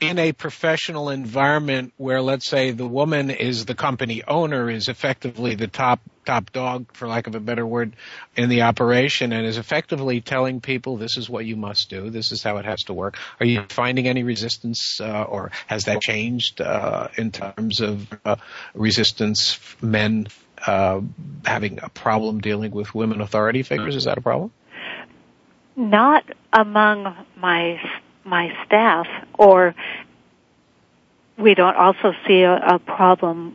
in 0.00 0.18
a 0.18 0.32
professional 0.32 1.10
environment 1.10 1.92
where, 1.98 2.20
let's 2.20 2.46
say, 2.48 2.70
the 2.72 2.86
woman 2.86 3.30
is 3.30 3.64
the 3.64 3.74
company 3.76 4.22
owner, 4.26 4.68
is 4.70 4.88
effectively 4.88 5.54
the 5.54 5.68
top 5.68 6.00
top 6.24 6.50
dog, 6.50 6.86
for 6.92 7.06
lack 7.06 7.28
of 7.28 7.36
a 7.36 7.40
better 7.40 7.64
word, 7.64 7.94
in 8.34 8.48
the 8.48 8.62
operation, 8.62 9.32
and 9.32 9.46
is 9.46 9.56
effectively 9.58 10.20
telling 10.20 10.60
people 10.60 10.96
this 10.96 11.16
is 11.16 11.30
what 11.30 11.46
you 11.46 11.54
must 11.54 11.88
do, 11.90 12.10
this 12.10 12.32
is 12.32 12.42
how 12.42 12.56
it 12.56 12.64
has 12.64 12.82
to 12.84 12.92
work. 12.92 13.16
Are 13.38 13.46
you 13.46 13.62
finding 13.68 14.08
any 14.08 14.24
resistance, 14.24 15.00
uh, 15.00 15.22
or 15.22 15.52
has 15.68 15.84
that 15.84 16.00
changed 16.00 16.60
uh, 16.60 17.08
in 17.16 17.30
terms 17.30 17.80
of 17.80 18.08
uh, 18.24 18.36
resistance 18.74 19.60
men 19.80 20.26
uh, 20.66 21.00
having 21.44 21.78
a 21.80 21.88
problem 21.90 22.40
dealing 22.40 22.72
with 22.72 22.92
women 22.92 23.20
authority 23.20 23.62
figures? 23.62 23.94
Is 23.94 24.04
that 24.04 24.18
a 24.18 24.22
problem? 24.22 24.50
not 25.76 26.24
among 26.52 27.14
my 27.36 27.78
my 28.24 28.56
staff, 28.64 29.06
or 29.38 29.74
we 31.38 31.54
don't 31.54 31.76
also 31.76 32.12
see 32.26 32.40
a, 32.42 32.54
a 32.56 32.78
problem 32.80 33.54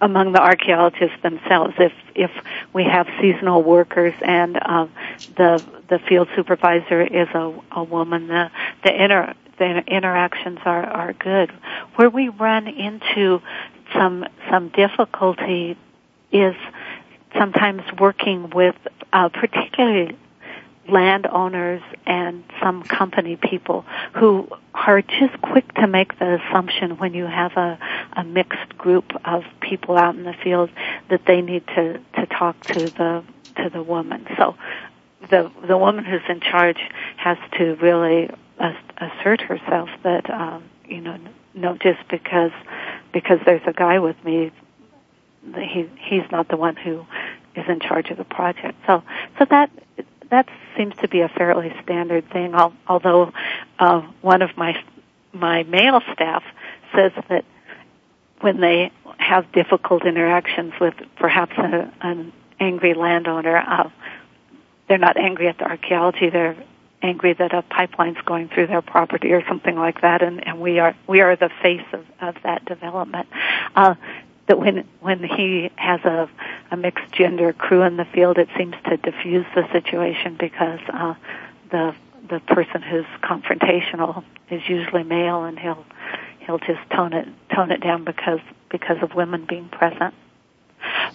among 0.00 0.32
the 0.32 0.40
archaeologists 0.40 1.16
themselves. 1.22 1.74
If 1.78 1.92
if 2.14 2.30
we 2.72 2.84
have 2.84 3.08
seasonal 3.20 3.62
workers 3.62 4.14
and 4.22 4.56
uh, 4.56 4.86
the 5.36 5.62
the 5.88 5.98
field 5.98 6.28
supervisor 6.36 7.02
is 7.02 7.28
a, 7.34 7.52
a 7.72 7.82
woman, 7.82 8.28
the 8.28 8.50
the 8.84 9.02
inter 9.04 9.34
the 9.58 9.76
interactions 9.86 10.60
are 10.64 10.84
are 10.84 11.12
good. 11.12 11.50
Where 11.96 12.08
we 12.08 12.28
run 12.28 12.68
into 12.68 13.42
some 13.92 14.26
some 14.48 14.68
difficulty 14.68 15.76
is 16.32 16.54
sometimes 17.36 17.82
working 17.98 18.50
with 18.50 18.76
uh, 19.12 19.28
particularly 19.28 20.16
landowners 20.88 21.82
and 22.06 22.44
some 22.60 22.82
company 22.82 23.36
people 23.36 23.84
who 24.14 24.48
are 24.74 25.00
just 25.02 25.40
quick 25.42 25.72
to 25.74 25.86
make 25.86 26.18
the 26.18 26.40
assumption 26.42 26.96
when 26.98 27.14
you 27.14 27.24
have 27.26 27.56
a, 27.56 27.78
a 28.14 28.24
mixed 28.24 28.76
group 28.76 29.12
of 29.24 29.44
people 29.60 29.96
out 29.96 30.14
in 30.14 30.24
the 30.24 30.34
field 30.42 30.70
that 31.08 31.24
they 31.26 31.40
need 31.40 31.66
to, 31.68 31.98
to 32.16 32.26
talk 32.26 32.60
to 32.64 32.80
the 32.90 33.24
to 33.56 33.70
the 33.70 33.82
woman. 33.82 34.26
So 34.36 34.56
the 35.30 35.50
the 35.66 35.76
woman 35.78 36.04
who's 36.04 36.22
in 36.28 36.40
charge 36.40 36.80
has 37.16 37.38
to 37.58 37.76
really 37.76 38.28
assert 38.98 39.40
herself 39.40 39.88
that 40.02 40.28
um, 40.30 40.64
you 40.86 41.00
know 41.00 41.18
no 41.54 41.76
just 41.76 42.06
because 42.08 42.52
because 43.12 43.38
there's 43.46 43.66
a 43.66 43.72
guy 43.72 43.98
with 44.00 44.22
me 44.24 44.50
he 45.56 45.88
he's 45.98 46.24
not 46.30 46.48
the 46.48 46.56
one 46.56 46.76
who 46.76 47.06
is 47.54 47.68
in 47.68 47.78
charge 47.78 48.10
of 48.10 48.18
the 48.18 48.24
project. 48.24 48.76
So 48.86 49.02
so 49.38 49.44
that 49.50 49.70
that 50.30 50.48
seems 50.76 50.94
to 50.96 51.08
be 51.08 51.20
a 51.20 51.28
fairly 51.28 51.72
standard 51.82 52.28
thing. 52.30 52.54
Although 52.88 53.32
uh, 53.78 54.00
one 54.20 54.42
of 54.42 54.56
my 54.56 54.82
my 55.32 55.64
male 55.64 56.00
staff 56.12 56.44
says 56.94 57.12
that 57.28 57.44
when 58.40 58.60
they 58.60 58.92
have 59.18 59.50
difficult 59.52 60.04
interactions 60.06 60.72
with 60.80 60.94
perhaps 61.16 61.52
a, 61.58 61.92
an 62.00 62.32
angry 62.60 62.94
landowner, 62.94 63.56
uh, 63.56 63.88
they're 64.88 64.98
not 64.98 65.16
angry 65.16 65.48
at 65.48 65.58
the 65.58 65.64
archaeology. 65.64 66.30
They're 66.30 66.56
angry 67.02 67.32
that 67.34 67.52
a 67.52 67.62
pipeline's 67.62 68.18
going 68.24 68.48
through 68.48 68.66
their 68.68 68.80
property 68.80 69.32
or 69.32 69.46
something 69.46 69.74
like 69.76 70.00
that, 70.02 70.22
and, 70.22 70.46
and 70.46 70.60
we 70.60 70.78
are 70.78 70.94
we 71.08 71.20
are 71.20 71.36
the 71.36 71.50
face 71.62 71.86
of, 71.92 72.04
of 72.20 72.36
that 72.42 72.64
development. 72.64 73.28
Uh, 73.74 73.94
that 74.46 74.58
when 74.58 74.86
when 75.00 75.22
he 75.24 75.70
has 75.76 76.00
a 76.04 76.28
a 76.70 76.76
mixed 76.76 77.10
gender 77.12 77.52
crew 77.52 77.82
in 77.82 77.96
the 77.96 78.04
field, 78.04 78.38
it 78.38 78.48
seems 78.56 78.74
to 78.88 78.96
diffuse 78.96 79.46
the 79.54 79.62
situation 79.72 80.36
because 80.38 80.80
uh, 80.92 81.14
the 81.70 81.94
the 82.28 82.40
person 82.40 82.80
who's 82.80 83.04
confrontational 83.22 84.24
is 84.50 84.62
usually 84.66 85.02
male, 85.02 85.44
and 85.44 85.58
he'll 85.58 85.84
he'll 86.40 86.58
just 86.58 86.80
tone 86.90 87.12
it 87.12 87.28
tone 87.54 87.70
it 87.70 87.82
down 87.82 88.04
because 88.04 88.40
because 88.70 88.96
of 89.02 89.14
women 89.14 89.44
being 89.46 89.68
present. 89.68 90.14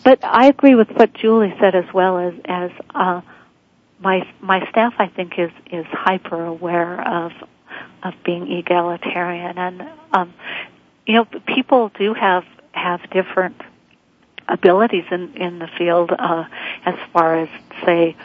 But 0.03 0.23
I 0.23 0.45
agree 0.47 0.75
with 0.75 0.89
what 0.91 1.13
Julie 1.13 1.53
said 1.59 1.75
as 1.75 1.91
well 1.93 2.17
as 2.19 2.33
as 2.45 2.71
uh, 2.93 3.21
my 3.99 4.21
my 4.39 4.59
staff 4.69 4.93
I 4.99 5.07
think 5.07 5.39
is 5.39 5.51
is 5.71 5.85
hyper 5.91 6.45
aware 6.45 7.25
of 7.25 7.31
of 8.03 8.13
being 8.23 8.51
egalitarian 8.51 9.57
and 9.57 9.81
um, 10.13 10.33
you 11.05 11.15
know 11.15 11.25
people 11.47 11.91
do 11.97 12.13
have 12.13 12.45
have 12.71 13.01
different 13.09 13.59
abilities 14.49 15.05
in 15.11 15.33
in 15.37 15.59
the 15.59 15.67
field 15.77 16.11
uh, 16.11 16.45
as 16.85 16.95
far 17.13 17.37
as 17.39 17.49
say 17.85 18.15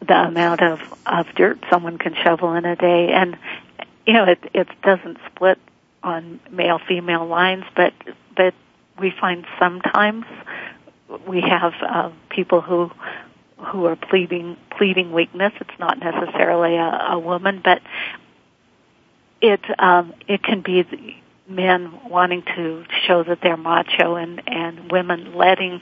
the 0.00 0.14
amount 0.14 0.60
of 0.60 0.80
of 1.06 1.26
dirt 1.36 1.58
someone 1.70 1.98
can 1.98 2.14
shovel 2.22 2.52
in 2.54 2.64
a 2.64 2.76
day, 2.76 3.10
and 3.12 3.38
you 4.06 4.12
know 4.12 4.24
it 4.24 4.38
it 4.52 4.68
doesn't 4.82 5.16
split 5.32 5.58
on 6.02 6.38
male 6.50 6.78
female 6.86 7.26
lines, 7.26 7.64
but 7.76 7.94
but 8.36 8.54
we 9.00 9.10
find 9.10 9.46
sometimes 9.58 10.24
we 11.26 11.40
have 11.40 11.72
uh, 11.82 12.10
people 12.28 12.60
who 12.60 12.90
who 13.58 13.86
are 13.86 13.96
pleading 13.96 14.56
pleading 14.76 15.12
weakness. 15.12 15.52
It's 15.60 15.78
not 15.78 15.98
necessarily 15.98 16.76
a, 16.76 17.12
a 17.14 17.18
woman, 17.18 17.60
but 17.64 17.82
it 19.40 19.60
um, 19.78 20.12
it 20.26 20.42
can 20.42 20.60
be 20.60 21.22
men 21.48 21.90
wanting 22.08 22.42
to 22.56 22.84
show 23.06 23.22
that 23.24 23.40
they're 23.42 23.56
macho 23.56 24.16
and 24.16 24.42
and 24.46 24.92
women 24.92 25.34
letting 25.34 25.80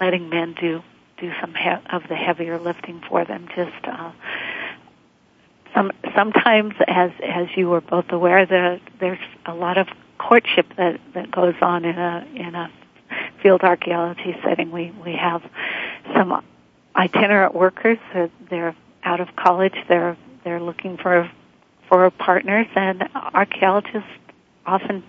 letting 0.00 0.28
men 0.28 0.54
do 0.60 0.82
do 1.18 1.32
some 1.40 1.54
he- 1.54 1.70
of 1.90 2.02
the 2.08 2.14
heavier 2.14 2.58
lifting 2.58 3.00
for 3.08 3.24
them 3.24 3.48
just 3.56 3.74
uh 3.84 4.12
some 5.74 5.90
sometimes 6.14 6.74
as 6.86 7.10
as 7.26 7.48
you 7.56 7.68
were 7.68 7.80
both 7.80 8.10
aware 8.10 8.44
that 8.44 8.80
there's 9.00 9.18
a 9.46 9.54
lot 9.54 9.78
of 9.78 9.88
courtship 10.18 10.66
that 10.76 11.00
that 11.14 11.30
goes 11.30 11.54
on 11.62 11.84
in 11.86 11.98
a 11.98 12.26
in 12.34 12.54
a 12.54 12.70
field 13.42 13.62
archaeology 13.62 14.36
setting 14.44 14.70
we 14.70 14.90
we 15.02 15.12
have 15.14 15.42
some 16.14 16.44
itinerant 16.94 17.54
workers 17.54 17.98
they 18.12 18.30
they're 18.50 18.76
out 19.02 19.20
of 19.20 19.34
college 19.36 19.74
they're 19.88 20.16
they're 20.44 20.60
looking 20.60 20.98
for 20.98 21.30
for 21.88 22.10
partners 22.10 22.66
and 22.74 23.02
archaeologists 23.14 24.10
often 24.66 25.02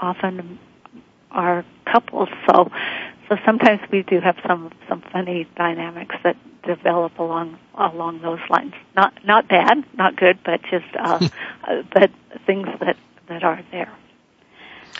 often 0.00 0.58
are 1.30 1.64
couples. 1.84 2.28
So 2.48 2.72
so 3.28 3.36
sometimes 3.44 3.80
we 3.90 4.02
do 4.02 4.20
have 4.20 4.36
some 4.46 4.72
some 4.88 5.02
funny 5.12 5.46
dynamics 5.54 6.16
that 6.24 6.36
develop 6.62 7.18
along 7.18 7.58
along 7.76 8.22
those 8.22 8.40
lines. 8.48 8.74
Not 8.96 9.12
not 9.24 9.48
bad, 9.48 9.84
not 9.96 10.16
good, 10.16 10.38
but 10.44 10.62
just 10.64 10.86
uh, 10.98 11.18
uh 11.64 11.82
but 11.92 12.10
things 12.46 12.68
that 12.80 12.96
that 13.28 13.44
are 13.44 13.60
there. 13.70 13.92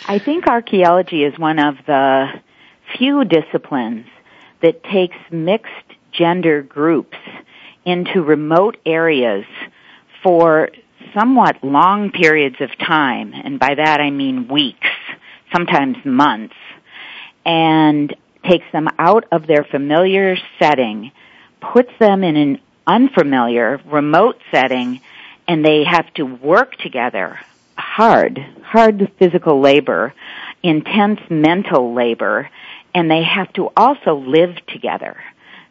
I 0.07 0.19
think 0.19 0.47
archaeology 0.47 1.23
is 1.23 1.37
one 1.37 1.59
of 1.59 1.77
the 1.85 2.27
few 2.97 3.23
disciplines 3.25 4.05
that 4.61 4.83
takes 4.83 5.15
mixed 5.31 5.69
gender 6.11 6.61
groups 6.61 7.17
into 7.85 8.21
remote 8.23 8.77
areas 8.85 9.45
for 10.21 10.69
somewhat 11.13 11.63
long 11.63 12.11
periods 12.11 12.57
of 12.59 12.69
time, 12.77 13.33
and 13.33 13.59
by 13.59 13.75
that 13.75 13.99
I 13.99 14.09
mean 14.11 14.47
weeks, 14.47 14.87
sometimes 15.53 15.97
months, 16.05 16.55
and 17.45 18.15
takes 18.45 18.65
them 18.71 18.87
out 18.99 19.25
of 19.31 19.47
their 19.47 19.63
familiar 19.63 20.35
setting, 20.59 21.11
puts 21.73 21.91
them 21.99 22.23
in 22.23 22.35
an 22.35 22.61
unfamiliar, 22.87 23.79
remote 23.85 24.39
setting, 24.51 24.99
and 25.47 25.63
they 25.63 25.83
have 25.83 26.11
to 26.15 26.23
work 26.23 26.75
together 26.77 27.39
hard, 27.77 28.39
hard 28.63 29.11
physical 29.17 29.59
labor, 29.59 30.13
intense 30.61 31.19
mental 31.29 31.93
labor, 31.93 32.49
and 32.93 33.09
they 33.09 33.23
have 33.23 33.51
to 33.53 33.71
also 33.75 34.15
live 34.15 34.55
together. 34.67 35.17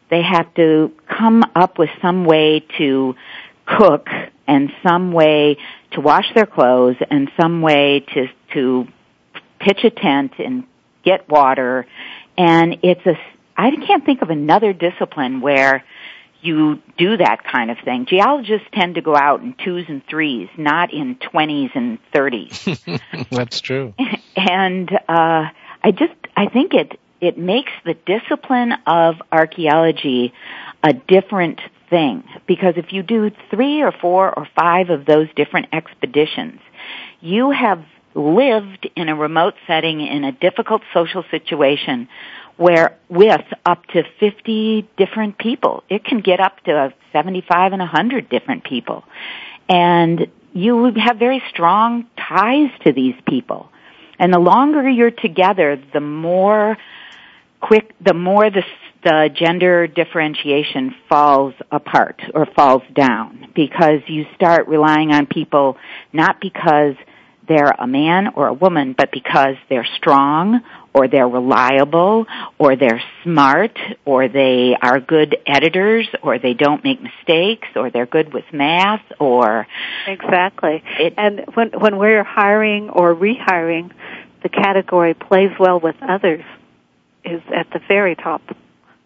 They 0.09 0.21
have 0.21 0.53
to 0.55 0.91
come 1.07 1.43
up 1.55 1.79
with 1.79 1.89
some 2.01 2.25
way 2.25 2.65
to 2.77 3.15
cook 3.65 4.07
and 4.47 4.71
some 4.85 5.11
way 5.11 5.57
to 5.91 6.01
wash 6.01 6.25
their 6.35 6.45
clothes 6.45 6.97
and 7.09 7.31
some 7.39 7.61
way 7.61 8.01
to, 8.13 8.27
to 8.53 8.87
pitch 9.59 9.83
a 9.83 9.89
tent 9.89 10.33
and 10.39 10.65
get 11.03 11.29
water. 11.29 11.85
And 12.37 12.79
it's 12.83 13.05
a, 13.05 13.13
I 13.55 13.71
can't 13.75 14.05
think 14.05 14.21
of 14.21 14.29
another 14.29 14.73
discipline 14.73 15.39
where 15.41 15.83
you 16.41 16.81
do 16.97 17.17
that 17.17 17.43
kind 17.49 17.71
of 17.71 17.77
thing. 17.85 18.05
Geologists 18.05 18.67
tend 18.73 18.95
to 18.95 19.01
go 19.01 19.15
out 19.15 19.41
in 19.41 19.55
twos 19.63 19.85
and 19.87 20.05
threes, 20.09 20.49
not 20.57 20.91
in 20.91 21.15
twenties 21.15 21.71
and 21.73 21.99
thirties. 22.13 22.81
That's 23.29 23.59
true. 23.61 23.93
And 24.35 24.91
uh, 25.07 25.49
I 25.83 25.91
just 25.91 26.11
I 26.35 26.47
think 26.47 26.73
it 26.73 26.99
it 27.21 27.37
makes 27.37 27.71
the 27.85 27.93
discipline 27.93 28.73
of 28.87 29.21
archaeology 29.31 30.33
a 30.83 30.91
different 30.91 31.61
thing 31.93 32.23
because 32.47 32.73
if 32.77 32.91
you 32.91 33.03
do 33.03 33.29
three 33.51 33.81
or 33.83 33.91
four 33.91 34.31
or 34.37 34.47
five 34.59 34.89
of 34.89 35.05
those 35.05 35.27
different 35.35 35.67
expeditions, 35.71 36.59
you 37.21 37.51
have 37.51 37.83
lived 38.15 38.87
in 38.95 39.07
a 39.09 39.15
remote 39.15 39.53
setting 39.67 40.01
in 40.01 40.23
a 40.23 40.31
difficult 40.31 40.81
social 40.93 41.23
situation 41.29 42.07
where 42.57 42.97
with 43.09 43.45
up 43.65 43.85
to 43.93 44.03
50 44.19 44.87
different 44.97 45.37
people, 45.37 45.83
it 45.89 46.03
can 46.03 46.19
get 46.21 46.39
up 46.39 46.59
to 46.65 46.93
75 47.11 47.73
and 47.73 47.79
100 47.79 48.29
different 48.29 48.63
people. 48.63 49.03
And 49.69 50.27
you 50.53 50.85
have 51.05 51.17
very 51.17 51.41
strong 51.49 52.05
ties 52.17 52.69
to 52.85 52.91
these 52.93 53.15
people. 53.27 53.69
And 54.19 54.31
the 54.33 54.39
longer 54.51 54.87
you're 54.89 55.09
together, 55.27 55.69
the 55.95 55.99
more 56.25 56.77
quick, 57.61 57.93
the 57.99 58.13
more 58.13 58.49
the 58.51 58.63
the 59.03 59.29
gender 59.33 59.85
differentiation 59.87 60.95
falls 61.09 61.53
apart 61.71 62.21
or 62.33 62.45
falls 62.45 62.83
down 62.93 63.51
because 63.53 63.99
you 64.07 64.25
start 64.35 64.67
relying 64.67 65.11
on 65.11 65.25
people 65.25 65.77
not 66.13 66.39
because 66.39 66.95
they're 67.47 67.73
a 67.77 67.85
man 67.87 68.29
or 68.35 68.47
a 68.47 68.53
woman, 68.53 68.93
but 68.97 69.11
because 69.11 69.55
they're 69.69 69.87
strong 69.97 70.61
or 70.93 71.09
they're 71.09 71.27
reliable 71.27 72.25
or 72.57 72.77
they're 72.77 73.01
smart 73.23 73.77
or 74.05 74.29
they 74.29 74.77
are 74.81 75.01
good 75.01 75.35
editors 75.45 76.07
or 76.21 76.39
they 76.39 76.53
don't 76.53 76.83
make 76.85 77.01
mistakes 77.01 77.67
or 77.75 77.89
they're 77.89 78.05
good 78.05 78.33
with 78.33 78.45
math 78.53 79.03
or 79.19 79.67
exactly 80.07 80.81
it, 80.97 81.13
and 81.17 81.43
when 81.55 81.71
when 81.77 81.97
we're 81.97 82.23
hiring 82.23 82.89
or 82.89 83.13
rehiring 83.13 83.91
the 84.43 84.49
category 84.49 85.13
plays 85.13 85.51
well 85.59 85.79
with 85.81 85.95
others 86.01 86.45
is 87.25 87.41
at 87.53 87.69
the 87.71 87.79
very 87.89 88.15
top 88.15 88.41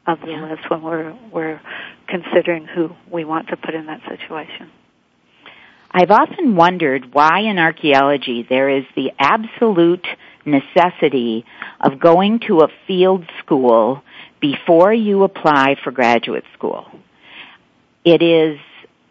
of 0.08 0.22
the 0.22 0.32
yeah. 0.32 0.50
list 0.50 0.70
when 0.70 0.82
we're 0.82 1.14
we're 1.32 1.62
considering 2.08 2.66
who 2.66 2.90
we 3.12 3.26
want 3.26 3.50
to 3.50 3.58
put 3.58 3.76
in 3.76 3.86
that 3.88 4.02
situation. 4.08 4.72
I've 5.92 6.12
often 6.12 6.56
wondered 6.56 7.14
why 7.14 7.42
in 7.42 7.60
archaeology 7.60 8.44
there 8.44 8.70
is 8.70 8.86
the 8.96 9.12
absolute 9.20 10.08
necessity 10.46 11.46
of 11.82 12.00
going 12.00 12.40
to 12.48 12.60
a 12.62 12.70
field 12.88 13.26
school 13.40 14.02
before 14.40 14.94
you 14.94 15.24
apply 15.24 15.76
for 15.84 15.92
graduate 15.92 16.44
school. 16.54 16.86
It 18.06 18.22
is, 18.22 18.60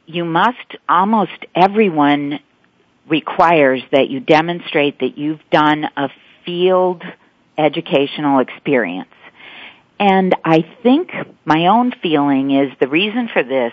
you 0.07 0.25
must, 0.25 0.57
almost 0.89 1.33
everyone 1.55 2.41
requires 3.09 3.83
that 3.93 4.09
you 4.09 4.21
demonstrate 4.21 5.01
that 5.01 5.19
you've 5.19 5.43
done 5.51 5.85
a 5.97 6.09
field 6.45 7.03
educational 7.59 8.39
experience. 8.39 9.09
And 9.99 10.35
I 10.45 10.63
think 10.83 11.11
my 11.45 11.69
own 11.69 11.93
feeling 12.03 12.51
is 12.51 12.73
the 12.81 12.89
reason 12.89 13.29
for 13.33 13.43
this 13.43 13.73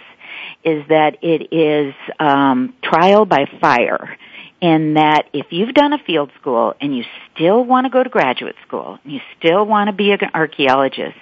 is 0.64 0.88
that 0.88 1.18
it 1.22 1.52
is 1.54 1.94
um, 2.20 2.74
trial 2.82 3.26
by 3.26 3.46
fire. 3.60 4.18
In 4.62 4.94
that, 4.94 5.26
if 5.34 5.48
you've 5.52 5.74
done 5.74 5.92
a 5.92 5.98
field 5.98 6.32
school 6.40 6.74
and 6.80 6.96
you 6.96 7.04
still 7.36 7.66
want 7.66 7.84
to 7.84 7.90
go 7.90 8.02
to 8.02 8.10
graduate 8.10 8.56
school, 8.66 8.98
you 9.04 9.20
still 9.38 9.66
want 9.66 9.88
to 9.90 9.92
be 9.92 10.12
an 10.12 10.20
archaeologist, 10.34 11.18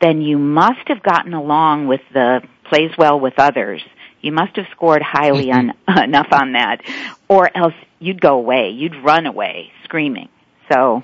then 0.00 0.22
you 0.22 0.38
must 0.38 0.88
have 0.88 1.02
gotten 1.02 1.34
along 1.34 1.88
with 1.88 2.00
the 2.14 2.40
plays 2.64 2.90
well 2.96 3.20
with 3.20 3.34
others. 3.36 3.82
You 4.22 4.32
must 4.32 4.56
have 4.56 4.64
scored 4.70 5.02
highly 5.02 5.46
mm-hmm. 5.48 5.70
on, 5.88 6.04
enough 6.04 6.28
on 6.32 6.52
that, 6.52 6.80
or 7.28 7.54
else 7.54 7.74
you'd 7.98 8.18
go 8.20 8.38
away. 8.38 8.70
You'd 8.70 8.96
run 8.96 9.26
away 9.26 9.72
screaming. 9.84 10.30
So 10.72 11.02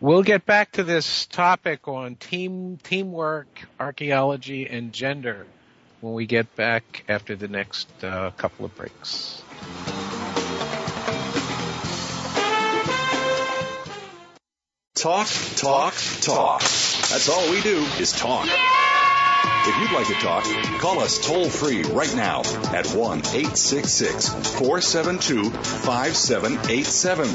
We'll 0.00 0.22
get 0.22 0.46
back 0.46 0.72
to 0.72 0.84
this 0.84 1.26
topic 1.26 1.88
on 1.88 2.14
team 2.14 2.78
teamwork, 2.80 3.48
archaeology, 3.80 4.66
and 4.68 4.92
gender 4.92 5.44
when 6.00 6.14
we 6.14 6.26
get 6.26 6.54
back 6.54 7.02
after 7.08 7.34
the 7.34 7.48
next 7.48 7.88
uh, 8.04 8.30
couple 8.36 8.64
of 8.64 8.76
breaks. 8.76 9.42
Talk, 14.94 15.28
talk, 15.56 15.94
talk. 16.20 16.60
That's 16.60 17.28
all 17.28 17.50
we 17.50 17.60
do 17.60 17.78
is 17.98 18.12
talk. 18.12 18.46
Yeah! 18.46 18.87
If 19.70 19.80
you'd 19.80 19.92
like 19.92 20.06
to 20.08 20.14
talk, 20.14 20.42
call 20.80 20.98
us 21.00 21.18
toll 21.26 21.48
free 21.50 21.82
right 21.82 22.14
now 22.16 22.40
at 22.74 22.86
1 22.88 23.18
866 23.18 24.28
472 24.58 25.50
5787. 25.50 27.28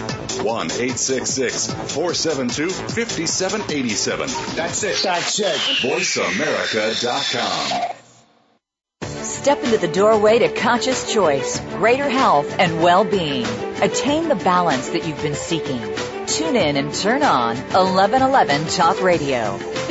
1 0.44 0.72
866 0.72 1.68
472 1.94 2.70
5787. 2.70 4.28
That's 4.56 4.84
it. 4.84 4.98
That's 5.04 5.40
it. 5.40 5.56
VoiceAmerica.com. 5.84 7.96
Step 9.24 9.64
into 9.64 9.78
the 9.78 9.88
doorway 9.90 10.40
to 10.40 10.50
conscious 10.54 11.14
choice, 11.14 11.60
greater 11.76 12.10
health, 12.10 12.52
and 12.58 12.82
well 12.82 13.04
being. 13.04 13.46
Attain 13.82 14.30
the 14.30 14.36
balance 14.36 14.90
that 14.90 15.06
you've 15.06 15.22
been 15.22 15.36
seeking. 15.36 15.80
Tune 16.26 16.56
in 16.56 16.76
and 16.78 16.92
turn 16.94 17.22
on 17.22 17.58
1111 17.58 18.66
Talk 18.70 19.02
Radio. 19.04 19.60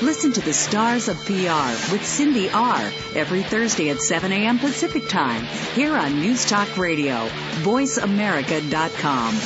Listen 0.00 0.32
to 0.32 0.40
the 0.40 0.52
Stars 0.52 1.08
of 1.08 1.16
PR 1.24 1.72
with 1.92 2.04
Cindy 2.06 2.48
R. 2.48 2.78
every 3.16 3.42
Thursday 3.42 3.90
at 3.90 4.00
7 4.00 4.30
a.m. 4.30 4.58
Pacific 4.60 5.08
Time 5.08 5.42
here 5.74 5.96
on 5.96 6.20
News 6.20 6.44
Talk 6.44 6.78
Radio, 6.78 7.26
voiceamerica.com. 7.62 9.36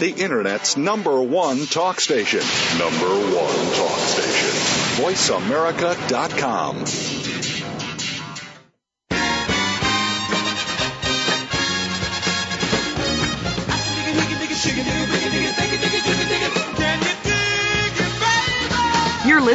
The 0.00 0.10
Internet's 0.14 0.76
number 0.78 1.20
one 1.22 1.66
talk 1.66 2.00
station. 2.00 2.40
Number 2.78 3.08
one 3.30 3.74
talk 3.74 3.98
station. 3.98 4.48
VoiceAmerica.com. 5.04 7.25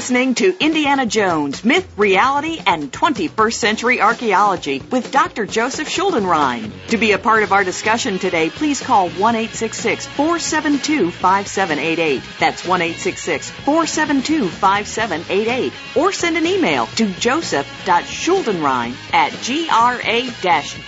listening 0.02 0.34
to 0.34 0.58
Indiana 0.60 1.06
Jones 1.06 1.64
Myth, 1.64 1.88
Reality, 1.96 2.60
and 2.66 2.92
21st 2.92 3.54
Century 3.54 4.02
Archaeology 4.02 4.80
with 4.90 5.12
Dr. 5.12 5.46
Joseph 5.46 5.88
Schuldenrein. 5.88 6.72
To 6.88 6.98
be 6.98 7.12
a 7.12 7.20
part 7.20 7.44
of 7.44 7.52
our 7.54 7.64
discussion 7.64 8.18
today, 8.18 8.50
please 8.50 8.82
call 8.82 9.10
1 9.12 9.20
472 9.50 11.12
5788. 11.12 12.24
That's 12.40 12.66
1 12.68 12.80
472 12.94 14.50
5788. 14.50 15.72
Or 15.96 16.12
send 16.12 16.36
an 16.36 16.48
email 16.48 16.88
to 16.88 17.06
joseph.schuldenrein 17.06 18.96
at 19.14 19.34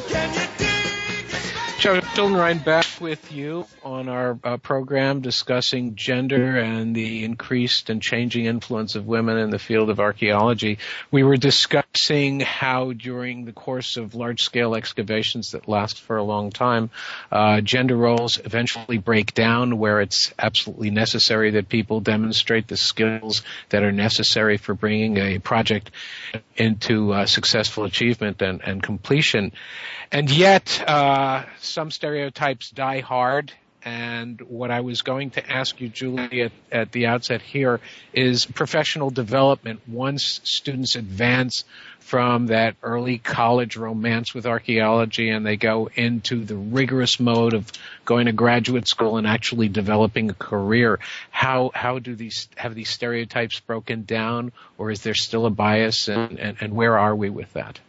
Chuck 1.80 2.04
Ryan 2.18 2.58
back 2.58 2.86
with 3.00 3.32
you 3.32 3.66
on 3.86 4.10
our 4.10 4.38
uh, 4.44 4.58
program 4.58 5.22
discussing 5.22 5.96
gender 5.96 6.58
and 6.58 6.94
the 6.94 7.24
increased 7.24 7.90
and 7.90 8.02
changing 8.02 8.44
influence 8.46 8.96
of 8.96 9.08
women 9.08 9.38
in 9.38 9.50
the 9.50 9.60
field 9.60 9.90
of 9.90 10.02
archaeology. 10.02 10.78
We 11.10 11.24
were 11.24 11.38
discussing 11.38 12.42
how 12.42 12.92
during 12.92 13.46
the 13.46 13.54
course 13.54 13.96
of 13.96 14.14
large-scale 14.14 14.76
excavations 14.76 15.52
that 15.52 15.70
last 15.70 16.02
for 16.02 16.18
a 16.18 16.24
long 16.24 16.50
time, 16.50 16.90
uh, 17.32 17.62
gender 17.62 17.96
roles 17.96 18.38
eventually 18.44 18.98
break 18.98 19.34
down 19.34 19.78
where 19.78 20.02
it's 20.02 20.34
absolutely 20.38 20.90
necessary 20.90 21.52
that 21.52 21.70
people 21.70 22.02
demonstrate 22.02 22.68
the 22.68 22.76
skills 22.78 23.42
that 23.70 23.84
are 23.84 23.94
necessary 23.94 24.58
for 24.58 24.74
bringing 24.74 25.16
a 25.18 25.40
project 25.40 25.92
into 26.58 27.14
uh, 27.14 27.26
successful 27.26 27.86
achievement 27.86 28.42
and, 28.42 28.60
and, 28.66 28.84
completion. 28.84 29.54
And 30.12 30.30
yet, 30.30 30.84
uh, 30.88 31.44
some 31.70 31.92
stereotypes 31.92 32.70
die 32.72 33.00
hard. 33.00 33.54
And 33.86 34.42
what 34.42 34.72
I 34.72 34.82
was 34.82 35.04
going 35.04 35.30
to 35.32 35.50
ask 35.50 35.80
you, 35.80 35.88
Julie, 35.88 36.42
at, 36.42 36.52
at 36.70 36.92
the 36.92 37.06
outset 37.08 37.42
here 37.42 37.80
is 38.14 38.46
professional 38.46 39.10
development 39.10 39.80
once 39.88 40.42
students 40.44 40.98
advance 40.98 41.64
from 42.00 42.48
that 42.48 42.76
early 42.84 43.20
college 43.20 43.78
romance 43.78 44.34
with 44.34 44.46
archaeology 44.46 45.30
and 45.30 45.46
they 45.46 45.56
go 45.56 45.88
into 45.96 46.44
the 46.44 46.58
rigorous 46.58 47.22
mode 47.22 47.54
of 47.54 47.72
going 48.04 48.26
to 48.26 48.34
graduate 48.34 48.86
school 48.88 49.16
and 49.16 49.26
actually 49.26 49.70
developing 49.70 50.30
a 50.30 50.34
career. 50.34 51.00
How, 51.32 51.72
how 51.74 52.00
do 52.00 52.16
these, 52.16 52.50
have 52.58 52.76
these 52.76 52.90
stereotypes 52.90 53.62
broken 53.62 54.04
down 54.04 54.52
or 54.78 54.92
is 54.92 55.04
there 55.04 55.14
still 55.16 55.46
a 55.46 55.50
bias 55.50 56.10
and, 56.10 56.38
and, 56.38 56.58
and 56.60 56.76
where 56.76 56.98
are 57.00 57.16
we 57.16 57.30
with 57.30 57.54
that? 57.54 57.80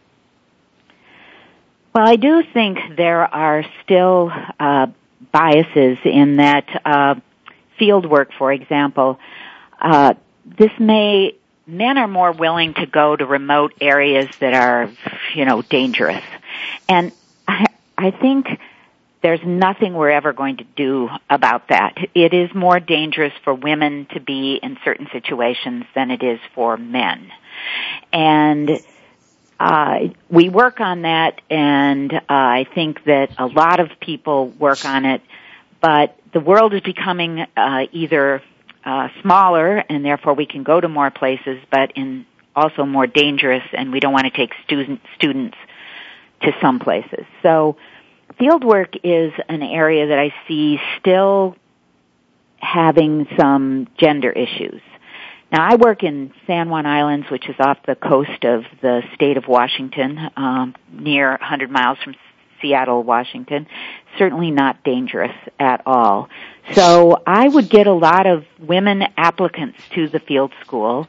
Well, 1.93 2.07
I 2.07 2.15
do 2.15 2.41
think 2.53 2.77
there 2.95 3.21
are 3.33 3.65
still 3.83 4.31
uh, 4.59 4.87
biases 5.33 5.97
in 6.05 6.37
that 6.37 6.65
uh, 6.85 7.15
field 7.77 8.05
work, 8.05 8.29
for 8.37 8.51
example. 8.53 9.19
Uh, 9.79 10.13
this 10.45 10.71
may 10.79 11.35
men 11.67 11.97
are 11.97 12.07
more 12.07 12.31
willing 12.31 12.73
to 12.75 12.85
go 12.85 13.15
to 13.15 13.25
remote 13.25 13.73
areas 13.81 14.29
that 14.39 14.53
are, 14.53 14.89
you 15.35 15.43
know, 15.43 15.61
dangerous, 15.61 16.23
and 16.87 17.11
I, 17.47 17.65
I 17.97 18.11
think 18.11 18.47
there's 19.21 19.43
nothing 19.43 19.93
we're 19.93 20.09
ever 20.11 20.31
going 20.31 20.57
to 20.57 20.63
do 20.63 21.09
about 21.29 21.67
that. 21.67 21.97
It 22.15 22.33
is 22.33 22.55
more 22.55 22.79
dangerous 22.79 23.33
for 23.43 23.53
women 23.53 24.07
to 24.13 24.21
be 24.21 24.59
in 24.63 24.77
certain 24.85 25.07
situations 25.11 25.83
than 25.93 26.09
it 26.09 26.23
is 26.23 26.39
for 26.55 26.77
men, 26.77 27.29
and 28.13 28.79
uh, 29.61 30.09
we 30.27 30.49
work 30.49 30.79
on 30.79 31.03
that, 31.03 31.39
and 31.47 32.11
uh, 32.11 32.19
I 32.29 32.65
think 32.73 33.03
that 33.03 33.29
a 33.37 33.45
lot 33.45 33.79
of 33.79 33.91
people 33.99 34.47
work 34.47 34.85
on 34.85 35.05
it, 35.05 35.21
but 35.79 36.17
the 36.33 36.39
world 36.39 36.73
is 36.73 36.81
becoming 36.81 37.45
uh, 37.55 37.85
either 37.91 38.41
uh, 38.83 39.09
smaller, 39.21 39.77
and 39.77 40.03
therefore 40.03 40.33
we 40.33 40.47
can 40.47 40.63
go 40.63 40.81
to 40.81 40.87
more 40.87 41.11
places, 41.11 41.59
but 41.71 41.91
in 41.91 42.25
also 42.55 42.85
more 42.87 43.05
dangerous, 43.05 43.61
and 43.71 43.91
we 43.91 43.99
don't 43.99 44.11
want 44.13 44.25
to 44.25 44.31
take 44.31 44.51
student, 44.65 44.99
students 45.15 45.55
to 46.41 46.55
some 46.59 46.79
places. 46.79 47.23
So 47.43 47.77
fieldwork 48.39 48.97
is 49.03 49.31
an 49.47 49.61
area 49.61 50.07
that 50.07 50.17
I 50.17 50.33
see 50.47 50.79
still 50.99 51.55
having 52.57 53.27
some 53.37 53.87
gender 53.99 54.31
issues. 54.31 54.81
Now 55.51 55.67
I 55.69 55.75
work 55.75 56.01
in 56.03 56.31
San 56.47 56.69
Juan 56.69 56.85
Islands, 56.85 57.29
which 57.29 57.49
is 57.49 57.55
off 57.59 57.79
the 57.85 57.95
coast 57.95 58.45
of 58.45 58.63
the 58.81 59.03
state 59.15 59.35
of 59.35 59.47
Washington, 59.47 60.31
um, 60.37 60.75
near 60.91 61.31
100 61.31 61.69
miles 61.69 61.97
from 62.03 62.15
Seattle, 62.61 63.03
Washington. 63.03 63.67
Certainly 64.17 64.51
not 64.51 64.83
dangerous 64.83 65.35
at 65.59 65.81
all. 65.85 66.29
So 66.73 67.17
I 67.27 67.47
would 67.49 67.69
get 67.69 67.87
a 67.87 67.93
lot 67.93 68.27
of 68.27 68.45
women 68.59 69.03
applicants 69.17 69.79
to 69.93 70.07
the 70.07 70.19
field 70.19 70.53
school, 70.61 71.07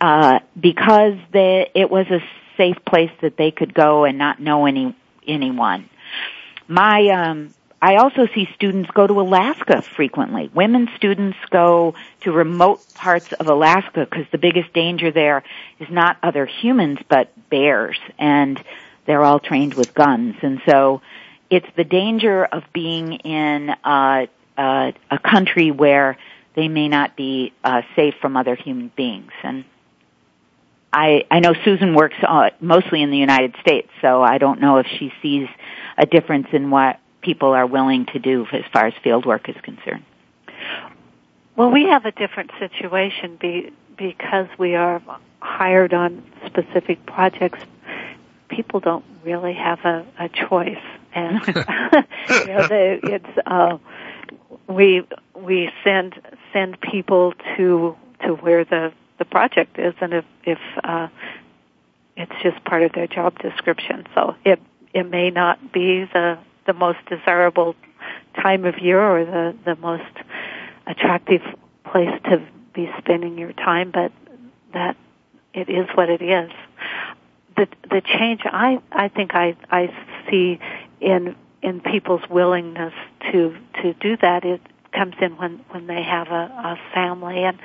uh, 0.00 0.40
because 0.58 1.14
they, 1.32 1.70
it 1.74 1.88
was 1.90 2.06
a 2.10 2.18
safe 2.56 2.84
place 2.84 3.10
that 3.20 3.36
they 3.36 3.52
could 3.52 3.74
go 3.74 4.04
and 4.04 4.18
not 4.18 4.40
know 4.40 4.66
any, 4.66 4.96
anyone. 5.26 5.88
My, 6.66 7.08
um, 7.10 7.54
I 7.86 7.96
also 7.96 8.26
see 8.34 8.48
students 8.54 8.90
go 8.92 9.06
to 9.06 9.20
Alaska 9.20 9.82
frequently. 9.82 10.50
Women 10.54 10.88
students 10.96 11.36
go 11.50 11.92
to 12.22 12.32
remote 12.32 12.80
parts 12.94 13.30
of 13.34 13.46
Alaska 13.46 14.06
because 14.06 14.24
the 14.32 14.38
biggest 14.38 14.72
danger 14.72 15.10
there 15.10 15.42
is 15.78 15.90
not 15.90 16.16
other 16.22 16.46
humans 16.46 16.98
but 17.10 17.28
bears 17.50 17.98
and 18.18 18.58
they're 19.04 19.22
all 19.22 19.38
trained 19.38 19.74
with 19.74 19.92
guns. 19.92 20.34
And 20.40 20.62
so 20.66 21.02
it's 21.50 21.66
the 21.76 21.84
danger 21.84 22.46
of 22.46 22.62
being 22.72 23.12
in 23.16 23.68
uh, 23.84 24.26
uh, 24.56 24.92
a 25.10 25.18
country 25.18 25.70
where 25.70 26.16
they 26.54 26.68
may 26.68 26.88
not 26.88 27.16
be 27.16 27.52
uh, 27.62 27.82
safe 27.96 28.14
from 28.22 28.38
other 28.38 28.54
human 28.54 28.90
beings. 28.96 29.30
And 29.42 29.66
I, 30.90 31.24
I 31.30 31.40
know 31.40 31.52
Susan 31.66 31.94
works 31.94 32.16
uh, 32.26 32.48
mostly 32.62 33.02
in 33.02 33.10
the 33.10 33.18
United 33.18 33.54
States, 33.60 33.90
so 34.00 34.22
I 34.22 34.38
don't 34.38 34.58
know 34.62 34.78
if 34.78 34.86
she 34.98 35.12
sees 35.20 35.48
a 35.98 36.06
difference 36.06 36.46
in 36.52 36.70
what 36.70 36.98
people 37.24 37.48
are 37.52 37.66
willing 37.66 38.04
to 38.12 38.18
do 38.18 38.46
as 38.52 38.64
far 38.72 38.86
as 38.86 38.94
field 39.02 39.24
work 39.26 39.48
is 39.48 39.56
concerned? 39.62 40.04
Well, 41.56 41.70
we 41.70 41.84
have 41.88 42.04
a 42.04 42.12
different 42.12 42.50
situation 42.58 43.36
be, 43.36 43.72
because 43.96 44.48
we 44.58 44.74
are 44.74 45.00
hired 45.40 45.94
on 45.94 46.22
specific 46.46 47.04
projects. 47.06 47.60
People 48.48 48.80
don't 48.80 49.04
really 49.24 49.54
have 49.54 49.80
a, 49.84 50.04
a 50.18 50.28
choice, 50.28 50.82
and 51.14 51.40
you 51.48 51.54
know, 52.46 52.66
they, 52.68 53.00
it's 53.04 53.38
uh, 53.46 53.78
we 54.68 55.02
we 55.34 55.70
send 55.82 56.14
send 56.52 56.78
people 56.80 57.32
to 57.56 57.96
to 58.22 58.28
where 58.34 58.64
the 58.64 58.92
the 59.18 59.24
project 59.24 59.78
is, 59.78 59.94
and 60.00 60.12
if 60.12 60.24
if 60.44 60.58
uh, 60.82 61.08
it's 62.16 62.32
just 62.42 62.62
part 62.64 62.82
of 62.82 62.92
their 62.92 63.06
job 63.06 63.38
description, 63.38 64.06
so 64.14 64.34
it 64.44 64.60
it 64.92 65.08
may 65.08 65.30
not 65.30 65.72
be 65.72 66.04
the 66.12 66.36
the 66.66 66.72
most 66.72 66.98
desirable 67.08 67.74
time 68.36 68.64
of 68.64 68.78
year 68.80 69.00
or 69.00 69.24
the 69.24 69.54
the 69.64 69.76
most 69.76 70.10
attractive 70.86 71.42
place 71.84 72.10
to 72.24 72.42
be 72.72 72.90
spending 72.98 73.38
your 73.38 73.52
time, 73.52 73.90
but 73.92 74.12
that 74.72 74.96
it 75.52 75.68
is 75.70 75.86
what 75.94 76.08
it 76.10 76.22
is. 76.22 76.50
The 77.56 77.68
the 77.90 78.00
change 78.02 78.42
I 78.44 78.80
I 78.90 79.08
think 79.08 79.34
I 79.34 79.56
I 79.70 79.92
see 80.30 80.58
in 81.00 81.36
in 81.62 81.80
people's 81.80 82.28
willingness 82.28 82.94
to 83.32 83.56
to 83.82 83.94
do 83.94 84.16
that 84.18 84.44
it 84.44 84.60
comes 84.92 85.14
in 85.20 85.36
when 85.36 85.60
when 85.70 85.86
they 85.86 86.02
have 86.02 86.28
a, 86.28 86.50
a 86.50 86.78
family 86.94 87.44
and 87.44 87.58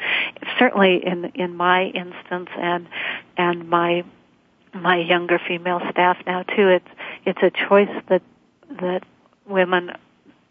certainly 0.57 1.05
in 1.05 1.25
in 1.35 1.55
my 1.55 1.83
instance 1.83 2.49
and 2.57 2.87
and 3.37 3.69
my 3.69 4.03
my 4.73 4.97
younger 4.97 5.39
female 5.39 5.81
staff 5.91 6.17
now 6.25 6.41
too 6.43 6.69
it's 6.69 6.87
it's 7.25 7.39
a 7.43 7.51
choice 7.67 7.89
that 8.07 8.21
that 8.81 9.03
women 9.47 9.91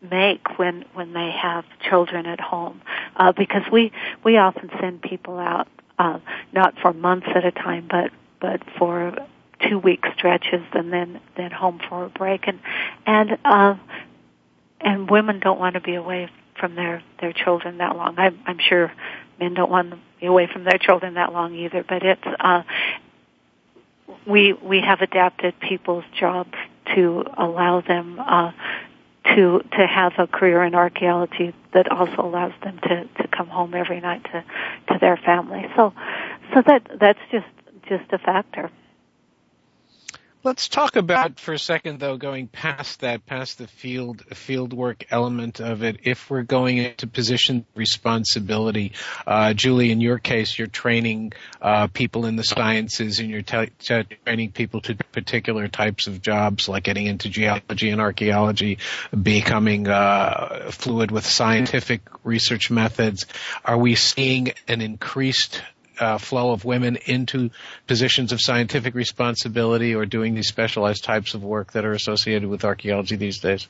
make 0.00 0.58
when 0.58 0.84
when 0.94 1.12
they 1.12 1.30
have 1.30 1.64
children 1.88 2.26
at 2.26 2.40
home 2.40 2.80
uh, 3.16 3.32
because 3.32 3.62
we 3.72 3.90
we 4.24 4.36
often 4.36 4.70
send 4.80 5.02
people 5.02 5.38
out 5.38 5.66
uh, 5.98 6.18
not 6.52 6.74
for 6.80 6.92
months 6.92 7.26
at 7.34 7.44
a 7.44 7.50
time 7.50 7.86
but 7.90 8.10
but 8.40 8.62
for 8.78 9.14
two 9.68 9.78
week 9.78 10.04
stretches 10.16 10.62
and 10.72 10.92
then 10.92 11.20
then 11.36 11.50
home 11.50 11.80
for 11.88 12.04
a 12.04 12.08
break 12.10 12.46
and 12.46 12.60
and 13.06 13.38
uh, 13.44 13.74
and 14.80 15.10
women 15.10 15.40
don't 15.40 15.58
want 15.58 15.74
to 15.74 15.80
be 15.80 15.94
away 15.96 16.28
from 16.60 16.76
their 16.76 17.02
their 17.20 17.32
children 17.32 17.78
that 17.78 17.96
long 17.96 18.14
i'm 18.18 18.38
i'm 18.46 18.58
sure 18.60 18.92
men 19.40 19.54
don't 19.54 19.70
want 19.70 19.90
to 19.90 19.98
be 20.20 20.26
away 20.26 20.46
from 20.46 20.62
their 20.62 20.78
children 20.78 21.14
that 21.14 21.32
long 21.32 21.52
either 21.56 21.84
but 21.88 22.04
it's 22.04 22.22
uh 22.38 22.62
we 24.28 24.52
we 24.54 24.80
have 24.80 25.02
adapted 25.02 25.58
people's 25.60 26.04
jobs 26.18 26.54
to 26.94 27.24
allow 27.36 27.80
them 27.80 28.18
uh, 28.18 28.52
to 29.24 29.60
to 29.72 29.86
have 29.86 30.12
a 30.18 30.26
career 30.26 30.62
in 30.62 30.74
archaeology 30.74 31.54
that 31.72 31.90
also 31.90 32.16
allows 32.24 32.52
them 32.62 32.78
to 32.82 33.08
to 33.20 33.28
come 33.28 33.48
home 33.48 33.74
every 33.74 34.00
night 34.00 34.24
to 34.24 34.44
to 34.92 34.98
their 35.00 35.16
family. 35.16 35.66
So 35.76 35.92
so 36.54 36.62
that 36.62 36.82
that's 36.98 37.18
just 37.30 37.46
just 37.88 38.04
a 38.12 38.18
factor. 38.18 38.70
Let's 40.44 40.68
talk 40.68 40.94
about 40.94 41.40
for 41.40 41.52
a 41.52 41.58
second, 41.58 41.98
though, 41.98 42.16
going 42.16 42.46
past 42.46 43.00
that, 43.00 43.26
past 43.26 43.58
the 43.58 43.66
field 43.66 44.22
field 44.34 44.72
work 44.72 45.04
element 45.10 45.58
of 45.60 45.82
it. 45.82 46.00
If 46.04 46.30
we're 46.30 46.44
going 46.44 46.78
into 46.78 47.08
position 47.08 47.66
responsibility, 47.74 48.92
uh, 49.26 49.52
Julie, 49.54 49.90
in 49.90 50.00
your 50.00 50.18
case, 50.18 50.56
you're 50.56 50.68
training 50.68 51.32
uh, 51.60 51.88
people 51.88 52.24
in 52.26 52.36
the 52.36 52.44
sciences, 52.44 53.18
and 53.18 53.28
you're 53.28 53.42
t- 53.42 53.70
t- 53.80 54.02
training 54.24 54.52
people 54.52 54.80
to 54.82 54.94
particular 54.94 55.66
types 55.66 56.06
of 56.06 56.22
jobs, 56.22 56.68
like 56.68 56.84
getting 56.84 57.06
into 57.06 57.28
geology 57.28 57.90
and 57.90 58.00
archaeology, 58.00 58.78
becoming 59.20 59.88
uh, 59.88 60.70
fluid 60.70 61.10
with 61.10 61.26
scientific 61.26 62.02
research 62.22 62.70
methods. 62.70 63.26
Are 63.64 63.76
we 63.78 63.96
seeing 63.96 64.52
an 64.68 64.82
increased 64.82 65.60
uh, 66.00 66.18
flow 66.18 66.52
of 66.52 66.64
women 66.64 66.96
into 67.06 67.50
positions 67.86 68.32
of 68.32 68.40
scientific 68.40 68.94
responsibility 68.94 69.94
or 69.94 70.06
doing 70.06 70.34
these 70.34 70.48
specialized 70.48 71.04
types 71.04 71.34
of 71.34 71.42
work 71.44 71.72
that 71.72 71.84
are 71.84 71.92
associated 71.92 72.48
with 72.48 72.64
archaeology 72.64 73.16
these 73.16 73.38
days? 73.38 73.66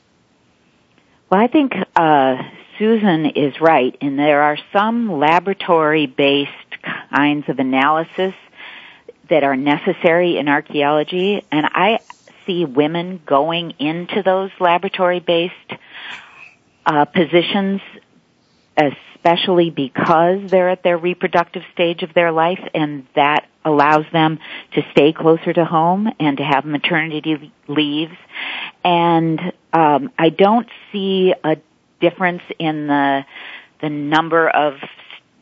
Well, 1.29 1.39
I 1.39 1.47
think 1.47 1.73
uh, 1.95 2.37
Susan 2.77 3.27
is 3.35 3.59
right, 3.61 3.95
and 4.01 4.17
there 4.17 4.41
are 4.41 4.57
some 4.73 5.11
laboratory-based 5.19 6.49
kinds 7.13 7.47
of 7.49 7.59
analysis 7.59 8.33
that 9.29 9.43
are 9.43 9.55
necessary 9.55 10.37
in 10.37 10.47
archaeology, 10.47 11.43
and 11.51 11.65
I 11.67 11.99
see 12.45 12.65
women 12.65 13.21
going 13.27 13.71
into 13.79 14.23
those 14.23 14.49
laboratory-based 14.59 15.53
uh, 16.87 17.05
positions 17.05 17.81
especially 18.79 19.69
because 19.69 20.49
they're 20.49 20.69
at 20.69 20.83
their 20.83 20.97
reproductive 20.97 21.63
stage 21.73 22.03
of 22.03 22.13
their 22.13 22.31
life 22.31 22.61
and 22.73 23.05
that 23.15 23.45
allows 23.65 24.05
them 24.13 24.39
to 24.73 24.81
stay 24.91 25.11
closer 25.11 25.51
to 25.51 25.65
home 25.65 26.07
and 26.19 26.37
to 26.37 26.43
have 26.43 26.65
maternity 26.65 27.51
leaves. 27.67 28.15
And 28.83 29.39
um, 29.73 30.11
I 30.17 30.29
don't 30.29 30.67
see 30.91 31.33
a 31.43 31.57
difference 31.99 32.43
in 32.57 32.87
the 32.87 33.25
the 33.81 33.89
number 33.89 34.49
of 34.49 34.75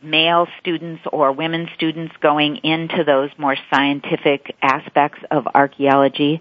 male 0.00 0.46
students 0.60 1.02
or 1.12 1.32
women 1.32 1.68
students 1.74 2.14
going 2.20 2.56
into 2.58 3.02
those 3.04 3.30
more 3.36 3.56
scientific 3.68 4.54
aspects 4.62 5.18
of 5.32 5.48
archaeology. 5.54 6.40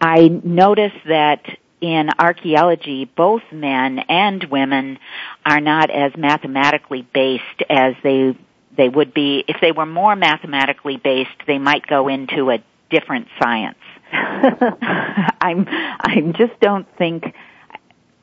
I 0.00 0.26
notice 0.26 0.92
that 1.06 1.44
in 1.80 2.10
archaeology, 2.18 3.04
both 3.06 3.42
men 3.52 4.00
and 4.08 4.44
women 4.44 4.98
are 5.46 5.60
not 5.60 5.90
as 5.90 6.12
mathematically 6.16 7.02
based 7.14 7.62
as 7.68 7.94
they 8.02 8.36
they 8.76 8.88
would 8.88 9.12
be 9.12 9.44
if 9.48 9.56
they 9.60 9.72
were 9.72 9.86
more 9.86 10.14
mathematically 10.14 10.96
based. 10.96 11.30
They 11.46 11.58
might 11.58 11.86
go 11.86 12.08
into 12.08 12.50
a 12.50 12.62
different 12.90 13.28
science. 13.40 13.78
I'm 14.12 15.66
I 15.68 16.32
just 16.36 16.58
don't 16.60 16.86
think. 16.96 17.34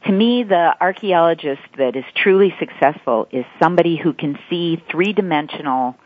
To 0.06 0.12
me, 0.14 0.44
the 0.44 0.74
archaeologist 0.80 1.64
that 1.78 1.98
is 1.98 2.06
truly 2.16 2.56
successful 2.60 3.28
is 3.32 3.44
somebody 3.60 3.98
who 3.98 4.14
can 4.14 4.40
see 4.50 4.82
three 4.90 5.12
dimensional 5.12 5.98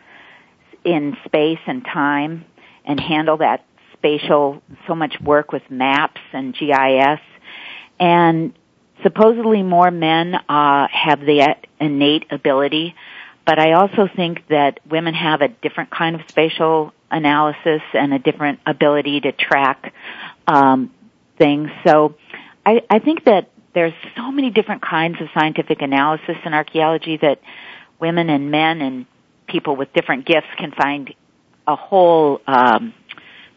in 0.83 1.15
space 1.25 1.59
and 1.67 1.85
time 1.85 2.45
and 2.83 2.99
handle 2.99 3.37
that 3.37 3.63
spatial 3.93 4.63
so 4.87 4.95
much 4.95 5.21
work 5.21 5.51
with 5.51 5.69
maps 5.69 6.21
and 6.33 6.55
GIS 6.57 7.19
and 8.01 8.53
supposedly 9.03 9.61
more 9.63 9.91
men 9.91 10.33
uh, 10.35 10.87
have 10.91 11.21
that 11.27 11.59
innate 11.79 12.25
ability, 12.31 12.95
but 13.45 13.59
I 13.59 13.73
also 13.73 14.09
think 14.13 14.47
that 14.47 14.79
women 14.89 15.13
have 15.13 15.41
a 15.41 15.47
different 15.47 15.91
kind 15.91 16.15
of 16.15 16.21
spatial 16.27 16.93
analysis 17.11 17.81
and 17.93 18.13
a 18.13 18.19
different 18.19 18.59
ability 18.65 19.21
to 19.21 19.31
track 19.31 19.93
um, 20.47 20.91
things. 21.37 21.69
So 21.85 22.15
I, 22.65 22.81
I 22.89 22.99
think 22.99 23.25
that 23.25 23.49
there's 23.73 23.93
so 24.17 24.31
many 24.31 24.49
different 24.49 24.81
kinds 24.81 25.21
of 25.21 25.27
scientific 25.33 25.81
analysis 25.81 26.37
in 26.45 26.53
archaeology 26.53 27.17
that 27.17 27.39
women 27.99 28.29
and 28.29 28.49
men 28.51 28.81
and 28.81 29.05
people 29.47 29.75
with 29.75 29.91
different 29.93 30.25
gifts 30.25 30.47
can 30.57 30.71
find 30.71 31.13
a 31.67 31.75
whole 31.75 32.41
um, 32.47 32.93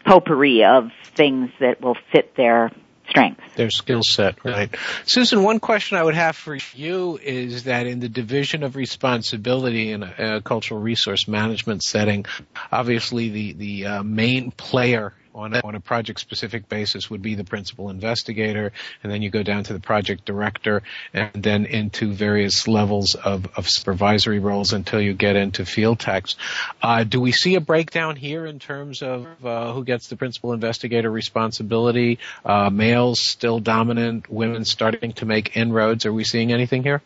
potpourri 0.05 0.63
of 0.63 0.91
things 1.15 1.49
that 1.59 1.81
will 1.81 1.97
fit 2.11 2.35
their 2.35 2.71
strengths. 3.15 3.41
Their 3.55 3.69
skill 3.69 4.01
set, 4.03 4.43
right. 4.43 4.75
Susan, 5.05 5.41
one 5.43 5.59
question 5.59 5.97
I 5.97 6.03
would 6.03 6.15
have 6.15 6.35
for 6.35 6.57
you 6.73 7.17
is 7.21 7.63
that 7.65 7.87
in 7.87 7.99
the 8.01 8.09
division 8.09 8.63
of 8.63 8.75
responsibility 8.75 9.91
in 9.91 10.03
a, 10.03 10.13
a 10.37 10.41
cultural 10.41 10.79
resource 10.81 11.25
management 11.27 11.81
setting, 11.83 12.25
obviously 12.71 13.29
the, 13.29 13.53
the 13.53 13.85
uh, 13.85 14.03
main 14.03 14.51
player 14.51 15.13
on 15.35 15.53
a, 15.53 15.61
on 15.63 15.75
a 15.75 15.79
project 15.79 16.19
specific 16.19 16.69
basis 16.69 17.09
would 17.09 17.21
be 17.21 17.35
the 17.35 17.43
principal 17.43 17.89
investigator, 17.89 18.71
and 19.03 19.11
then 19.11 19.21
you 19.21 19.29
go 19.29 19.43
down 19.43 19.63
to 19.65 19.73
the 19.73 19.79
project 19.79 20.25
director, 20.25 20.81
and 21.13 21.31
then 21.33 21.65
into 21.65 22.13
various 22.13 22.67
levels 22.67 23.15
of, 23.15 23.45
of 23.55 23.67
supervisory 23.69 24.39
roles 24.39 24.73
until 24.73 25.01
you 25.01 25.13
get 25.13 25.35
into 25.35 25.65
field 25.65 25.99
techs. 25.99 26.35
Uh, 26.81 27.03
do 27.03 27.19
we 27.19 27.31
see 27.31 27.55
a 27.55 27.61
breakdown 27.61 28.15
here 28.15 28.45
in 28.45 28.59
terms 28.59 29.01
of 29.01 29.27
uh, 29.45 29.71
who 29.73 29.83
gets 29.83 30.07
the 30.07 30.15
principal 30.15 30.53
investigator 30.53 31.11
responsibility? 31.11 32.17
Uh, 32.45 32.69
males 32.69 33.21
still 33.27 33.59
dominant, 33.59 34.29
women 34.29 34.63
starting 34.65 35.11
to 35.13 35.25
make 35.25 35.55
inroads. 35.57 36.05
Are 36.05 36.13
we 36.13 36.23
seeing 36.23 36.51
anything 36.53 36.83
here? 36.83 37.01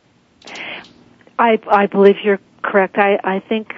I 1.40 1.58
I 1.68 1.88
believe 1.88 2.18
you're 2.22 2.40
correct. 2.62 2.98
I 2.98 3.20
I 3.24 3.40
think 3.40 3.74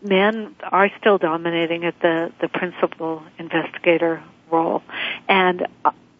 men 0.00 0.54
are 0.62 0.88
still 1.00 1.18
dominating 1.18 1.84
at 1.84 1.98
the 2.00 2.32
the 2.40 2.48
principal 2.48 3.22
investigator 3.38 4.22
role, 4.50 4.82
and 5.28 5.66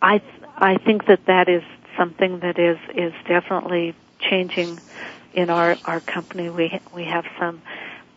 I 0.02 0.20
I 0.58 0.76
think 0.78 1.06
that 1.06 1.24
that 1.26 1.48
is 1.48 1.62
something 1.96 2.40
that 2.40 2.58
is 2.58 2.78
is 2.94 3.14
definitely 3.28 3.94
changing 4.18 4.80
in 5.32 5.48
our 5.48 5.76
our 5.84 6.00
company. 6.00 6.50
We 6.50 6.80
we 6.92 7.04
have 7.04 7.24
some 7.38 7.62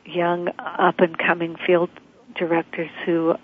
young 0.05 0.49
up 0.57 0.99
and 1.01 1.17
coming 1.17 1.55
field 1.55 1.91
directors 2.33 2.89
who 3.05 3.37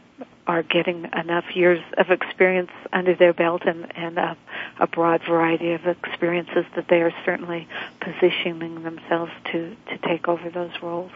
are 0.52 0.64
getting 0.64 1.08
enough 1.18 1.46
years 1.56 1.82
of 1.98 2.12
experience 2.12 2.72
under 2.92 3.16
their 3.16 3.32
belt 3.32 3.62
and, 3.66 3.88
and 3.96 4.18
a, 4.18 4.36
a 4.82 4.86
broad 4.88 5.22
variety 5.26 5.72
of 5.72 5.88
experiences 5.88 6.66
that 6.76 6.90
they 6.90 6.98
are 7.02 7.14
certainly 7.24 7.70
positioning 8.02 8.84
themselves 8.84 9.32
to, 9.54 9.74
to 9.88 9.98
take 10.06 10.28
over 10.28 10.50
those 10.50 10.72
roles 10.82 11.12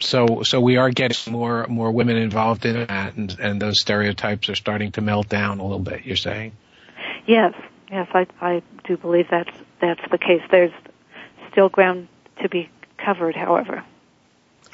so 0.00 0.42
so 0.42 0.60
we 0.60 0.76
are 0.76 0.90
getting 0.90 1.32
more 1.32 1.66
more 1.68 1.92
women 1.92 2.16
involved 2.16 2.64
in 2.66 2.84
that 2.86 3.14
and 3.14 3.38
and 3.38 3.62
those 3.62 3.80
stereotypes 3.80 4.48
are 4.48 4.56
starting 4.56 4.90
to 4.90 5.00
melt 5.00 5.28
down 5.28 5.60
a 5.60 5.62
little 5.62 5.78
bit 5.78 6.04
you're 6.04 6.16
saying 6.16 6.50
yes 7.28 7.54
yes 7.92 8.08
i 8.12 8.26
i 8.40 8.60
do 8.88 8.96
believe 8.96 9.28
that's 9.30 9.52
that's 9.80 10.00
the 10.10 10.18
case 10.18 10.42
there's 10.50 10.72
still 11.52 11.68
ground 11.68 12.08
to 12.42 12.48
be 12.48 12.68
covered 12.98 13.36
however 13.36 13.84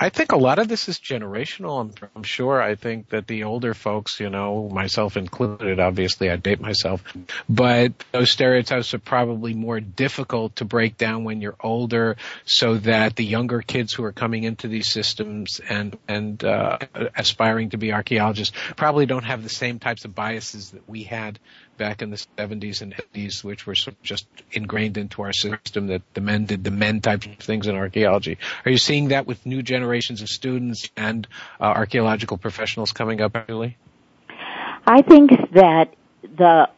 I 0.03 0.09
think 0.09 0.33
a 0.33 0.39
lot 0.39 0.59
of 0.59 0.67
this 0.67 0.89
is 0.89 0.99
generational. 0.99 1.79
I'm, 1.79 2.09
I'm, 2.17 2.23
sure. 2.23 2.61
I 2.61 2.75
think 2.75 3.11
that 3.11 3.27
the 3.27 3.45
older 3.45 3.75
folks, 3.75 4.19
you 4.19 4.31
know, 4.31 4.71
myself 4.71 5.19
included, 5.19 5.79
obviously 5.79 6.31
I 6.31 6.37
date 6.37 6.59
myself, 6.59 7.05
but 7.51 7.93
those 8.11 8.31
stereotypes 8.33 8.95
are 8.95 8.99
probably 8.99 9.53
more 9.53 9.79
difficult 9.79 10.57
to 10.57 10.65
break 10.65 10.97
down 10.97 11.25
when 11.25 11.43
you're 11.43 11.57
older 11.61 12.17
so 12.47 12.79
that 12.79 13.15
the 13.15 13.27
younger 13.27 13.61
kids 13.61 13.93
who 13.93 14.05
are 14.05 14.13
coming 14.13 14.45
into 14.45 14.69
these 14.69 14.89
systems 14.89 15.61
and, 15.69 15.99
and, 16.09 16.43
uh, 16.47 16.79
aspiring 17.15 17.71
to 17.71 17.77
be 17.77 17.93
archaeologists 17.93 18.57
probably 18.77 19.05
don't 19.05 19.25
have 19.25 19.43
the 19.43 19.51
same 19.51 19.79
types 19.79 20.07
of 20.07 20.15
biases 20.15 20.71
that 20.71 20.89
we 20.89 21.03
had 21.03 21.39
back 21.81 22.03
in 22.03 22.11
the 22.11 22.25
70s 22.37 22.83
and 22.83 22.95
80s, 23.15 23.43
which 23.43 23.67
were 23.67 23.75
sort 23.75 23.97
of 23.97 24.03
just 24.03 24.27
ingrained 24.53 24.99
into 24.99 25.23
our 25.23 25.33
system 25.33 25.87
that 25.87 26.03
the 26.13 26.21
men 26.21 26.45
did 26.45 26.63
the 26.63 26.71
men 26.71 27.01
type 27.01 27.25
of 27.25 27.39
things 27.39 27.67
in 27.67 27.75
archaeology. 27.75 28.37
Are 28.67 28.71
you 28.71 28.77
seeing 28.77 29.09
that 29.09 29.27
with 29.27 29.47
new 29.47 29.63
generations 29.63 30.21
of 30.21 30.29
students 30.29 30.91
and 30.97 31.27
uh, 31.59 31.65
archaeological 31.65 32.37
professionals 32.37 32.93
coming 32.93 33.23
up, 33.23 33.35
really? 33.49 33.79
I 34.87 35.01
think 35.01 35.31
that 35.55 35.95
the 36.23 36.69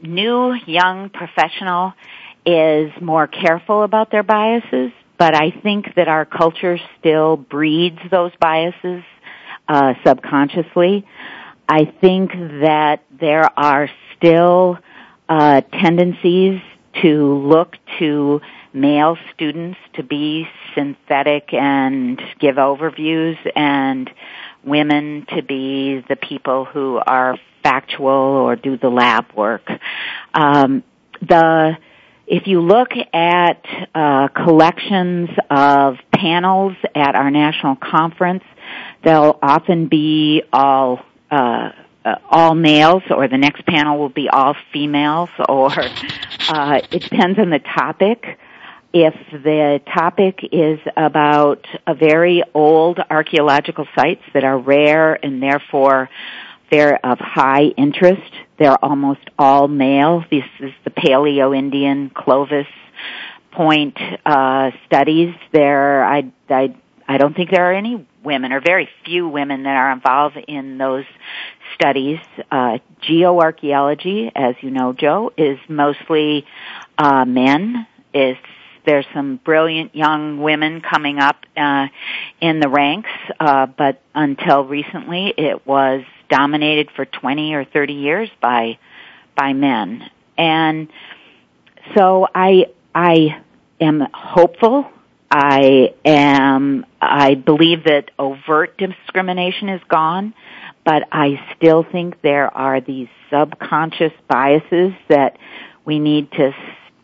new 0.00 0.54
young 0.66 1.10
professional 1.10 1.92
is 2.46 2.90
more 3.00 3.26
careful 3.26 3.82
about 3.84 4.10
their 4.10 4.22
biases, 4.22 4.92
but 5.18 5.34
I 5.34 5.50
think 5.62 5.94
that 5.96 6.08
our 6.08 6.24
culture 6.24 6.78
still 6.98 7.36
breeds 7.36 7.98
those 8.10 8.32
biases 8.40 9.02
uh, 9.68 9.92
subconsciously. 10.04 11.04
I 11.68 11.84
think 12.00 12.32
that 12.60 12.98
there 13.18 13.48
are 13.58 13.88
still 14.16 14.78
uh, 15.28 15.60
tendencies 15.72 16.60
to 17.02 17.08
look 17.46 17.76
to 17.98 18.40
male 18.74 19.16
students 19.34 19.78
to 19.94 20.02
be 20.02 20.46
synthetic 20.74 21.52
and 21.52 22.20
give 22.40 22.56
overviews 22.56 23.36
and 23.54 24.10
women 24.64 25.26
to 25.34 25.42
be 25.42 26.02
the 26.08 26.16
people 26.16 26.64
who 26.64 27.00
are 27.04 27.36
factual 27.62 28.08
or 28.08 28.56
do 28.56 28.76
the 28.76 28.88
lab 28.88 29.26
work. 29.36 29.68
Um, 30.34 30.82
the 31.20 31.76
if 32.26 32.46
you 32.46 32.60
look 32.60 32.90
at 33.12 33.64
uh, 33.94 34.28
collections 34.28 35.28
of 35.50 35.96
panels 36.14 36.74
at 36.94 37.14
our 37.14 37.30
national 37.30 37.76
conference, 37.76 38.44
they'll 39.02 39.38
often 39.42 39.88
be 39.88 40.42
all 40.52 41.00
uh, 41.32 41.72
uh, 42.04 42.16
all 42.30 42.54
males, 42.54 43.02
or 43.10 43.26
the 43.28 43.38
next 43.38 43.64
panel 43.64 43.96
will 43.98 44.08
be 44.10 44.28
all 44.28 44.54
females, 44.72 45.30
or 45.48 45.70
uh, 45.72 46.80
it 46.90 47.00
depends 47.02 47.38
on 47.38 47.48
the 47.48 47.60
topic. 47.60 48.38
If 48.92 49.14
the 49.30 49.80
topic 49.94 50.40
is 50.52 50.78
about 50.94 51.66
a 51.86 51.94
very 51.94 52.42
old 52.52 52.98
archaeological 52.98 53.86
sites 53.94 54.22
that 54.34 54.44
are 54.44 54.58
rare 54.58 55.14
and 55.24 55.42
therefore 55.42 56.10
they're 56.70 56.98
of 57.06 57.18
high 57.18 57.66
interest, 57.76 58.30
they're 58.58 58.84
almost 58.84 59.20
all 59.38 59.66
male. 59.68 60.22
This 60.30 60.44
is 60.60 60.72
the 60.84 60.90
Paleo-Indian 60.90 62.10
Clovis 62.10 62.66
Point 63.52 63.96
uh, 64.26 64.72
studies. 64.86 65.34
There, 65.52 66.04
I, 66.04 66.30
I, 66.50 66.74
I 67.08 67.16
don't 67.16 67.34
think 67.34 67.50
there 67.50 67.70
are 67.70 67.74
any 67.74 68.04
women 68.24 68.52
or 68.52 68.60
very 68.60 68.88
few 69.04 69.28
women 69.28 69.64
that 69.64 69.76
are 69.76 69.92
involved 69.92 70.36
in 70.48 70.78
those 70.78 71.04
studies. 71.74 72.18
Uh, 72.50 72.78
geoarchaeology, 73.02 74.30
as 74.34 74.54
you 74.60 74.70
know, 74.70 74.92
Joe, 74.92 75.32
is 75.36 75.58
mostly 75.68 76.46
uh, 76.98 77.24
men. 77.24 77.86
there's 78.14 79.06
some 79.14 79.36
brilliant 79.36 79.94
young 79.94 80.40
women 80.40 80.80
coming 80.80 81.18
up 81.18 81.36
uh, 81.56 81.86
in 82.40 82.60
the 82.60 82.68
ranks, 82.68 83.10
uh, 83.40 83.66
but 83.66 84.00
until 84.14 84.64
recently, 84.64 85.32
it 85.36 85.66
was 85.66 86.02
dominated 86.28 86.90
for 86.96 87.04
20 87.04 87.54
or 87.54 87.64
30 87.64 87.92
years 87.94 88.28
by 88.40 88.78
by 89.34 89.54
men. 89.54 90.02
And 90.36 90.88
so 91.96 92.26
I 92.34 92.66
I 92.94 93.40
am 93.80 94.06
hopeful 94.12 94.90
I 95.34 95.94
am, 96.04 96.84
I 97.00 97.36
believe 97.36 97.84
that 97.84 98.10
overt 98.18 98.76
discrimination 98.76 99.70
is 99.70 99.80
gone, 99.88 100.34
but 100.84 101.04
I 101.10 101.40
still 101.56 101.84
think 101.84 102.20
there 102.20 102.54
are 102.54 102.82
these 102.82 103.08
subconscious 103.30 104.12
biases 104.28 104.92
that 105.08 105.38
we 105.86 106.00
need 106.00 106.30
to, 106.32 106.54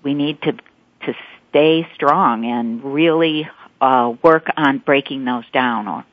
we 0.03 0.13
need 0.13 0.43
to, 0.43 0.53
to 0.53 1.15
stay 1.49 1.89
strong 1.95 2.45
and 2.45 2.85
really 2.85 3.49
uh, 3.81 4.13
work 4.23 4.49
on 4.59 4.77
breaking 4.77 5.25
those 5.25 5.49
down. 5.51 5.89
Or 5.89 6.05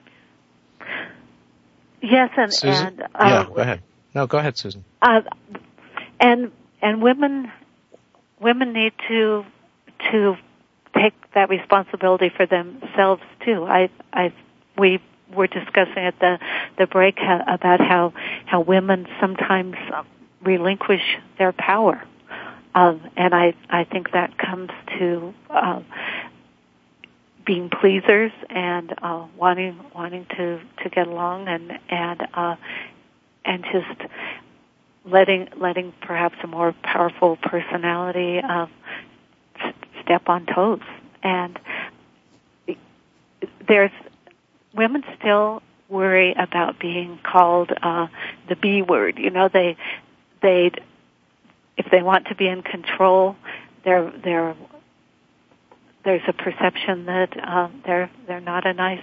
yes, 2.02 2.30
and, 2.38 2.54
Susan? 2.54 2.86
and 2.98 3.02
uh, 3.04 3.08
yeah, 3.20 3.44
go 3.46 3.56
ahead. 3.56 3.82
No, 4.14 4.26
go 4.28 4.38
ahead, 4.38 4.56
Susan. 4.58 4.86
Uh, 5.02 5.20
and 6.22 6.50
and 6.82 7.02
women 7.02 7.52
women 8.40 8.72
need 8.72 8.94
to 9.10 9.46
to 10.12 10.38
take 10.98 11.14
that 11.34 11.50
responsibility 11.50 12.30
for 12.36 12.46
themselves 12.46 13.22
too. 13.44 13.64
I, 13.66 13.90
I, 14.14 14.34
we 14.78 15.02
were 15.36 15.48
discussing 15.48 15.98
at 16.06 16.20
the 16.20 16.38
the 16.78 16.88
break 16.88 17.18
how, 17.18 17.44
about 17.48 17.80
how 17.82 18.14
how 18.46 18.62
women 18.62 19.08
sometimes 19.20 19.76
relinquish 20.42 21.02
their 21.38 21.52
power, 21.52 22.02
um, 22.74 23.02
and 23.18 23.34
I 23.34 23.54
I 23.70 23.84
think 23.86 24.12
that 24.12 24.38
comes 24.38 24.70
to 25.00 25.34
um, 25.50 25.86
being 27.46 27.70
pleasers 27.70 28.32
and 28.50 28.94
uh, 29.02 29.26
wanting 29.38 29.80
wanting 29.94 30.26
to 30.38 30.60
to 30.84 30.90
get 30.90 31.08
along 31.08 31.48
and 31.48 31.80
and 31.90 32.28
uh, 32.34 32.56
and 33.44 33.66
just 33.74 34.10
letting 35.06 35.50
letting 35.60 35.92
perhaps 36.02 36.36
a 36.44 36.48
more 36.48 36.74
powerful 36.84 37.36
personality 37.38 38.40
uh, 38.40 38.68
step 40.06 40.30
on 40.30 40.46
toes. 40.46 40.80
And 41.24 41.60
there's 43.68 43.92
women 44.74 45.04
still 45.20 45.62
worry 45.90 46.34
about 46.34 46.80
being 46.80 47.20
called 47.24 47.72
uh, 47.82 48.08
the 48.48 48.56
B 48.56 48.82
word. 48.82 49.18
You 49.18 49.32
know, 49.32 49.50
they 49.52 49.76
they 50.42 50.72
if 51.78 51.90
they 51.92 52.02
want 52.02 52.28
to 52.28 52.36
be 52.36 52.48
in 52.48 52.62
control, 52.62 53.36
they're 53.84 54.12
they're 54.24 54.56
there's 56.04 56.22
a 56.28 56.34
perception 56.34 57.06
that 57.08 57.36
uh, 57.36 57.70
they're 57.86 58.12
they're 58.28 58.42
not 58.42 58.66
a 58.68 58.74
nice 58.74 59.02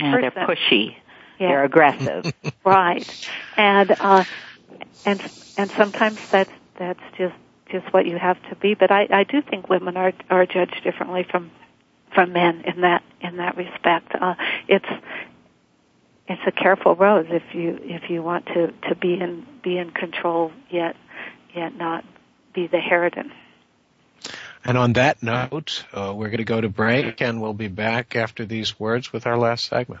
yeah, 0.00 0.12
They're 0.20 0.30
pushy. 0.30 0.92
Yeah. 1.40 1.48
They're 1.48 1.64
aggressive. 1.64 2.32
right. 2.64 3.28
And 3.56 3.90
uh, 3.92 4.24
and 5.04 5.20
and 5.58 5.70
sometimes 5.72 6.18
that's 6.30 6.52
that's 6.78 7.00
just 7.18 7.34
just 7.70 7.92
what 7.92 8.06
you 8.06 8.16
have 8.18 8.40
to 8.50 8.56
be. 8.56 8.74
But 8.74 8.90
I, 8.90 9.06
I 9.10 9.24
do 9.24 9.42
think 9.42 9.68
women 9.68 9.96
are 9.96 10.12
are 10.30 10.46
judged 10.46 10.80
differently 10.84 11.24
from 11.30 11.50
from 12.14 12.32
men 12.32 12.62
in 12.62 12.82
that 12.82 13.02
in 13.20 13.36
that 13.36 13.56
respect. 13.56 14.14
Uh, 14.14 14.34
it's 14.68 14.88
it's 16.28 16.42
a 16.46 16.52
careful 16.52 16.94
road 16.94 17.28
if 17.30 17.42
you 17.54 17.78
if 17.82 18.10
you 18.10 18.22
want 18.22 18.46
to 18.46 18.72
to 18.88 18.94
be 18.94 19.14
in 19.14 19.46
be 19.62 19.78
in 19.78 19.90
control 19.90 20.52
yet 20.70 20.96
yet 21.54 21.74
not 21.76 22.04
be 22.54 22.66
the 22.66 22.78
harridan. 22.78 23.30
And 24.64 24.76
on 24.76 24.94
that 24.94 25.22
note, 25.22 25.84
uh, 25.92 26.12
we're 26.14 26.26
going 26.26 26.38
to 26.38 26.44
go 26.44 26.60
to 26.60 26.68
break, 26.68 27.22
and 27.22 27.40
we'll 27.40 27.52
be 27.54 27.68
back 27.68 28.16
after 28.16 28.44
these 28.44 28.78
words 28.78 29.12
with 29.12 29.24
our 29.26 29.38
last 29.38 29.66
segment. 29.66 30.00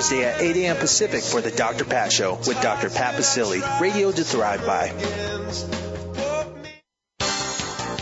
Thursday 0.00 0.24
at 0.24 0.40
8 0.40 0.56
a.m. 0.64 0.76
Pacific 0.78 1.22
for 1.22 1.42
the 1.42 1.50
Dr. 1.50 1.84
Pat 1.84 2.10
Show 2.10 2.36
with 2.48 2.58
Dr. 2.62 2.88
Pat 2.88 3.16
Baccili. 3.16 3.60
Radio 3.82 4.10
to 4.10 4.24
thrive 4.24 4.64
by. 4.64 4.94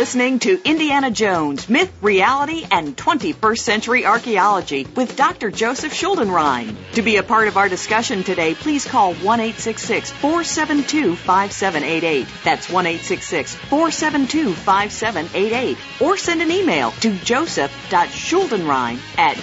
listening 0.00 0.38
to 0.38 0.58
Indiana 0.66 1.10
Jones 1.10 1.68
Myth, 1.68 1.92
Reality, 2.00 2.66
and 2.70 2.96
21st 2.96 3.58
Century 3.58 4.06
Archaeology 4.06 4.86
with 4.96 5.14
Dr. 5.14 5.50
Joseph 5.50 5.92
Schuldenrein. 5.92 6.74
To 6.92 7.02
be 7.02 7.16
a 7.18 7.22
part 7.22 7.48
of 7.48 7.58
our 7.58 7.68
discussion 7.68 8.22
today, 8.24 8.54
please 8.54 8.86
call 8.86 9.12
1 9.12 9.40
866 9.40 10.10
472 10.12 11.16
5788. 11.16 12.26
That's 12.44 12.70
1 12.70 12.86
866 12.86 13.54
472 13.54 14.54
5788. 14.54 15.76
Or 16.00 16.16
send 16.16 16.40
an 16.40 16.50
email 16.50 16.92
to 16.92 17.14
joseph.schuldenrein 17.16 18.98
at 19.18 19.36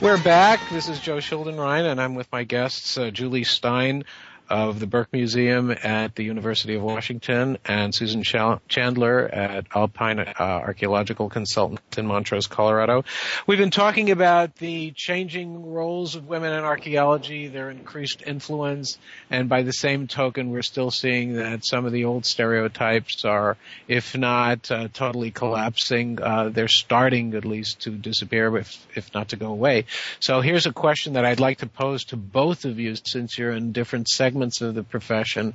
We're 0.01 0.17
back. 0.23 0.59
This 0.71 0.89
is 0.89 0.99
Joe 0.99 1.17
Schuldenrein, 1.17 1.85
and 1.85 2.01
I'm 2.01 2.15
with 2.15 2.27
my 2.31 2.43
guests, 2.43 2.97
uh, 2.97 3.11
Julie 3.11 3.43
Stein, 3.43 4.03
of 4.51 4.79
the 4.81 4.85
Burke 4.87 5.13
Museum 5.13 5.71
at 5.71 6.13
the 6.13 6.23
University 6.25 6.75
of 6.75 6.81
Washington 6.83 7.57
and 7.63 7.95
Susan 7.95 8.21
Chandler 8.23 9.25
at 9.31 9.65
Alpine 9.73 10.19
uh, 10.19 10.33
Archaeological 10.39 11.29
Consultant 11.29 11.79
in 11.97 12.05
Montrose, 12.05 12.47
Colorado. 12.47 13.05
We've 13.47 13.57
been 13.57 13.71
talking 13.71 14.11
about 14.11 14.55
the 14.55 14.91
changing 14.91 15.71
roles 15.71 16.15
of 16.15 16.27
women 16.27 16.51
in 16.51 16.65
archaeology, 16.65 17.47
their 17.47 17.69
increased 17.69 18.23
influence, 18.27 18.99
and 19.29 19.47
by 19.47 19.63
the 19.63 19.71
same 19.71 20.07
token, 20.07 20.49
we're 20.49 20.61
still 20.63 20.91
seeing 20.91 21.35
that 21.35 21.65
some 21.65 21.85
of 21.85 21.93
the 21.93 22.03
old 22.03 22.25
stereotypes 22.25 23.23
are, 23.23 23.55
if 23.87 24.17
not 24.17 24.69
uh, 24.69 24.89
totally 24.93 25.31
collapsing, 25.31 26.21
uh, 26.21 26.49
they're 26.49 26.67
starting 26.67 27.35
at 27.35 27.45
least 27.45 27.83
to 27.83 27.91
disappear, 27.91 28.57
if, 28.57 28.85
if 28.97 29.13
not 29.13 29.29
to 29.29 29.37
go 29.37 29.47
away. 29.47 29.85
So 30.19 30.41
here's 30.41 30.65
a 30.65 30.73
question 30.73 31.13
that 31.13 31.23
I'd 31.23 31.39
like 31.39 31.59
to 31.59 31.67
pose 31.67 32.03
to 32.05 32.17
both 32.17 32.65
of 32.65 32.79
you 32.79 32.95
since 33.01 33.37
you're 33.37 33.51
in 33.53 33.71
different 33.71 34.09
segments 34.09 34.40
segments 34.49 34.61
of 34.61 34.73
the 34.75 34.83
profession. 34.83 35.53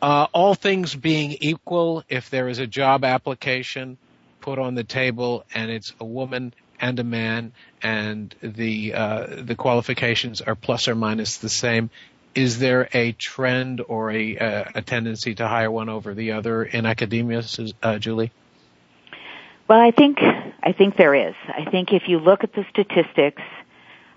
Uh, 0.00 0.26
all 0.32 0.54
things 0.54 0.94
being 0.94 1.36
equal, 1.40 2.04
if 2.08 2.30
there 2.30 2.48
is 2.48 2.58
a 2.58 2.66
job 2.66 3.04
application 3.04 3.98
put 4.40 4.58
on 4.58 4.74
the 4.74 4.84
table 4.84 5.44
and 5.54 5.70
it's 5.70 5.92
a 6.00 6.04
woman 6.04 6.52
and 6.80 6.98
a 7.00 7.04
man 7.04 7.52
and 7.82 8.34
the 8.42 8.94
uh, 8.94 9.26
the 9.44 9.54
qualifications 9.54 10.40
are 10.40 10.54
plus 10.54 10.88
or 10.88 10.94
minus 10.96 11.38
the 11.38 11.48
same, 11.48 11.90
is 12.34 12.58
there 12.58 12.88
a 12.92 13.12
trend 13.12 13.82
or 13.86 14.10
a, 14.10 14.38
uh, 14.38 14.64
a 14.76 14.82
tendency 14.82 15.34
to 15.34 15.46
hire 15.46 15.70
one 15.70 15.88
over 15.88 16.14
the 16.14 16.32
other 16.32 16.62
in 16.62 16.86
academia, 16.86 17.42
uh, 17.82 17.98
Julie? 17.98 18.30
Well, 19.68 19.80
I 19.80 19.90
think 19.90 20.18
I 20.62 20.72
think 20.72 20.96
there 20.96 21.14
is. 21.14 21.34
I 21.48 21.68
think 21.70 21.90
if 21.92 22.02
you 22.08 22.18
look 22.18 22.42
at 22.44 22.52
the 22.52 22.64
statistics, 22.70 23.42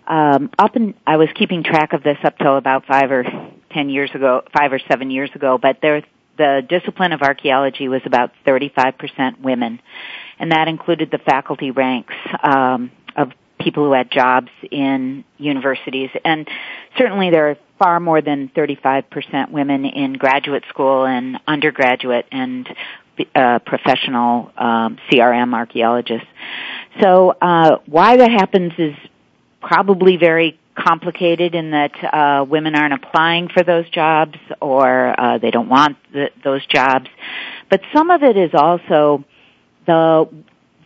um, 0.08 0.50
up 0.60 0.76
and 0.76 0.94
I 1.06 1.18
was 1.18 1.30
keeping 1.38 1.64
track 1.64 1.94
of 1.94 2.02
this 2.04 2.18
up 2.24 2.38
till 2.40 2.58
about 2.58 2.86
five 2.86 3.12
or 3.12 3.24
10 3.76 3.90
years 3.90 4.10
ago, 4.16 4.42
five 4.58 4.72
or 4.74 4.80
seven 4.90 5.12
years 5.12 5.30
ago, 5.36 5.60
but 5.62 5.78
there, 5.82 6.02
the 6.38 6.66
discipline 6.68 7.12
of 7.12 7.22
archaeology 7.22 7.88
was 7.90 8.02
about 8.06 8.32
35% 8.48 9.42
women. 9.42 9.80
And 10.40 10.52
that 10.54 10.68
included 10.70 11.12
the 11.12 11.18
faculty 11.20 11.70
ranks, 11.72 12.14
um, 12.42 12.92
of 13.18 13.34
people 13.60 13.84
who 13.86 13.92
had 13.92 14.10
jobs 14.10 14.50
in 14.72 15.26
universities. 15.38 16.10
And 16.24 16.48
certainly 16.98 17.30
there 17.32 17.50
are 17.52 17.58
far 17.78 18.00
more 18.00 18.22
than 18.22 18.50
35% 18.56 19.52
women 19.52 19.84
in 19.86 20.14
graduate 20.14 20.64
school 20.70 21.06
and 21.06 21.38
undergraduate 21.46 22.26
and 22.32 22.68
uh, 23.34 23.60
professional 23.60 24.52
um, 24.58 24.98
CRM 25.10 25.54
archaeologists. 25.54 26.28
So 27.02 27.32
uh, 27.42 27.78
why 27.86 28.18
that 28.18 28.30
happens 28.32 28.74
is 28.78 28.94
probably 29.66 30.16
very 30.16 30.60
complicated 30.76 31.56
in 31.56 31.72
that 31.72 31.92
uh, 32.04 32.46
women 32.48 32.76
aren't 32.76 32.94
applying 32.94 33.50
for 33.50 33.64
those 33.64 33.90
jobs 33.90 34.36
or 34.62 35.20
uh, 35.20 35.38
they 35.40 35.50
don't 35.50 35.68
want 35.70 35.98
the, 36.14 36.30
those 36.44 36.64
jobs. 36.68 37.08
But 37.70 37.82
some 37.94 38.12
of 38.12 38.22
it 38.24 38.38
is 38.38 38.52
also 38.54 39.24
the 39.88 40.30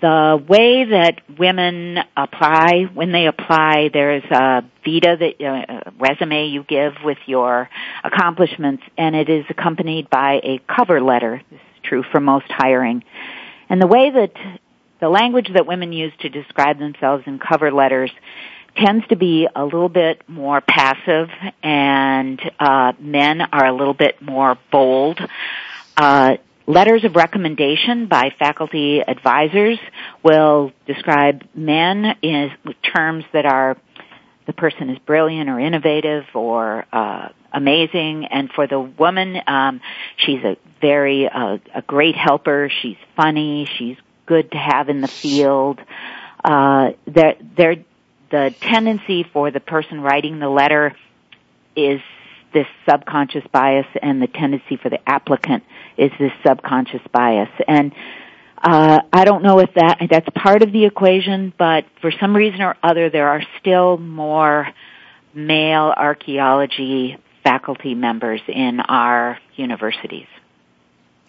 the 0.02 0.42
way 0.48 0.86
that 0.92 1.20
women 1.38 1.98
apply 2.16 2.84
when 2.94 3.12
they 3.12 3.28
apply. 3.28 3.90
There's 3.92 4.24
a 4.32 4.64
vita 4.86 5.18
that 5.20 5.44
uh, 5.44 5.92
resume 6.00 6.48
you 6.48 6.64
give 6.64 6.94
with 7.04 7.18
your 7.26 7.68
accomplishments, 8.02 8.82
and 8.98 9.14
it 9.14 9.28
is 9.28 9.44
accompanied 9.50 10.10
by 10.10 10.36
a 10.42 10.62
cover 10.74 11.02
letter. 11.02 11.42
This 11.52 11.60
is 11.60 11.82
true 11.84 12.04
for 12.14 12.22
most 12.22 12.46
hiring, 12.48 13.04
and 13.68 13.82
the 13.82 13.88
way 13.88 14.10
that 14.10 14.32
the 15.02 15.10
language 15.10 15.50
that 15.54 15.66
women 15.68 15.92
use 15.92 16.14
to 16.22 16.30
describe 16.30 16.80
themselves 16.80 17.24
in 17.28 17.38
cover 17.38 17.70
letters 17.70 18.12
tends 18.84 19.08
to 19.08 19.16
be 19.16 19.48
a 19.54 19.64
little 19.64 19.90
bit 19.90 20.22
more 20.28 20.62
passive 20.62 21.30
and 21.64 22.40
uh, 22.60 22.94
men 23.00 23.42
are 23.42 23.66
a 23.66 23.76
little 23.76 23.94
bit 23.94 24.22
more 24.22 24.58
bold. 24.72 25.20
Uh, 25.98 26.38
letters 26.66 27.04
of 27.04 27.16
recommendation 27.16 28.08
by 28.08 28.32
faculty 28.38 29.02
advisors 29.02 29.78
will 30.24 30.72
describe 30.86 31.44
men 31.54 32.16
in 32.22 32.52
terms 32.96 33.26
that 33.34 33.46
are 33.46 33.78
the 34.46 34.54
person 34.54 34.90
is 34.90 34.98
brilliant 35.00 35.48
or 35.50 35.60
innovative 35.60 36.24
or 36.34 36.86
uh, 36.92 37.30
amazing. 37.54 38.26
And 38.32 38.50
for 38.52 38.66
the 38.66 38.80
woman, 38.80 39.36
um, 39.46 39.80
she's 40.18 40.44
a 40.44 40.58
very 40.82 41.30
uh, 41.30 41.58
a 41.76 41.82
great 41.84 42.16
helper. 42.16 42.72
She's 42.82 42.98
funny. 43.16 43.70
She's 43.78 43.98
good 44.26 44.52
to 44.54 44.58
have 44.58 44.90
in 44.90 45.02
the 45.02 45.08
field. 45.08 45.80
Uh, 46.44 46.92
they're 47.06 47.36
they're 47.58 47.76
the 48.32 48.54
tendency 48.62 49.24
for 49.24 49.52
the 49.52 49.60
person 49.60 50.02
writing 50.02 50.40
the 50.40 50.50
letter 50.50 50.96
is 51.76 52.00
this 52.54 52.68
subconscious 52.90 53.44
bias 53.52 53.86
and 54.02 54.22
the 54.22 54.28
tendency 54.28 54.76
for 54.78 54.90
the 54.90 55.00
applicant 55.08 55.64
is 55.98 56.12
this 56.20 56.32
subconscious 56.46 57.02
bias. 57.12 57.50
And 57.68 57.92
uh, 58.62 59.02
I 59.14 59.26
don't 59.26 59.44
know 59.44 59.60
if 59.60 59.74
that 59.76 60.00
that's 60.10 60.28
part 60.36 60.64
of 60.64 60.72
the 60.72 60.86
equation, 60.86 61.54
but 61.58 61.86
for 62.02 62.12
some 62.20 62.36
reason 62.36 62.62
or 62.62 62.76
other, 62.84 63.10
there 63.10 63.30
are 63.30 63.42
still 63.60 63.98
more 63.98 64.68
male 65.34 65.94
archaeology 65.96 67.18
faculty 67.44 67.96
members 67.96 68.42
in 68.48 68.80
our 68.82 69.38
universities. 69.56 70.28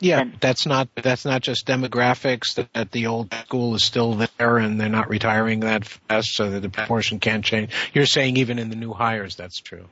Yeah, 0.01 0.21
and, 0.21 0.33
that's 0.41 0.67
not 0.67 0.89
that's 0.95 1.27
not 1.27 1.43
just 1.43 1.67
demographics. 1.67 2.55
That, 2.55 2.73
that, 2.73 2.91
the 2.91 3.07
old 3.07 3.33
school 3.35 3.75
is 3.75 3.85
still 3.85 4.15
there, 4.39 4.57
and 4.59 4.81
they're 4.81 4.89
not 4.89 5.11
retiring 5.11 5.61
that 5.61 5.85
fast, 5.85 6.35
so 6.35 6.51
that 6.51 6.61
the 6.61 6.71
proportion 6.71 7.21
can't 7.21 7.45
change. 7.45 7.71
You're 7.93 8.07
saying 8.07 8.39
even 8.39 8.59
in 8.59 8.71
the 8.71 8.77
new 8.77 8.95
hires, 8.95 9.37
that's 9.37 9.61
true. 9.61 9.85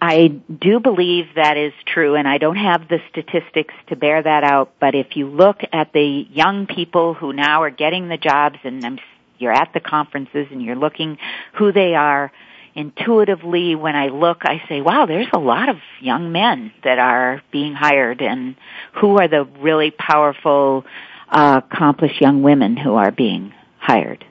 I 0.00 0.28
do 0.28 0.80
believe 0.80 1.34
that 1.36 1.58
is 1.58 1.74
true, 1.84 2.14
and 2.14 2.26
I 2.26 2.38
don't 2.38 2.56
have 2.56 2.88
the 2.88 3.00
statistics 3.10 3.74
to 3.88 3.96
bear 3.96 4.22
that 4.22 4.44
out. 4.44 4.72
But 4.80 4.94
if 4.94 5.14
you 5.16 5.28
look 5.28 5.60
at 5.74 5.92
the 5.92 6.26
young 6.32 6.66
people 6.66 7.12
who 7.12 7.34
now 7.34 7.62
are 7.62 7.70
getting 7.70 8.08
the 8.08 8.16
jobs, 8.16 8.56
and 8.64 8.82
I'm, 8.84 8.98
you're 9.38 9.52
at 9.52 9.74
the 9.74 9.80
conferences 9.80 10.46
and 10.50 10.62
you're 10.62 10.76
looking 10.76 11.18
who 11.58 11.70
they 11.70 11.94
are, 11.94 12.32
intuitively 12.74 13.74
when 13.74 13.96
I 13.96 14.06
look, 14.06 14.38
I 14.42 14.62
say, 14.68 14.80
wow, 14.80 15.06
there's 15.06 15.28
a 15.34 15.38
lot 15.38 15.68
of 15.68 15.76
young 16.00 16.32
men 16.32 16.72
that 16.84 16.98
are 16.98 17.42
being 17.50 17.74
hired 17.74 18.20
and 18.20 18.54
who 19.00 19.18
are 19.18 19.28
the 19.28 19.44
really 19.44 19.90
powerful, 19.90 20.84
uh, 21.28 21.60
accomplished 21.64 22.20
young 22.20 22.42
women 22.42 22.76
who 22.76 22.94
are 22.94 23.10
being 23.10 23.52
hired? 23.78 24.24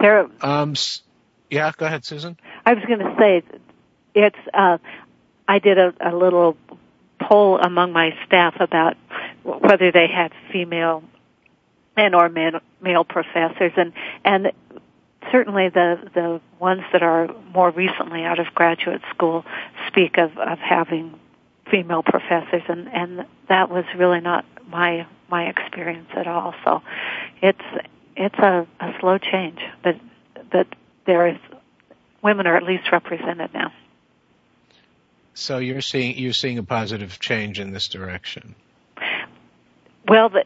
There, 0.00 0.26
um, 0.40 0.74
yeah, 1.50 1.70
go 1.76 1.86
ahead, 1.86 2.04
Susan. 2.04 2.36
I 2.66 2.74
was 2.74 2.84
going 2.84 3.00
to 3.00 3.16
say, 3.18 3.42
it's, 4.14 4.38
uh, 4.52 4.78
I 5.46 5.58
did 5.60 5.78
a, 5.78 5.94
a 6.00 6.14
little 6.16 6.56
poll 7.20 7.56
among 7.58 7.92
my 7.92 8.10
staff 8.26 8.56
about 8.60 8.96
whether 9.44 9.92
they 9.92 10.08
had 10.08 10.32
female 10.52 11.04
and 11.96 12.14
or 12.14 12.28
men 12.28 12.54
male 12.82 13.04
professors 13.04 13.72
and 13.76 13.92
and 14.24 14.52
certainly 15.30 15.68
the 15.68 16.10
the 16.14 16.40
ones 16.58 16.82
that 16.92 17.02
are 17.02 17.28
more 17.54 17.70
recently 17.70 18.24
out 18.24 18.38
of 18.38 18.46
graduate 18.54 19.00
school 19.14 19.44
speak 19.86 20.18
of 20.18 20.36
of 20.36 20.58
having 20.58 21.18
female 21.70 22.02
professors 22.02 22.62
and 22.68 22.88
and 22.92 23.24
that 23.48 23.70
was 23.70 23.84
really 23.96 24.20
not 24.20 24.44
my 24.68 25.06
my 25.30 25.44
experience 25.44 26.10
at 26.16 26.26
all 26.26 26.54
so 26.64 26.82
it's 27.40 27.64
it's 28.16 28.38
a, 28.38 28.66
a 28.80 28.92
slow 29.00 29.16
change 29.16 29.60
but 29.82 29.96
that 30.52 30.66
there 31.06 31.28
is 31.28 31.38
women 32.22 32.46
are 32.46 32.56
at 32.56 32.64
least 32.64 32.90
represented 32.92 33.54
now 33.54 33.72
so 35.34 35.58
you're 35.58 35.80
seeing 35.80 36.18
you're 36.18 36.32
seeing 36.34 36.58
a 36.58 36.62
positive 36.62 37.20
change 37.20 37.60
in 37.60 37.70
this 37.72 37.88
direction 37.88 38.54
well 40.08 40.28
the, 40.28 40.42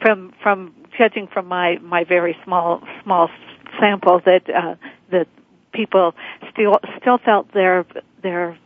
from 0.00 0.32
from 0.42 0.74
judging 0.96 1.26
from 1.26 1.46
my 1.46 1.78
my 1.78 2.04
very 2.04 2.36
small 2.44 2.82
small 3.02 3.30
sample 3.80 4.20
that 4.20 4.48
uh, 4.50 4.76
that 5.10 5.26
people 5.72 6.14
still 6.52 6.78
still 7.00 7.18
felt 7.18 7.52
their 7.52 7.84
their 8.22 8.58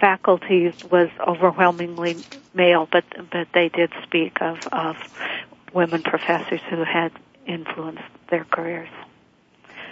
faculty 0.00 0.72
was 0.90 1.08
overwhelmingly 1.26 2.16
male, 2.54 2.88
but 2.90 3.04
but 3.30 3.48
they 3.52 3.68
did 3.68 3.90
speak 4.02 4.38
of 4.40 4.66
of 4.68 4.96
women 5.72 6.02
professors 6.02 6.60
who 6.70 6.82
had 6.84 7.12
influenced 7.46 8.02
their 8.30 8.44
careers. 8.44 8.88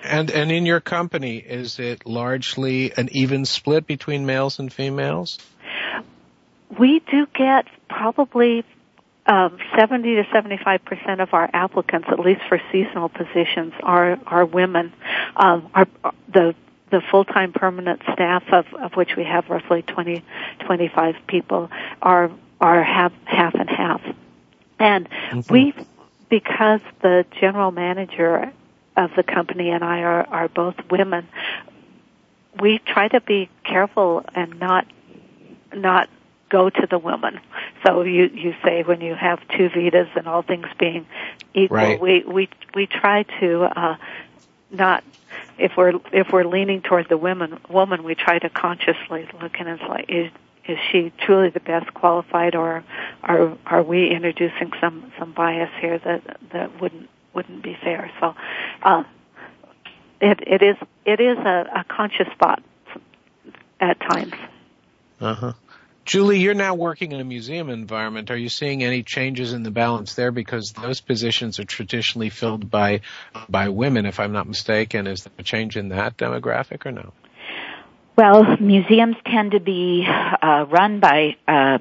And 0.04 0.30
and 0.30 0.50
in 0.50 0.66
your 0.66 0.80
company, 0.80 1.36
is 1.36 1.78
it 1.78 2.06
largely 2.06 2.92
an 2.96 3.08
even 3.12 3.44
split 3.44 3.86
between 3.86 4.26
males 4.26 4.58
and 4.58 4.72
females? 4.72 5.38
We 6.76 7.00
do 7.00 7.26
get 7.34 7.66
probably 7.88 8.64
um, 9.26 9.58
70 9.76 10.16
to 10.16 10.26
75 10.32 10.84
percent 10.84 11.20
of 11.20 11.32
our 11.34 11.48
applicants, 11.52 12.08
at 12.10 12.18
least 12.18 12.42
for 12.48 12.60
seasonal 12.70 13.08
positions, 13.08 13.72
are 13.82 14.18
are 14.26 14.44
women. 14.44 14.92
Um, 15.36 15.70
are, 15.74 15.86
are 16.04 16.14
the 16.32 16.54
the 16.90 17.00
full-time 17.10 17.54
permanent 17.54 18.02
staff 18.12 18.42
of, 18.52 18.66
of 18.74 18.92
which 18.96 19.16
we 19.16 19.24
have 19.24 19.48
roughly 19.48 19.80
20, 19.82 20.22
25 20.66 21.14
people 21.26 21.70
are 22.02 22.30
are 22.60 22.82
half 22.82 23.12
half 23.24 23.54
and 23.54 23.70
half, 23.70 24.00
and 24.78 25.08
mm-hmm. 25.08 25.52
we 25.52 25.74
because 26.28 26.80
the 27.00 27.24
general 27.40 27.70
manager 27.70 28.52
of 28.96 29.10
the 29.16 29.22
company 29.22 29.70
and 29.70 29.84
I 29.84 30.00
are, 30.00 30.24
are 30.26 30.48
both 30.48 30.74
women. 30.90 31.26
We 32.60 32.78
try 32.78 33.08
to 33.08 33.20
be 33.20 33.48
careful 33.64 34.24
and 34.34 34.58
not 34.60 34.86
not 35.72 36.10
go 36.52 36.68
to 36.68 36.86
the 36.88 36.98
woman. 36.98 37.40
So 37.84 38.02
you 38.02 38.26
you 38.34 38.54
say 38.62 38.82
when 38.82 39.00
you 39.00 39.14
have 39.14 39.40
two 39.48 39.70
vitas 39.70 40.14
and 40.14 40.28
all 40.28 40.42
things 40.42 40.66
being 40.78 41.06
equal, 41.54 41.76
right. 41.78 42.00
we 42.00 42.22
we 42.22 42.48
we 42.74 42.86
try 42.86 43.24
to 43.40 43.62
uh, 43.64 43.96
not 44.70 45.02
if 45.58 45.72
we're 45.76 45.94
if 46.12 46.28
we're 46.30 46.44
leaning 46.44 46.82
toward 46.82 47.08
the 47.08 47.16
women 47.16 47.58
woman, 47.68 48.04
we 48.04 48.14
try 48.14 48.38
to 48.38 48.50
consciously 48.50 49.26
look 49.40 49.56
and 49.60 49.68
it's 49.70 49.82
like 49.88 50.04
is 50.08 50.30
is 50.68 50.78
she 50.92 51.10
truly 51.18 51.48
the 51.48 51.58
best 51.60 51.92
qualified, 51.94 52.54
or 52.54 52.84
are 53.24 53.56
are 53.66 53.82
we 53.82 54.10
introducing 54.10 54.72
some 54.80 55.10
some 55.18 55.32
bias 55.32 55.70
here 55.80 55.98
that 55.98 56.38
that 56.52 56.80
wouldn't 56.80 57.08
wouldn't 57.32 57.62
be 57.62 57.76
fair? 57.82 58.10
So. 58.20 58.34
Uh, 58.82 59.04
it, 60.24 60.38
it 60.46 60.62
is 60.62 60.76
it 61.04 61.18
is 61.18 61.36
a, 61.36 61.68
a 61.80 61.84
conscious 61.88 62.28
thought 62.38 62.62
at 63.80 63.98
times. 63.98 64.34
Uh 65.20 65.34
huh. 65.34 65.52
Julie, 66.04 66.40
you're 66.40 66.54
now 66.54 66.74
working 66.74 67.12
in 67.12 67.20
a 67.20 67.24
museum 67.24 67.70
environment. 67.70 68.30
Are 68.32 68.36
you 68.36 68.48
seeing 68.48 68.82
any 68.82 69.04
changes 69.04 69.52
in 69.52 69.62
the 69.62 69.70
balance 69.70 70.14
there? 70.14 70.32
Because 70.32 70.72
those 70.72 71.00
positions 71.00 71.60
are 71.60 71.64
traditionally 71.64 72.28
filled 72.28 72.68
by 72.70 73.02
by 73.48 73.68
women, 73.68 74.04
if 74.04 74.18
I'm 74.18 74.32
not 74.32 74.48
mistaken. 74.48 75.06
Is 75.06 75.22
there 75.24 75.32
a 75.38 75.42
change 75.44 75.76
in 75.76 75.90
that 75.90 76.16
demographic 76.16 76.84
or 76.86 76.90
no? 76.92 77.12
Well, 78.16 78.56
museums 78.58 79.16
tend 79.24 79.52
to 79.52 79.60
be 79.60 80.04
uh, 80.08 80.66
run 80.68 80.98
by 80.98 81.36
uh, 81.46 81.78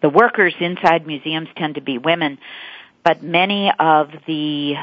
the 0.00 0.08
workers 0.08 0.54
inside 0.60 1.06
museums 1.06 1.48
tend 1.56 1.74
to 1.74 1.80
be 1.80 1.98
women, 1.98 2.38
but 3.02 3.22
many 3.22 3.72
of 3.76 4.12
the 4.26 4.74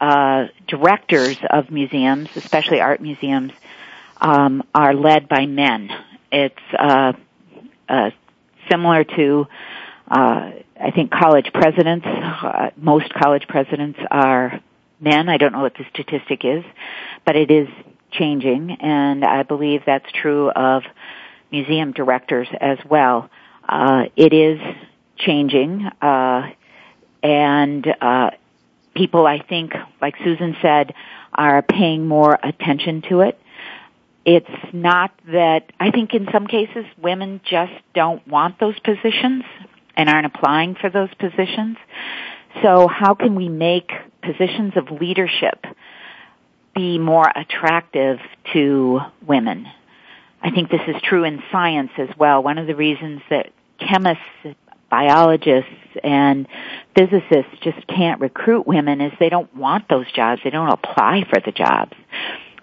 uh, 0.00 0.46
directors 0.66 1.36
of 1.50 1.70
museums, 1.70 2.30
especially 2.34 2.80
art 2.80 3.00
museums, 3.00 3.52
um, 4.20 4.62
are 4.74 4.94
led 4.94 5.28
by 5.28 5.46
men. 5.46 5.90
It's 6.32 6.56
uh, 6.76 7.12
uh, 7.88 8.10
similar 8.70 9.04
to 9.04 9.46
uh, 10.10 10.50
I 10.80 10.90
think 10.92 11.10
college 11.10 11.52
presidents, 11.52 12.06
uh, 12.06 12.70
most 12.76 13.12
college 13.12 13.46
presidents 13.48 13.98
are 14.10 14.60
men. 15.00 15.28
I 15.28 15.36
don't 15.36 15.52
know 15.52 15.60
what 15.60 15.74
the 15.74 15.84
statistic 15.92 16.44
is, 16.44 16.64
but 17.26 17.36
it 17.36 17.50
is 17.50 17.68
changing, 18.12 18.70
and 18.80 19.22
I 19.24 19.42
believe 19.42 19.82
that's 19.84 20.10
true 20.12 20.50
of 20.50 20.84
museum 21.50 21.92
directors 21.92 22.48
as 22.60 22.78
well. 22.88 23.28
Uh, 23.68 24.06
it 24.16 24.32
is 24.32 24.60
changing, 25.18 25.84
uh, 26.00 26.52
and 27.22 27.86
uh, 28.00 28.30
people, 28.94 29.26
I 29.26 29.40
think, 29.40 29.74
like 30.00 30.14
Susan 30.24 30.56
said, 30.62 30.94
are 31.34 31.60
paying 31.60 32.06
more 32.06 32.38
attention 32.42 33.02
to 33.10 33.20
it. 33.22 33.38
It's 34.28 34.74
not 34.74 35.10
that, 35.32 35.72
I 35.80 35.90
think 35.90 36.12
in 36.12 36.28
some 36.30 36.48
cases 36.48 36.84
women 37.00 37.40
just 37.50 37.72
don't 37.94 38.26
want 38.28 38.58
those 38.60 38.78
positions 38.80 39.44
and 39.96 40.10
aren't 40.10 40.26
applying 40.26 40.74
for 40.74 40.90
those 40.90 41.08
positions. 41.14 41.78
So 42.62 42.88
how 42.88 43.14
can 43.14 43.36
we 43.36 43.48
make 43.48 43.90
positions 44.22 44.74
of 44.76 44.90
leadership 44.90 45.64
be 46.74 46.98
more 46.98 47.26
attractive 47.34 48.18
to 48.52 49.00
women? 49.26 49.66
I 50.42 50.50
think 50.50 50.70
this 50.70 50.82
is 50.88 50.96
true 51.02 51.24
in 51.24 51.42
science 51.50 51.92
as 51.96 52.10
well. 52.18 52.42
One 52.42 52.58
of 52.58 52.66
the 52.66 52.76
reasons 52.76 53.22
that 53.30 53.48
chemists, 53.78 54.22
biologists, 54.90 55.70
and 56.04 56.46
physicists 56.94 57.60
just 57.62 57.86
can't 57.86 58.20
recruit 58.20 58.66
women 58.66 59.00
is 59.00 59.14
they 59.18 59.30
don't 59.30 59.56
want 59.56 59.88
those 59.88 60.06
jobs. 60.12 60.42
They 60.44 60.50
don't 60.50 60.68
apply 60.68 61.24
for 61.30 61.40
the 61.42 61.50
jobs. 61.50 61.94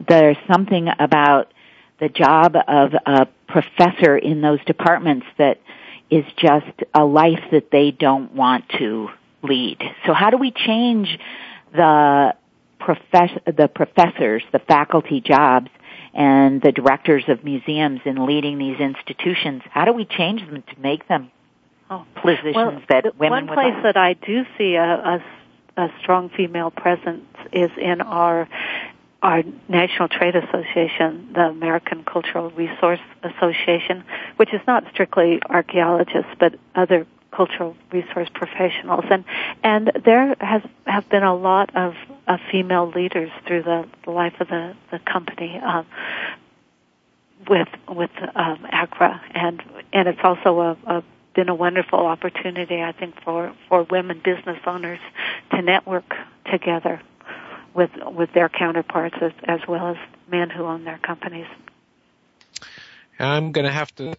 There's 0.07 0.38
something 0.51 0.89
about 0.99 1.53
the 1.99 2.09
job 2.09 2.55
of 2.67 2.93
a 3.05 3.27
professor 3.47 4.17
in 4.17 4.41
those 4.41 4.63
departments 4.65 5.25
that 5.37 5.59
is 6.09 6.25
just 6.35 6.65
a 6.93 7.03
life 7.05 7.43
that 7.51 7.71
they 7.71 7.91
don't 7.91 8.33
want 8.33 8.67
to 8.77 9.09
lead. 9.41 9.81
So 10.05 10.13
how 10.13 10.29
do 10.29 10.37
we 10.37 10.51
change 10.51 11.19
the 11.73 12.35
profess- 12.79 13.39
the 13.45 13.67
professors, 13.67 14.43
the 14.51 14.59
faculty 14.59 15.21
jobs 15.21 15.69
and 16.13 16.61
the 16.61 16.71
directors 16.71 17.27
of 17.27 17.43
museums 17.43 18.01
in 18.05 18.25
leading 18.25 18.57
these 18.57 18.79
institutions? 18.79 19.63
How 19.69 19.85
do 19.85 19.93
we 19.93 20.05
change 20.05 20.45
them 20.45 20.61
to 20.61 20.79
make 20.79 21.07
them 21.07 21.31
oh, 21.89 22.05
positions 22.21 22.55
well, 22.55 22.81
that 22.89 23.17
women 23.17 23.47
one 23.47 23.47
place 23.47 23.73
like? 23.73 23.83
that 23.83 23.97
I 23.97 24.13
do 24.13 24.45
see 24.57 24.75
a, 24.75 24.83
a 24.93 25.23
a 25.77 25.91
strong 25.99 26.29
female 26.29 26.71
presence 26.71 27.25
is 27.51 27.69
in 27.77 27.99
our 27.99 28.47
our 29.26 29.41
National 29.67 30.07
Trade 30.07 30.36
Association, 30.36 31.32
the 31.34 31.47
American 31.49 32.03
Cultural 32.03 32.51
Resource 32.51 32.99
Association, 33.23 34.03
which 34.38 34.53
is 34.53 34.61
not 34.67 34.84
strictly 34.93 35.39
archaeologists, 35.49 36.30
but 36.39 36.53
other 36.76 37.07
cultural 37.32 37.76
resource 37.91 38.30
professionals 38.34 39.03
and 39.11 39.26
and 39.61 39.91
there 40.05 40.38
has 40.39 40.61
have 40.86 41.09
been 41.09 41.23
a 41.23 41.36
lot 41.36 41.69
of, 41.76 41.93
of 42.28 42.39
female 42.49 42.89
leaders 42.89 43.30
through 43.45 43.61
the, 43.61 43.86
the 44.05 44.11
life 44.11 44.39
of 44.39 44.47
the, 44.47 44.73
the 44.91 44.99
company 44.99 45.57
um, 45.59 45.86
with 47.49 47.67
with 47.89 48.11
um, 48.36 48.65
ACRA 48.71 49.21
and 49.32 49.61
and 49.91 50.07
it's 50.07 50.21
also 50.23 50.51
a, 50.61 50.78
a 50.86 51.03
been 51.34 51.49
a 51.49 51.55
wonderful 51.55 51.99
opportunity 52.05 52.82
I 52.82 52.93
think 52.93 53.21
for 53.26 53.53
for 53.67 53.84
women 53.84 54.21
business 54.23 54.61
owners 54.65 54.99
to 55.49 55.61
network 55.61 56.15
together 56.49 57.01
with 57.76 57.91
with 58.11 58.32
their 58.34 58.49
counterparts 58.49 59.15
as, 59.21 59.34
as 59.43 59.59
well 59.67 59.89
as 59.89 59.97
men 60.32 60.49
who 60.49 60.63
own 60.65 60.86
their 60.86 60.97
companies. 60.97 61.45
I'm 63.17 63.53
going 63.53 63.65
to 63.65 63.71
have 63.71 63.95
to 63.95 64.13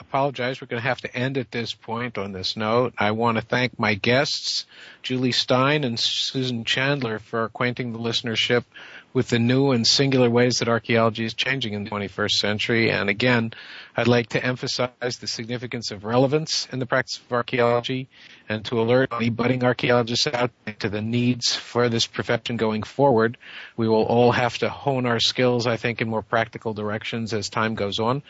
apologize. 0.00 0.60
We're 0.60 0.66
going 0.66 0.82
to 0.82 0.88
have 0.88 1.02
to 1.02 1.16
end 1.16 1.38
at 1.38 1.52
this 1.52 1.72
point 1.72 2.18
on 2.18 2.32
this 2.32 2.56
note. 2.56 2.92
I 2.98 3.12
want 3.12 3.38
to 3.38 3.44
thank 3.44 3.78
my 3.78 3.94
guests, 3.94 4.66
Julie 5.04 5.30
Stein 5.30 5.84
and 5.84 5.96
Susan 6.00 6.64
Chandler, 6.64 7.20
for 7.20 7.44
acquainting 7.44 7.92
the 7.92 8.00
listenership 8.00 8.64
with 9.12 9.28
the 9.28 9.38
new 9.38 9.70
and 9.70 9.86
singular 9.86 10.28
ways 10.28 10.58
that 10.58 10.68
archaeology 10.68 11.24
is 11.24 11.34
changing 11.34 11.74
in 11.74 11.84
the 11.84 11.90
21st 11.90 12.30
century. 12.32 12.90
And 12.90 13.08
again, 13.08 13.52
I'd 13.96 14.08
like 14.08 14.30
to 14.30 14.44
emphasize 14.44 15.18
the 15.20 15.28
significance 15.28 15.92
of 15.92 16.04
relevance 16.04 16.66
in 16.72 16.80
the 16.80 16.86
practice 16.86 17.18
of 17.18 17.32
archaeology 17.32 18.08
and 18.48 18.64
to 18.66 18.80
alert 18.80 19.10
any 19.12 19.30
budding 19.30 19.62
archaeologists 19.62 20.26
out 20.26 20.50
to 20.80 20.88
the 20.88 21.00
needs 21.00 21.54
for 21.54 21.88
this 21.88 22.06
profession 22.06 22.56
going 22.56 22.82
forward. 22.82 23.38
We 23.76 23.88
will 23.88 24.02
all 24.02 24.32
have 24.32 24.58
to 24.58 24.68
hone 24.68 25.06
our 25.06 25.20
skills, 25.20 25.66
I 25.68 25.76
think, 25.76 26.00
in 26.00 26.08
more 26.10 26.22
practical 26.22 26.74
directions 26.74 27.32
as 27.32 27.48
time 27.48 27.76
goes 27.76 28.00
on. 28.00 28.22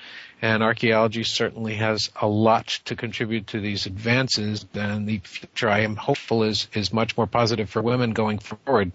And 0.43 0.63
archaeology 0.63 1.25
certainly 1.25 1.77
has 1.77 2.11
a 2.21 2.29
lot 2.29 2.67
to 2.85 2.95
contribute 2.97 3.49
to 3.49 3.61
these 3.61 3.87
advances 3.87 4.67
and 4.75 5.09
the 5.09 5.19
future 5.25 5.71
I 5.71 5.81
am 5.81 5.97
hopeful 5.97 6.43
is, 6.45 6.69
is 6.75 6.93
much 6.93 7.17
more 7.17 7.27
positive 7.27 7.71
for 7.71 7.81
women 7.81 8.13
going 8.13 8.39
forward. 8.39 8.93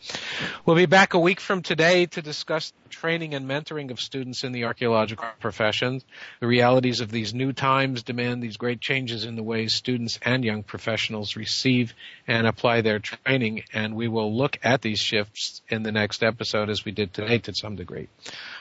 We'll 0.66 0.76
be 0.76 0.86
back 0.86 1.16
a 1.16 1.20
week 1.20 1.40
from 1.40 1.64
today 1.64 2.06
to 2.08 2.22
discuss 2.22 2.72
training 2.92 3.34
and 3.34 3.48
mentoring 3.48 3.90
of 3.90 4.00
students 4.00 4.44
in 4.44 4.52
the 4.52 4.66
archaeological 4.66 5.26
profession, 5.40 6.02
the 6.40 6.59
realities 6.60 7.00
of 7.00 7.10
these 7.10 7.34
new 7.34 7.54
times 7.54 8.04
demand 8.04 8.44
these 8.44 8.58
great 8.58 8.82
changes 8.82 9.24
in 9.24 9.38
the 9.38 9.42
way 9.42 9.68
students 9.68 10.20
and 10.22 10.44
young 10.44 10.62
professionals 10.62 11.38
receive 11.38 11.94
and 12.28 12.46
apply 12.46 12.82
their 12.82 13.00
training. 13.00 13.64
And 13.72 13.96
we 13.96 14.10
will 14.10 14.36
look 14.36 14.60
at 14.62 14.82
these 14.82 15.00
shifts 15.00 15.62
in 15.70 15.84
the 15.84 15.94
next 15.94 16.22
episode 16.22 16.70
as 16.70 16.84
we 16.84 16.92
did 16.92 17.14
today 17.14 17.38
to 17.40 17.54
some 17.54 17.78
degree. 17.78 18.10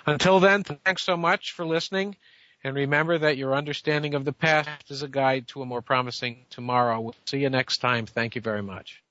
Until 0.06 0.38
then, 0.38 0.62
thanks 0.62 1.02
so 1.04 1.16
much 1.16 1.50
for 1.56 1.66
listening. 1.66 2.14
And 2.62 2.76
remember 2.76 3.18
that 3.18 3.36
your 3.36 3.52
understanding 3.52 4.14
of 4.14 4.24
the 4.24 4.32
past 4.32 4.68
is 4.92 5.02
a 5.02 5.08
guide 5.08 5.48
to 5.48 5.62
a 5.62 5.66
more 5.66 5.82
promising 5.82 6.46
tomorrow. 6.50 7.00
We'll 7.00 7.16
see 7.26 7.38
you 7.38 7.50
next 7.50 7.78
time. 7.78 8.06
Thank 8.06 8.36
you 8.36 8.40
very 8.40 8.62
much. 8.62 9.02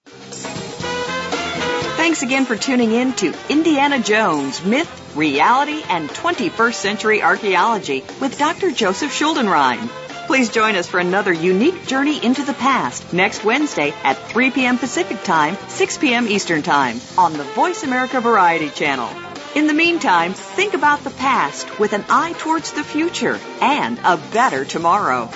Thanks 2.08 2.24
again 2.24 2.46
for 2.46 2.56
tuning 2.56 2.94
in 2.94 3.12
to 3.16 3.34
Indiana 3.50 4.00
Jones 4.02 4.64
Myth, 4.64 5.12
Reality, 5.14 5.82
and 5.90 6.10
21st 6.10 6.74
Century 6.76 7.22
Archaeology 7.22 8.02
with 8.22 8.40
Dr. 8.40 8.72
Joseph 8.72 9.12
Schuldenrein. 9.12 9.90
Please 10.26 10.48
join 10.50 10.76
us 10.76 10.88
for 10.88 11.02
another 11.02 11.34
unique 11.34 11.86
journey 11.86 12.24
into 12.24 12.44
the 12.44 12.54
past 12.54 13.12
next 13.12 13.44
Wednesday 13.44 13.94
at 14.04 14.14
3 14.30 14.52
p.m. 14.52 14.78
Pacific 14.78 15.22
Time, 15.24 15.58
6 15.68 15.98
p.m. 15.98 16.30
Eastern 16.30 16.62
Time 16.64 16.98
on 17.18 17.34
the 17.34 17.44
Voice 17.44 17.84
America 17.84 18.22
Variety 18.22 18.70
Channel. 18.70 19.10
In 19.54 19.68
the 19.68 19.74
meantime, 19.74 20.32
think 20.34 20.76
about 20.76 21.02
the 21.04 21.10
past 21.10 21.78
with 21.78 21.92
an 21.92 22.06
eye 22.08 22.34
towards 22.38 22.72
the 22.72 22.86
future 22.86 23.38
and 23.62 24.00
a 24.06 24.16
better 24.32 24.64
tomorrow. 24.64 25.30